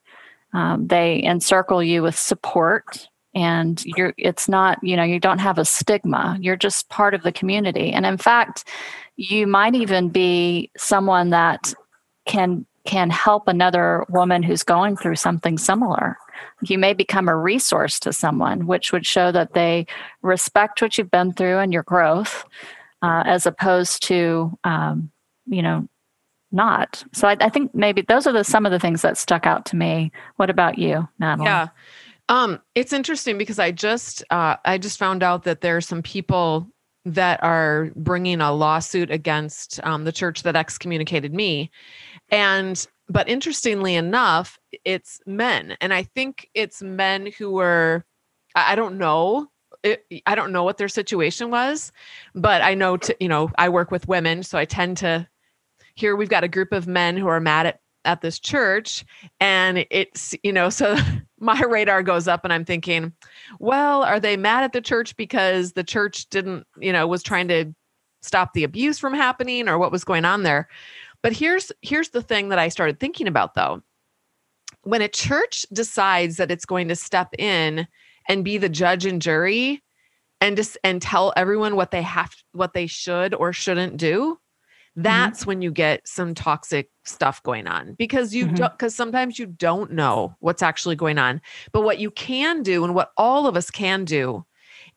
Um, 0.54 0.88
they 0.88 1.22
encircle 1.24 1.84
you 1.84 2.04
with 2.04 2.18
support 2.18 3.10
and 3.36 3.84
you're 3.86 4.14
it's 4.18 4.47
not 4.47 4.78
you 4.84 4.95
know 4.95 5.04
you 5.04 5.20
don't 5.20 5.39
have 5.39 5.58
a 5.58 5.66
stigma 5.66 6.38
you're 6.39 6.56
just 6.56 6.88
part 6.89 7.16
of 7.16 7.24
the 7.24 7.32
community 7.32 7.91
and 7.91 8.06
in 8.06 8.18
fact 8.18 8.68
you 9.16 9.47
might 9.47 9.74
even 9.74 10.10
be 10.10 10.70
someone 10.78 11.32
that 11.32 11.74
can 12.28 12.64
can 12.86 13.10
help 13.10 13.48
another 13.48 14.06
woman 14.10 14.44
who's 14.44 14.64
going 14.64 14.98
through 14.98 15.16
something 15.16 15.58
similar 15.58 16.18
you 16.62 16.78
may 16.78 16.94
become 16.94 17.28
a 17.28 17.36
resource 17.36 18.00
to 18.02 18.14
someone, 18.14 18.68
which 18.68 18.92
would 18.92 19.06
show 19.06 19.32
that 19.32 19.54
they 19.54 19.86
respect 20.22 20.82
what 20.82 20.98
you've 20.98 21.12
been 21.12 21.34
through 21.34 21.60
and 21.60 21.74
your 21.74 21.84
growth, 21.84 22.46
uh, 23.02 23.24
as 23.26 23.46
opposed 23.46 24.04
to, 24.04 24.58
um, 24.64 25.12
you 25.46 25.62
know, 25.62 25.88
not. 26.52 27.04
So 27.14 27.28
I, 27.28 27.38
I, 27.40 27.50
think 27.50 27.74
maybe 27.74 28.04
those 28.04 28.28
are 28.28 28.32
the 28.32 28.44
some 28.44 28.66
of 28.66 28.72
the 28.72 28.80
things 28.80 29.02
that 29.02 29.18
stuck 29.18 29.48
out 29.48 29.66
to 29.68 29.76
me. 29.76 30.12
What 30.36 30.50
about 30.50 30.78
you, 30.78 31.08
Natalie? 31.20 31.48
Yeah, 31.48 31.70
um, 32.30 32.62
it's 32.76 32.94
interesting 32.94 33.38
because 33.38 33.58
I 33.58 33.72
just 33.72 34.24
uh, 34.30 34.58
I 34.64 34.78
just 34.78 35.00
found 35.00 35.24
out 35.24 35.44
that 35.44 35.62
there 35.62 35.76
are 35.76 35.82
some 35.82 36.04
people 36.04 36.68
that 37.06 37.43
are 37.43 37.91
bringing 37.95 38.41
a 38.41 38.54
lawsuit 38.54 39.12
against 39.12 39.80
um, 39.84 40.06
the 40.06 40.12
church 40.12 40.43
that 40.43 40.56
excommunicated 40.56 41.34
me, 41.34 41.70
and 42.30 42.88
but 43.10 43.28
interestingly 43.28 43.95
enough, 43.95 44.58
it's 44.86 45.20
men. 45.26 45.76
And 45.82 45.93
I 45.93 46.04
think 46.04 46.49
it's 46.54 46.82
men 46.82 47.32
who 47.38 47.51
were, 47.51 48.06
I 48.56 48.76
don't 48.76 48.97
know. 48.97 49.47
It, 49.84 50.06
I 50.26 50.36
don't 50.36 50.54
know 50.54 50.64
what 50.64 50.78
their 50.78 50.88
situation 50.88 51.51
was, 51.51 51.91
but 52.34 52.62
I 52.62 52.74
know, 52.76 52.95
to, 52.95 53.16
you 53.20 53.28
know, 53.28 53.51
I 53.58 53.68
work 53.68 53.91
with 53.91 54.08
women. 54.08 54.41
So 54.41 54.58
I 54.58 54.64
tend 54.64 54.97
to, 54.97 55.28
here 55.95 56.16
we've 56.16 56.30
got 56.30 56.45
a 56.45 56.47
group 56.47 56.72
of 56.72 56.88
men 56.88 57.18
who 57.18 57.28
are 57.28 57.41
mad 57.41 57.66
at, 57.66 57.82
at 58.06 58.22
this 58.22 58.39
church. 58.39 59.06
And 59.39 59.86
it's, 59.89 60.36
you 60.43 60.54
know, 60.54 60.70
so 60.70 60.97
my 61.39 61.60
radar 61.62 62.04
goes 62.04 62.28
up 62.28 62.43
and 62.43 62.54
I'm 62.54 62.66
thinking, 62.66 63.14
well, 63.60 64.04
are 64.04 64.20
they 64.20 64.38
mad 64.38 64.64
at 64.64 64.74
the 64.74 64.82
church 64.82 65.16
because 65.16 65.74
the 65.74 65.84
church 65.84 66.30
didn't, 66.30 66.66
you 66.80 66.91
know, 66.91 67.08
was 67.08 67.24
trying 67.24 67.47
to 67.49 67.74
stop 68.22 68.54
the 68.54 68.64
abuse 68.64 68.99
from 68.99 69.14
happening 69.14 69.68
or 69.68 69.78
what 69.78 69.91
was 69.91 70.04
going 70.04 70.26
on 70.26 70.43
there? 70.43 70.68
But 71.22 71.34
here's 71.34 71.72
here's 71.82 72.10
the 72.10 72.22
thing 72.22 72.49
that 72.49 72.60
I 72.60 72.68
started 72.68 72.99
thinking 72.99 73.28
about 73.28 73.56
though. 73.56 73.82
When 74.84 75.01
a 75.01 75.08
church 75.08 75.66
decides 75.72 76.38
that 76.38 76.51
it's 76.51 76.66
going 76.66 76.89
to 76.89 76.95
step 76.95 77.30
in 77.38 77.88
and 78.28 78.43
be 78.43 78.58
the 78.58 78.70
judge 78.70 79.06
and 79.06 79.22
jury 79.22 79.82
and 80.41 80.58
just 80.58 80.78
and 80.84 81.01
tell 81.01 81.32
everyone 81.38 81.78
what 81.78 81.91
they 81.91 82.01
have 82.01 82.36
what 82.51 82.74
they 82.74 82.86
should 82.86 83.34
or 83.34 83.54
shouldn't 83.54 83.97
do. 83.97 84.38
That's 84.96 85.41
mm-hmm. 85.41 85.48
when 85.48 85.62
you 85.62 85.72
get 85.72 86.08
some 86.08 86.36
toxic 86.36 86.89
stuff 87.04 87.41
going 87.44 87.68
on 87.68 87.94
because 87.94 88.34
you 88.34 88.46
mm-hmm. 88.46 88.56
don't 88.56 88.72
because 88.74 88.96
sometimes 88.96 89.39
you 89.39 89.48
don't 89.48 89.91
know 89.91 90.36
what's 90.39 90.62
actually 90.62 90.96
going 90.96 91.18
on. 91.18 91.41
But 91.72 91.82
what 91.82 92.00
you 92.00 92.12
can 92.12 92.64
do 92.64 92.84
and 92.84 92.94
what 92.94 93.12
all 93.18 93.48
of 93.48 93.58
us 93.58 93.72
can 93.72 94.06
do 94.06 94.46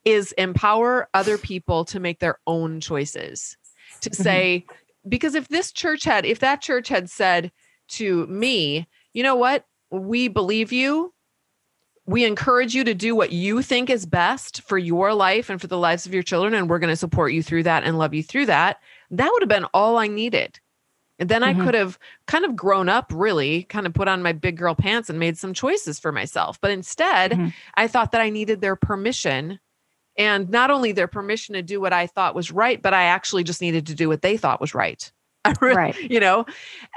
is 0.04 0.32
empower 0.32 1.08
other 1.14 1.38
people 1.38 1.84
to 1.86 2.00
make 2.00 2.20
their 2.20 2.38
own 2.46 2.80
choices 2.80 3.56
to 4.02 4.10
mm-hmm. 4.10 4.22
say 4.22 4.66
because 5.08 5.34
if 5.34 5.48
this 5.48 5.72
church 5.72 6.04
had 6.04 6.24
if 6.24 6.40
that 6.40 6.60
church 6.60 6.88
had 6.88 7.10
said 7.10 7.50
to 7.88 8.26
me 8.26 8.86
you 9.12 9.22
know 9.22 9.36
what 9.36 9.64
we 9.90 10.28
believe 10.28 10.72
you 10.72 11.12
we 12.06 12.24
encourage 12.24 12.72
you 12.72 12.84
to 12.84 12.94
do 12.94 13.16
what 13.16 13.32
you 13.32 13.62
think 13.62 13.90
is 13.90 14.06
best 14.06 14.62
for 14.62 14.78
your 14.78 15.12
life 15.12 15.50
and 15.50 15.60
for 15.60 15.66
the 15.66 15.78
lives 15.78 16.06
of 16.06 16.14
your 16.14 16.22
children 16.22 16.54
and 16.54 16.70
we're 16.70 16.78
going 16.78 16.92
to 16.92 16.96
support 16.96 17.32
you 17.32 17.42
through 17.42 17.64
that 17.64 17.82
and 17.82 17.98
love 17.98 18.14
you 18.14 18.22
through 18.22 18.46
that 18.46 18.78
that 19.10 19.30
would 19.32 19.42
have 19.42 19.48
been 19.48 19.66
all 19.72 19.96
i 19.96 20.06
needed 20.06 20.58
and 21.18 21.28
then 21.28 21.42
mm-hmm. 21.42 21.60
i 21.60 21.64
could 21.64 21.74
have 21.74 21.98
kind 22.26 22.44
of 22.44 22.56
grown 22.56 22.88
up 22.88 23.10
really 23.14 23.64
kind 23.64 23.86
of 23.86 23.94
put 23.94 24.08
on 24.08 24.22
my 24.22 24.32
big 24.32 24.56
girl 24.56 24.74
pants 24.74 25.08
and 25.08 25.18
made 25.18 25.36
some 25.38 25.54
choices 25.54 25.98
for 25.98 26.12
myself 26.12 26.60
but 26.60 26.70
instead 26.70 27.32
mm-hmm. 27.32 27.48
i 27.74 27.86
thought 27.86 28.12
that 28.12 28.20
i 28.20 28.30
needed 28.30 28.60
their 28.60 28.76
permission 28.76 29.58
and 30.18 30.48
not 30.48 30.70
only 30.70 30.92
their 30.92 31.08
permission 31.08 31.54
to 31.54 31.62
do 31.62 31.80
what 31.80 31.92
I 31.92 32.06
thought 32.06 32.34
was 32.34 32.50
right, 32.50 32.80
but 32.80 32.94
I 32.94 33.04
actually 33.04 33.44
just 33.44 33.60
needed 33.60 33.86
to 33.86 33.94
do 33.94 34.08
what 34.08 34.22
they 34.22 34.36
thought 34.36 34.60
was 34.60 34.74
right. 34.74 35.10
Right. 35.60 35.96
you 36.10 36.18
know? 36.18 36.44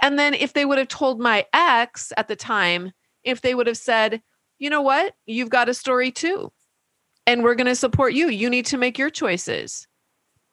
And 0.02 0.18
then 0.18 0.34
if 0.34 0.54
they 0.54 0.66
would 0.66 0.80
have 0.80 0.88
told 0.88 1.20
my 1.20 1.46
ex 1.54 2.12
at 2.18 2.28
the 2.28 2.36
time, 2.36 2.94
if 3.24 3.42
they 3.42 3.54
would 3.54 3.68
have 3.68 3.78
said, 3.78 4.24
you 4.58 4.72
know 4.72 4.82
what, 4.82 5.14
you've 5.28 5.52
got 5.52 5.70
a 5.70 5.74
story 5.74 6.12
too, 6.12 6.52
and 7.28 7.44
we're 7.44 7.54
going 7.54 7.68
to 7.68 7.76
support 7.76 8.14
you, 8.14 8.30
you 8.30 8.50
need 8.50 8.66
to 8.68 8.78
make 8.78 8.98
your 8.98 9.12
choices. 9.12 9.88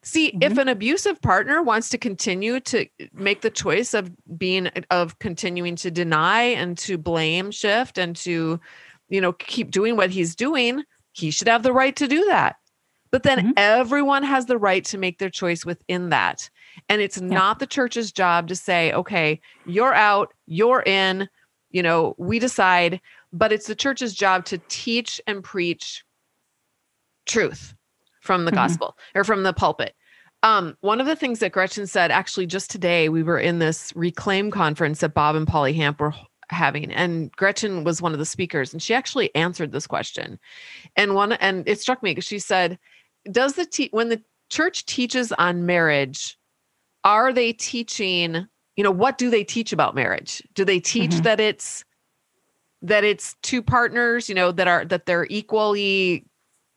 See, 0.03 0.37
if 0.41 0.53
Mhm. 0.53 0.61
an 0.61 0.67
abusive 0.69 1.21
partner 1.21 1.61
wants 1.61 1.89
to 1.89 1.97
continue 1.97 2.59
to 2.61 2.87
make 3.13 3.41
the 3.41 3.49
choice 3.49 3.93
of 3.93 4.09
being, 4.37 4.67
of 4.89 5.19
continuing 5.19 5.75
to 5.77 5.91
deny 5.91 6.43
and 6.43 6.77
to 6.79 6.97
blame 6.97 7.51
shift 7.51 7.97
and 7.97 8.15
to, 8.17 8.59
you 9.09 9.21
know, 9.21 9.33
keep 9.33 9.71
doing 9.71 9.97
what 9.97 10.11
he's 10.11 10.35
doing, 10.35 10.83
he 11.13 11.31
should 11.31 11.47
have 11.47 11.63
the 11.63 11.73
right 11.73 11.95
to 11.95 12.07
do 12.07 12.23
that. 12.25 12.57
But 13.09 13.23
then 13.23 13.39
Mhm. 13.39 13.53
everyone 13.57 14.23
has 14.23 14.45
the 14.45 14.57
right 14.57 14.85
to 14.85 14.97
make 14.97 15.17
their 15.17 15.29
choice 15.29 15.65
within 15.65 16.09
that. 16.09 16.49
And 16.89 17.01
it's 17.01 17.19
not 17.19 17.59
the 17.59 17.67
church's 17.67 18.11
job 18.11 18.47
to 18.49 18.55
say, 18.55 18.91
okay, 18.93 19.41
you're 19.65 19.93
out, 19.93 20.33
you're 20.45 20.83
in, 20.83 21.27
you 21.71 21.81
know, 21.81 22.15
we 22.17 22.37
decide. 22.39 23.01
But 23.33 23.51
it's 23.51 23.67
the 23.67 23.75
church's 23.75 24.13
job 24.13 24.45
to 24.45 24.59
teach 24.69 25.19
and 25.25 25.43
preach 25.43 26.03
truth 27.25 27.73
from 28.27 28.45
the 28.45 28.51
Mhm. 28.51 28.55
gospel 28.55 28.97
or 29.15 29.23
from 29.23 29.41
the 29.43 29.53
pulpit. 29.53 29.95
Um, 30.43 30.77
one 30.81 30.99
of 31.01 31.07
the 31.07 31.15
things 31.15 31.39
that 31.39 31.51
Gretchen 31.53 31.87
said, 31.87 32.11
actually, 32.11 32.45
just 32.45 32.69
today, 32.69 33.09
we 33.09 33.23
were 33.23 33.39
in 33.39 33.57
this 33.57 33.91
reclaim 33.95 34.51
conference 34.51 34.99
that 34.99 35.15
Bob 35.15 35.35
and 35.35 35.47
Polly 35.47 35.73
Hamp 35.73 35.99
were 35.99 36.13
having, 36.49 36.91
and 36.93 37.31
Gretchen 37.31 37.83
was 37.83 38.01
one 38.01 38.13
of 38.13 38.19
the 38.19 38.25
speakers, 38.25 38.71
and 38.71 38.81
she 38.83 38.93
actually 38.93 39.33
answered 39.33 39.71
this 39.71 39.87
question. 39.87 40.39
And 40.95 41.15
one, 41.15 41.33
and 41.33 41.67
it 41.67 41.79
struck 41.81 42.03
me 42.03 42.11
because 42.11 42.25
she 42.25 42.37
said, 42.39 42.77
"Does 43.31 43.53
the 43.53 43.65
te- 43.65 43.89
when 43.91 44.09
the 44.09 44.21
church 44.49 44.85
teaches 44.85 45.31
on 45.33 45.65
marriage, 45.65 46.37
are 47.03 47.33
they 47.33 47.51
teaching? 47.53 48.45
You 48.75 48.83
know, 48.83 48.91
what 48.91 49.17
do 49.17 49.29
they 49.29 49.43
teach 49.43 49.73
about 49.73 49.95
marriage? 49.95 50.43
Do 50.53 50.63
they 50.63 50.79
teach 50.79 51.11
Mhm. 51.11 51.23
that 51.23 51.39
it's 51.39 51.83
that 52.83 53.03
it's 53.03 53.35
two 53.41 53.63
partners, 53.63 54.29
you 54.29 54.35
know, 54.35 54.51
that 54.51 54.67
are 54.67 54.85
that 54.85 55.07
they're 55.07 55.25
equally 55.31 56.25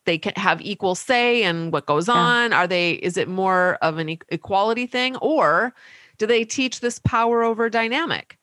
they 0.07 0.19
can 0.19 0.33
have 0.37 0.61
equal 0.63 0.95
say 0.95 1.43
in 1.43 1.71
what 1.71 1.87
goes 1.87 2.09
Yeah. 2.09 2.15
on 2.15 2.53
are 2.53 2.67
they 2.67 2.93
is 2.93 3.17
it 3.17 3.29
more 3.29 3.79
of 3.83 3.99
an 3.99 4.09
equality 4.29 4.87
thing 4.87 5.17
or 5.17 5.75
do 6.19 6.27
they 6.27 6.45
teach 6.45 6.81
this 6.81 6.99
power 6.99 7.43
over 7.43 7.69
dynamic 7.69 8.37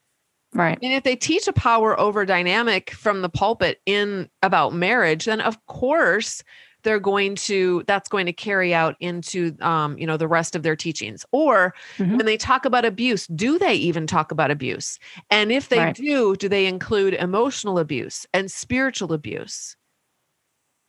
Right. 0.53 0.79
and 0.81 0.93
if 0.93 1.03
they 1.03 1.15
teach 1.15 1.47
a 1.47 1.53
power 1.53 1.99
over 1.99 2.25
dynamic 2.25 2.91
from 2.91 3.21
the 3.21 3.29
pulpit 3.29 3.81
in 3.85 4.29
about 4.41 4.73
marriage 4.73 5.25
then 5.25 5.41
of 5.41 5.63
course 5.67 6.43
they're 6.83 6.99
going 6.99 7.35
to 7.35 7.83
that's 7.85 8.07
going 8.07 8.27
to 8.27 8.33
carry 8.33 8.73
out 8.73 8.95
into 9.01 9.57
um, 9.61 9.97
you 9.97 10.07
know 10.07 10.15
the 10.15 10.27
rest 10.27 10.55
of 10.55 10.63
their 10.63 10.75
teachings 10.75 11.25
or 11.31 11.73
Mhm. 11.97 12.15
when 12.17 12.25
they 12.25 12.37
talk 12.37 12.65
about 12.65 12.85
abuse 12.85 13.27
do 13.27 13.59
they 13.59 13.73
even 13.73 14.07
talk 14.07 14.31
about 14.31 14.51
abuse 14.51 14.97
and 15.29 15.51
if 15.51 15.67
they 15.69 15.79
Right. 15.79 15.95
do 15.95 16.35
do 16.37 16.47
they 16.47 16.65
include 16.65 17.13
emotional 17.15 17.77
abuse 17.79 18.25
and 18.33 18.49
spiritual 18.51 19.11
abuse 19.11 19.75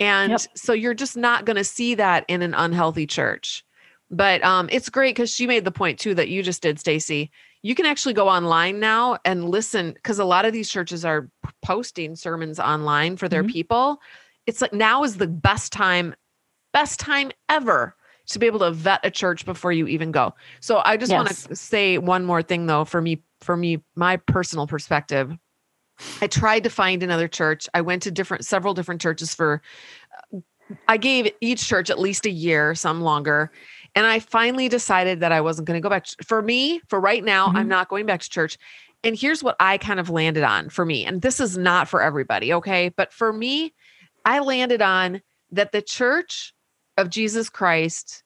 and 0.01 0.31
Yep. 0.31 0.41
so 0.55 0.73
you're 0.73 0.95
just 0.95 1.17
not 1.17 1.45
going 1.45 1.57
to 1.57 1.65
see 1.65 1.95
that 1.97 2.25
in 2.29 2.43
an 2.43 2.55
unhealthy 2.55 3.07
church. 3.07 3.65
But 4.11 4.43
um, 4.43 4.69
it's 4.73 4.89
great 4.89 5.15
because 5.17 5.35
she 5.35 5.47
made 5.47 5.65
the 5.65 5.71
point 5.71 5.99
too 5.99 6.15
that 6.15 6.29
you 6.29 6.43
just 6.43 6.63
did 6.63 6.79
stacy. 6.79 7.31
You 7.63 7.75
can 7.75 7.85
actually 7.85 8.15
go 8.15 8.29
online 8.29 8.81
now 8.81 9.19
and 9.25 9.49
listen 9.49 9.93
because 9.93 10.19
a 10.19 10.25
lot 10.25 10.45
of 10.47 10.53
these 10.53 10.71
churches 10.71 11.05
are 11.05 11.29
posting 11.63 12.17
sermons 12.17 12.59
online 12.59 13.17
for 13.17 13.29
their 13.29 13.43
Mhm. 13.43 13.51
people. 13.51 14.01
It's 14.47 14.63
like 14.63 14.73
now 14.73 15.03
is 15.05 15.17
the 15.19 15.27
best 15.27 15.73
time 15.73 16.15
best 16.73 17.01
time 17.01 17.31
ever 17.49 17.95
to 18.29 18.39
be 18.39 18.47
able 18.47 18.59
to 18.61 18.71
vet 18.71 19.01
a 19.05 19.11
church 19.11 19.45
before 19.45 19.73
you 19.73 19.87
even 19.89 20.13
go. 20.13 20.35
So 20.61 20.81
i 20.85 20.97
just 20.97 21.13
want 21.15 21.29
to 21.29 21.57
say 21.57 21.99
one 21.99 22.25
more 22.25 22.43
thing 22.43 22.67
though 22.67 22.85
for 22.85 23.01
me 23.01 23.23
for 23.41 23.57
me 23.57 23.83
my 23.97 24.17
personal 24.19 24.67
perspective 24.67 25.37
i 26.23 26.27
tried 26.27 26.65
to 26.65 26.71
find 26.71 27.03
another 27.03 27.29
church 27.29 27.69
i 27.75 27.81
went 27.81 28.03
to 28.03 28.11
different 28.11 28.45
several 28.45 28.75
different 28.75 29.01
churches 29.01 29.35
for 29.35 29.63
i 30.87 30.97
gave 30.97 31.31
each 31.41 31.67
church 31.67 31.91
at 31.91 31.99
least 31.99 32.27
a 32.27 32.31
year 32.31 32.75
some 32.75 33.01
longer 33.01 33.51
and 33.95 34.07
i 34.07 34.19
finally 34.19 34.69
decided 34.69 35.21
that 35.21 35.33
i 35.33 35.41
wasn't 35.41 35.67
going 35.67 35.81
to 35.81 35.83
go 35.83 35.91
back 35.91 36.05
to- 36.05 36.17
for 36.27 36.43
me 36.43 36.81
for 36.89 37.01
right 37.01 37.25
now 37.25 37.47
i'm 37.49 37.67
Mhm. 37.67 37.69
not 37.69 37.89
going 37.89 38.07
back 38.07 38.21
to 38.21 38.29
church 38.31 38.59
and 39.05 39.17
here's 39.17 39.43
what 39.43 39.57
i 39.61 39.79
kind 39.79 40.01
of 40.01 40.11
landed 40.11 40.45
on 40.45 40.69
for 40.69 40.85
me 40.85 41.05
and 41.05 41.23
this 41.23 41.41
is 41.41 41.57
not 41.57 41.89
for 41.89 42.03
everybody 42.03 42.53
okay 42.53 42.91
but 42.97 43.13
for 43.13 43.33
me 43.33 43.73
i 44.25 44.39
landed 44.41 44.83
on 44.83 45.21
that 45.51 45.73
the 45.73 45.83
church 45.83 46.53
of 46.97 47.09
jesus 47.11 47.49
christ 47.49 48.23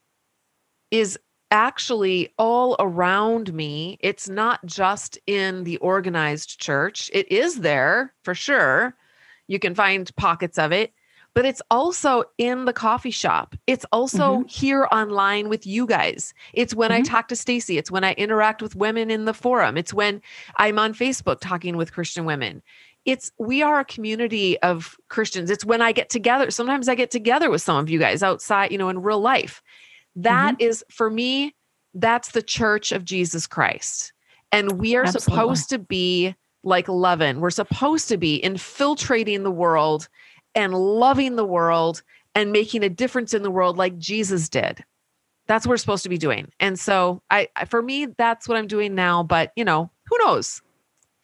is 0.91 1.17
actually 1.53 2.33
all 2.39 2.75
around 2.79 3.53
me. 3.53 3.97
It's 4.01 4.27
not 4.27 4.65
just 4.65 5.19
in 5.27 5.63
the 5.63 5.77
organized 5.77 6.59
church. 6.59 7.11
It 7.13 7.31
is 7.31 7.61
there 7.61 8.11
for 8.23 8.33
sure. 8.33 8.95
You 9.47 9.59
can 9.59 9.75
find 9.75 10.13
pockets 10.15 10.57
of 10.57 10.71
it, 10.71 10.93
but 11.35 11.45
it's 11.45 11.61
also 11.69 12.23
in 12.39 12.65
the 12.65 12.73
coffee 12.73 13.11
shop. 13.11 13.55
It's 13.67 13.85
also 13.91 14.43
here 14.47 14.87
online 14.91 15.47
with 15.47 15.67
you 15.67 15.85
guys. 15.85 16.33
It's 16.53 16.73
when 16.73 16.91
I 16.91 17.01
Mhm. 17.01 17.05
talk 17.05 17.27
to 17.27 17.35
Stacy, 17.35 17.77
it's 17.77 17.91
when 17.91 18.03
I 18.03 18.13
interact 18.13 18.61
with 18.63 18.75
women 18.75 19.11
in 19.11 19.25
the 19.25 19.33
forum. 19.33 19.77
It's 19.77 19.93
when 19.93 20.21
I'm 20.57 20.79
on 20.79 20.93
Facebook 20.95 21.39
talking 21.39 21.77
with 21.77 21.93
Christian 21.93 22.25
women. 22.25 22.63
It's 23.05 23.31
we 23.37 23.61
are 23.61 23.79
a 23.79 23.85
community 23.85 24.57
of 24.61 24.97
Christians. 25.09 25.51
It's 25.51 25.65
when 25.65 25.81
I 25.81 25.91
get 25.91 26.09
together. 26.09 26.49
Sometimes 26.49 26.87
I 26.89 26.95
get 26.95 27.11
together 27.11 27.51
with 27.51 27.61
some 27.61 27.77
of 27.77 27.89
you 27.89 27.99
guys 27.99 28.23
outside, 28.23 28.71
you 28.71 28.77
know, 28.79 28.89
in 28.89 29.03
real 29.03 29.19
life. 29.19 29.61
Mm-hmm. 30.17 30.23
That 30.23 30.55
is 30.59 30.83
for 30.89 31.09
me, 31.09 31.55
that's 31.93 32.31
the 32.31 32.41
church 32.41 32.91
of 32.91 33.05
Jesus 33.05 33.47
Christ. 33.47 34.13
And 34.51 34.79
we 34.79 34.95
are 34.95 35.03
Absolutely. 35.03 35.33
supposed 35.33 35.69
to 35.69 35.79
be 35.79 36.35
like 36.63 36.87
leaven. 36.87 37.39
We're 37.41 37.49
supposed 37.49 38.07
to 38.09 38.17
be 38.17 38.35
infiltrating 38.43 39.43
the 39.43 39.51
world 39.51 40.07
and 40.55 40.73
loving 40.73 41.35
the 41.35 41.45
world 41.45 42.03
and 42.35 42.51
making 42.51 42.83
a 42.83 42.89
difference 42.89 43.33
in 43.33 43.43
the 43.43 43.51
world 43.51 43.77
like 43.77 43.97
Jesus 43.97 44.49
did. 44.49 44.83
That's 45.47 45.65
what 45.65 45.71
we're 45.71 45.77
supposed 45.77 46.03
to 46.03 46.09
be 46.09 46.17
doing. 46.17 46.51
And 46.59 46.79
so 46.79 47.21
I- 47.29 47.49
for 47.67 47.81
me, 47.81 48.05
that's 48.05 48.47
what 48.47 48.57
I'm 48.57 48.67
doing 48.67 48.95
now. 48.95 49.23
But 49.23 49.51
you 49.55 49.65
know, 49.65 49.91
who 50.09 50.17
knows? 50.19 50.61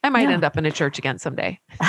I 0.03 0.09
might 0.09 0.29
Yeah. 0.29 0.35
end 0.35 0.43
up 0.43 0.57
in 0.57 0.65
a 0.65 0.71
church 0.71 0.97
again 0.97 1.19
someday. 1.19 1.59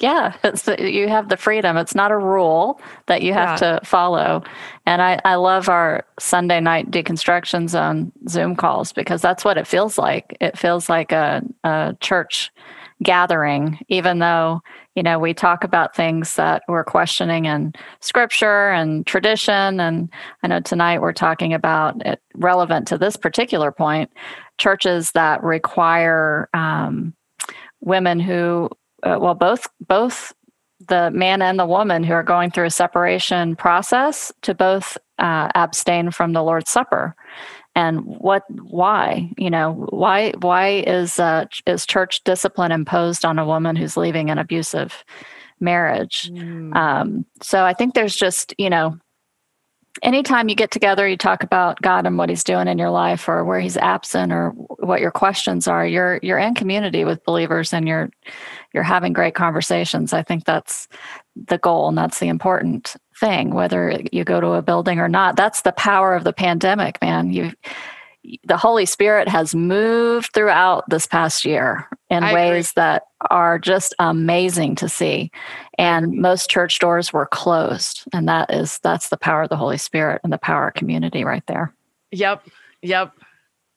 yeah, 0.00 0.34
it's 0.42 0.66
you 0.78 1.08
have 1.08 1.28
the 1.28 1.36
freedom. 1.36 1.76
It's 1.76 1.94
not 1.94 2.10
a 2.10 2.16
rule 2.18 2.80
that 3.06 3.22
you 3.22 3.32
have 3.32 3.58
to 3.60 3.80
follow. 3.84 4.42
And 4.84 5.00
I, 5.00 5.20
I 5.24 5.36
love 5.36 5.68
our 5.68 6.04
Sunday 6.18 6.60
night 6.60 6.90
deconstructions 6.90 7.78
on 7.80 8.10
Zoom 8.28 8.56
calls 8.56 8.92
because 8.92 9.22
that's 9.22 9.44
what 9.44 9.58
it 9.58 9.66
feels 9.66 9.96
like. 9.98 10.36
It 10.40 10.58
feels 10.58 10.88
like 10.88 11.12
a, 11.12 11.42
a 11.64 11.96
church 12.00 12.50
gathering, 13.02 13.78
even 13.88 14.18
though, 14.20 14.62
you 14.94 15.02
know, 15.02 15.18
we 15.18 15.34
talk 15.34 15.64
about 15.64 15.94
things 15.94 16.34
that 16.36 16.62
we're 16.66 16.82
questioning 16.84 17.44
in 17.44 17.74
scripture 18.00 18.70
and 18.70 19.06
tradition. 19.06 19.78
And 19.80 20.08
I 20.42 20.48
know 20.48 20.60
tonight 20.60 21.00
we're 21.00 21.12
talking 21.12 21.52
about 21.52 22.04
it 22.06 22.20
relevant 22.34 22.88
to 22.88 22.98
this 22.98 23.16
particular 23.16 23.70
point 23.70 24.10
churches 24.58 25.12
that 25.12 25.42
require 25.42 26.48
um, 26.54 27.12
women 27.80 28.20
who 28.20 28.68
uh, 29.02 29.18
well 29.20 29.34
both 29.34 29.68
both 29.86 30.32
the 30.88 31.10
man 31.10 31.42
and 31.42 31.58
the 31.58 31.66
woman 31.66 32.04
who 32.04 32.12
are 32.12 32.22
going 32.22 32.50
through 32.50 32.66
a 32.66 32.70
separation 32.70 33.56
process 33.56 34.30
to 34.42 34.54
both 34.54 34.98
uh, 35.18 35.48
abstain 35.54 36.10
from 36.10 36.32
the 36.32 36.42
lord's 36.42 36.70
supper. 36.70 37.14
And 37.74 38.04
what 38.04 38.44
why 38.50 39.30
you 39.36 39.50
know 39.50 39.86
why 39.90 40.32
why 40.40 40.82
is 40.86 41.18
uh, 41.18 41.44
is 41.66 41.86
church 41.86 42.24
discipline 42.24 42.72
imposed 42.72 43.24
on 43.24 43.38
a 43.38 43.46
woman 43.46 43.76
who's 43.76 43.96
leaving 43.96 44.30
an 44.30 44.38
abusive 44.38 45.04
marriage? 45.60 46.30
Um, 46.74 47.24
so 47.42 47.64
i 47.64 47.72
think 47.72 47.94
there's 47.94 48.16
just 48.16 48.54
you 48.58 48.70
know 48.70 48.98
anytime 50.02 50.48
you 50.48 50.54
get 50.54 50.70
together 50.70 51.08
you 51.08 51.16
talk 51.16 51.42
about 51.42 51.80
god 51.82 52.06
and 52.06 52.18
what 52.18 52.28
he's 52.28 52.44
doing 52.44 52.68
in 52.68 52.78
your 52.78 52.90
life 52.90 53.28
or 53.28 53.44
where 53.44 53.60
he's 53.60 53.76
absent 53.76 54.32
or 54.32 54.50
what 54.50 55.00
your 55.00 55.10
questions 55.10 55.66
are 55.66 55.86
you're 55.86 56.18
you're 56.22 56.38
in 56.38 56.54
community 56.54 57.04
with 57.04 57.24
believers 57.24 57.72
and 57.72 57.88
you're 57.88 58.10
you're 58.76 58.82
having 58.82 59.14
great 59.14 59.34
conversations. 59.34 60.12
I 60.12 60.22
think 60.22 60.44
that's 60.44 60.86
the 61.34 61.56
goal 61.56 61.88
and 61.88 61.96
that's 61.96 62.18
the 62.18 62.28
important 62.28 62.94
thing 63.18 63.54
whether 63.54 63.98
you 64.12 64.22
go 64.22 64.38
to 64.38 64.52
a 64.52 64.62
building 64.62 64.98
or 64.98 65.08
not. 65.08 65.34
That's 65.34 65.62
the 65.62 65.72
power 65.72 66.14
of 66.14 66.24
the 66.24 66.34
pandemic 66.34 67.00
man. 67.00 67.32
You 67.32 67.52
the 68.44 68.58
holy 68.58 68.84
spirit 68.84 69.28
has 69.28 69.54
moved 69.54 70.30
throughout 70.34 70.84
this 70.90 71.06
past 71.06 71.46
year 71.46 71.88
in 72.10 72.22
I 72.22 72.30
agree. 72.30 72.50
ways 72.50 72.72
that 72.74 73.04
are 73.30 73.58
just 73.58 73.94
amazing 73.98 74.74
to 74.76 74.88
see 74.88 75.30
and 75.78 76.12
most 76.12 76.48
church 76.50 76.78
doors 76.78 77.12
were 77.12 77.26
closed 77.26 78.04
and 78.12 78.28
that 78.28 78.52
is 78.52 78.78
that's 78.82 79.08
the 79.08 79.16
power 79.16 79.42
of 79.42 79.48
the 79.48 79.56
holy 79.56 79.78
spirit 79.78 80.20
and 80.22 80.32
the 80.32 80.38
power 80.38 80.68
of 80.68 80.74
community 80.74 81.24
right 81.24 81.46
there 81.46 81.74
Yep. 82.12 82.48
Yep. 82.82 83.12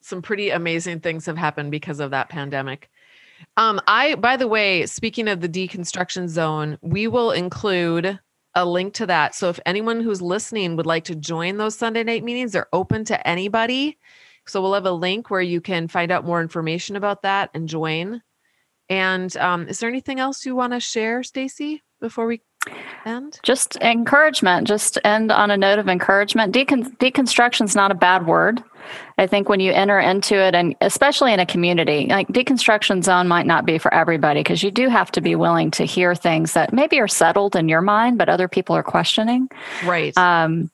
Some 0.01 0.21
pretty 0.21 0.49
amazing 0.49 1.01
things 1.01 1.25
have 1.25 1.37
happened 1.37 1.71
because 1.71 1.99
of 1.99 2.11
that 2.11 2.29
pandemic. 2.29 2.89
Um, 3.57 3.79
I, 3.87 4.15
by 4.15 4.37
the 4.37 4.47
way, 4.47 4.85
speaking 4.85 5.27
of 5.27 5.41
the 5.41 5.49
deconstruction 5.49 6.27
zone, 6.27 6.77
we 6.81 7.07
will 7.07 7.31
include 7.31 8.19
a 8.55 8.65
link 8.65 8.93
to 8.95 9.05
that. 9.05 9.35
So 9.35 9.49
if 9.49 9.59
anyone 9.65 10.01
who's 10.01 10.21
listening 10.21 10.75
would 10.75 10.85
like 10.85 11.03
to 11.05 11.15
join 11.15 11.57
those 11.57 11.75
Sunday 11.75 12.03
night 12.03 12.23
meetings, 12.23 12.51
they're 12.51 12.67
open 12.73 13.05
to 13.05 13.27
anybody. 13.27 13.97
So 14.49 14.61
we'll 14.61 14.73
have 14.73 14.85
a 14.85 14.91
link 14.91 15.29
where 15.29 15.41
you 15.41 15.61
can 15.61 15.87
find 15.87 16.11
out 16.11 16.25
more 16.25 16.41
information 16.41 16.95
about 16.95 17.21
that 17.21 17.49
and 17.53 17.69
join. 17.69 18.21
And 18.89 19.35
um, 19.37 19.67
is 19.67 19.79
there 19.79 19.89
anything 19.89 20.19
else 20.19 20.45
you 20.45 20.55
want 20.55 20.73
to 20.73 20.79
share, 20.79 21.21
Stacy, 21.23 21.83
before 22.01 22.25
we 22.25 22.41
end? 23.05 23.39
Just 23.43 23.75
encouragement. 23.77 24.67
Just 24.67 24.97
end 25.03 25.31
on 25.31 25.51
a 25.51 25.57
note 25.57 25.79
of 25.79 25.87
encouragement. 25.87 26.53
Decon- 26.53 26.97
deconstruction 26.97 27.65
is 27.65 27.75
not 27.75 27.91
a 27.91 27.95
bad 27.95 28.25
word. 28.25 28.63
I 29.17 29.27
think 29.27 29.49
when 29.49 29.59
you 29.59 29.71
enter 29.71 29.99
into 29.99 30.35
it, 30.35 30.55
and 30.55 30.75
especially 30.81 31.33
in 31.33 31.39
a 31.39 31.45
community, 31.45 32.07
like 32.09 32.27
deconstruction 32.29 33.03
zone 33.03 33.27
might 33.27 33.45
not 33.45 33.65
be 33.65 33.77
for 33.77 33.93
everybody 33.93 34.39
because 34.39 34.63
you 34.63 34.71
do 34.71 34.89
have 34.89 35.11
to 35.11 35.21
be 35.21 35.35
willing 35.35 35.69
to 35.71 35.85
hear 35.85 36.15
things 36.15 36.53
that 36.53 36.73
maybe 36.73 36.99
are 36.99 37.07
settled 37.07 37.55
in 37.55 37.69
your 37.69 37.81
mind, 37.81 38.17
but 38.17 38.29
other 38.29 38.47
people 38.47 38.75
are 38.75 38.83
questioning. 38.83 39.49
Right. 39.85 40.17
Um, 40.17 40.71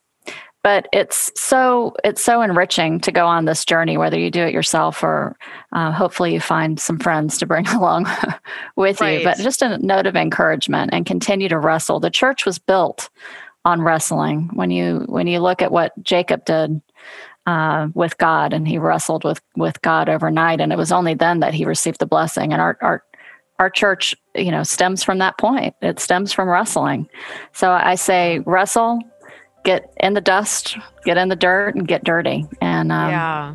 but 0.66 0.88
it's 0.92 1.32
so 1.40 1.96
it's 2.04 2.24
so 2.24 2.42
enriching 2.42 3.00
to 3.00 3.12
go 3.12 3.28
on 3.28 3.46
this 3.46 3.64
journey 3.66 4.00
whether 4.00 4.18
you 4.18 4.32
do 4.32 4.42
it 4.42 4.52
yourself 4.52 5.04
or 5.04 5.38
uh, 5.74 5.92
hopefully 5.92 6.34
you 6.34 6.40
find 6.40 6.80
some 6.80 6.98
friends 6.98 7.38
to 7.38 7.46
bring 7.46 7.68
along 7.78 8.08
with 8.76 9.00
Right. 9.00 9.20
you. 9.20 9.24
But 9.24 9.38
just 9.38 9.62
a 9.62 9.78
note 9.78 10.08
of 10.08 10.16
encouragement 10.16 10.90
and 10.92 11.06
continue 11.06 11.48
to 11.50 11.60
wrestle. 11.60 12.00
The 12.00 12.10
church 12.10 12.48
was 12.48 12.58
built 12.58 13.12
on 13.64 13.84
wrestling. 13.84 14.50
When 14.56 14.72
you 14.72 15.04
when 15.08 15.28
you 15.28 15.40
look 15.40 15.62
at 15.62 15.72
what 15.72 15.92
jacob 16.02 16.46
did 16.46 16.82
uh, 17.46 17.90
with 17.94 18.18
god 18.18 18.52
and 18.52 18.68
he 18.68 18.80
wrestled 18.80 19.24
with 19.24 19.42
with 19.56 19.80
god 19.84 20.10
overnight 20.10 20.62
and 20.62 20.72
it 20.74 20.80
was 20.80 20.92
only 20.92 21.14
then 21.14 21.42
that 21.42 21.54
he 21.54 21.64
received 21.66 22.00
the 22.00 22.08
blessing. 22.08 22.54
And 22.54 22.60
our 22.60 22.76
our 22.82 23.04
our 23.60 23.70
church 23.70 24.16
you 24.34 24.50
know 24.50 24.64
stems 24.64 25.04
from 25.04 25.20
that 25.20 25.38
point. 25.38 25.76
It 25.84 26.00
stems 26.00 26.34
from 26.34 26.50
wrestling. 26.50 27.08
So 27.54 27.72
i 27.72 27.94
say 27.94 28.40
wrestle 28.48 29.00
get 29.66 29.92
in 30.00 30.14
the 30.14 30.22
dust, 30.22 30.78
get 31.04 31.18
in 31.18 31.28
the 31.28 31.36
dirt, 31.36 31.76
and 31.76 31.86
get 31.88 32.04
dirty, 32.06 32.46
and 32.62 32.92
um, 32.92 33.10
yeah. 33.10 33.54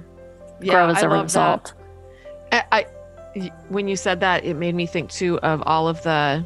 Yeah. 0.61 0.73
grow 0.73 0.89
as 0.89 0.99
I 1.03 1.07
a 1.07 1.09
result. 1.23 1.73
that. 2.51 2.67
I, 2.73 2.87
I 3.37 3.53
when 3.71 3.89
you 3.89 3.97
said 3.97 4.21
that, 4.21 4.45
it 4.45 4.55
made 4.55 4.75
me 4.75 4.85
think 4.85 5.09
too 5.11 5.39
of 5.41 5.63
all 5.65 5.89
of 5.89 6.03
the 6.03 6.45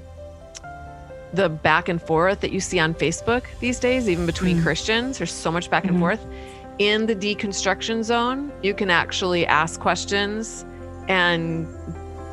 the 1.33 1.49
back 1.49 1.89
and 1.89 2.01
forth 2.01 2.39
that 2.41 2.53
you 2.53 2.61
see 2.61 2.79
on 2.79 2.95
Facebook 2.95 3.43
these 3.59 3.81
days, 3.81 4.09
even 4.09 4.25
between 4.25 4.59
Mm. 4.59 4.62
Christians. 4.62 5.19
There's 5.19 5.33
so 5.33 5.51
much 5.51 5.69
back 5.69 5.85
and 5.85 5.97
Mhm. 5.97 6.01
forth. 6.01 6.25
In 6.79 7.07
the 7.07 7.17
deconstruction 7.17 8.05
zone, 8.05 8.53
you 8.62 8.73
can 8.75 8.89
actually 8.91 9.45
ask 9.47 9.81
questions 9.81 10.65
and 11.09 11.67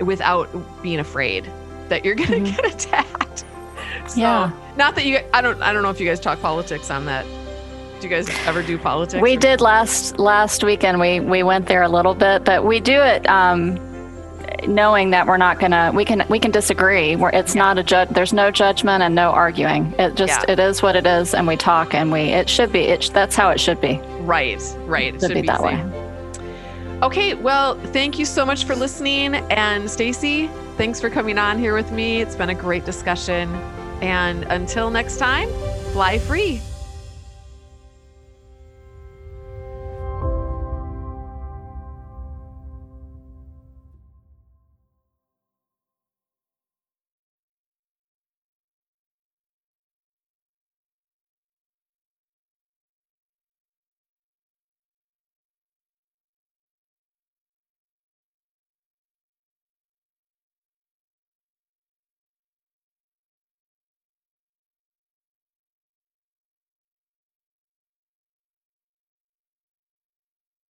without 0.01 0.47
being 0.83 0.99
afraid 0.99 1.49
that 1.89 2.05
you're 2.05 2.13
going 2.15 2.29
to 2.45 2.51
Mhm. 2.51 2.55
get 2.55 2.65
attacked. 2.75 3.43
So, 4.07 4.19
Yeah. 4.19 4.51
Not 4.77 4.95
that 4.95 5.05
you 5.05 5.19
I 5.33 5.41
don't 5.41 5.61
I 5.61 5.73
don't 5.73 5.83
know 5.83 5.89
if 5.89 5.99
you 5.99 6.07
guys 6.07 6.19
talk 6.19 6.41
politics 6.41 6.89
on 6.89 7.05
that. 7.05 7.25
Do 7.99 8.07
you 8.07 8.15
guys 8.15 8.29
ever 8.47 8.63
do 8.63 8.77
politics? 8.77 9.21
We 9.21 9.37
did 9.37 9.61
last 9.61 10.17
last 10.17 10.63
weekend. 10.63 10.99
We 10.99 11.19
we 11.19 11.43
went 11.43 11.67
there 11.67 11.83
a 11.83 11.89
little 11.89 12.15
bit, 12.15 12.43
but 12.43 12.65
we 12.65 12.79
do 12.79 12.99
it 12.99 13.29
um, 13.29 13.75
knowing 14.65 15.11
that 15.11 15.27
we're 15.27 15.37
not 15.37 15.59
gonna. 15.59 15.91
We 15.93 16.03
can 16.05 16.25
we 16.29 16.39
can 16.39 16.51
disagree. 16.51 17.15
Where 17.15 17.31
it's 17.31 17.53
not 17.53 17.77
a 17.77 17.83
judge. 17.83 18.09
There's 18.09 18.33
no 18.33 18.49
judgment 18.49 19.03
and 19.03 19.13
no 19.13 19.29
arguing. 19.29 19.93
It 19.99 20.15
just 20.15 20.43
Yeah. 20.47 20.53
it 20.53 20.59
is 20.59 20.81
what 20.81 20.95
it 20.95 21.05
is, 21.05 21.33
and 21.33 21.45
we 21.47 21.57
talk 21.57 21.93
and 21.93 22.11
we. 22.11 22.21
It 22.21 22.49
should 22.49 22.71
be. 22.71 22.81
It 22.81 23.11
that's 23.13 23.35
how 23.35 23.49
it 23.49 23.59
should 23.59 23.79
be. 23.81 23.99
Right, 24.21 24.61
right. 24.85 25.13
It 25.13 25.21
Should 25.21 25.33
be 25.33 25.41
that 25.43 25.61
way. 25.61 25.83
Okay, 27.03 27.33
well, 27.33 27.75
thank 27.87 28.19
you 28.19 28.25
so 28.25 28.45
much 28.45 28.65
for 28.65 28.75
listening. 28.75 29.35
And 29.35 29.89
Stacy, 29.89 30.47
thanks 30.77 31.01
for 31.01 31.09
coming 31.09 31.37
on 31.39 31.57
here 31.57 31.73
with 31.73 31.91
me. 31.91 32.21
It's 32.21 32.35
been 32.35 32.49
a 32.49 32.55
great 32.55 32.85
discussion. 32.85 33.49
And 34.01 34.43
until 34.49 34.89
next 34.89 35.17
time, 35.17 35.49
fly 35.93 36.17
free. 36.17 36.61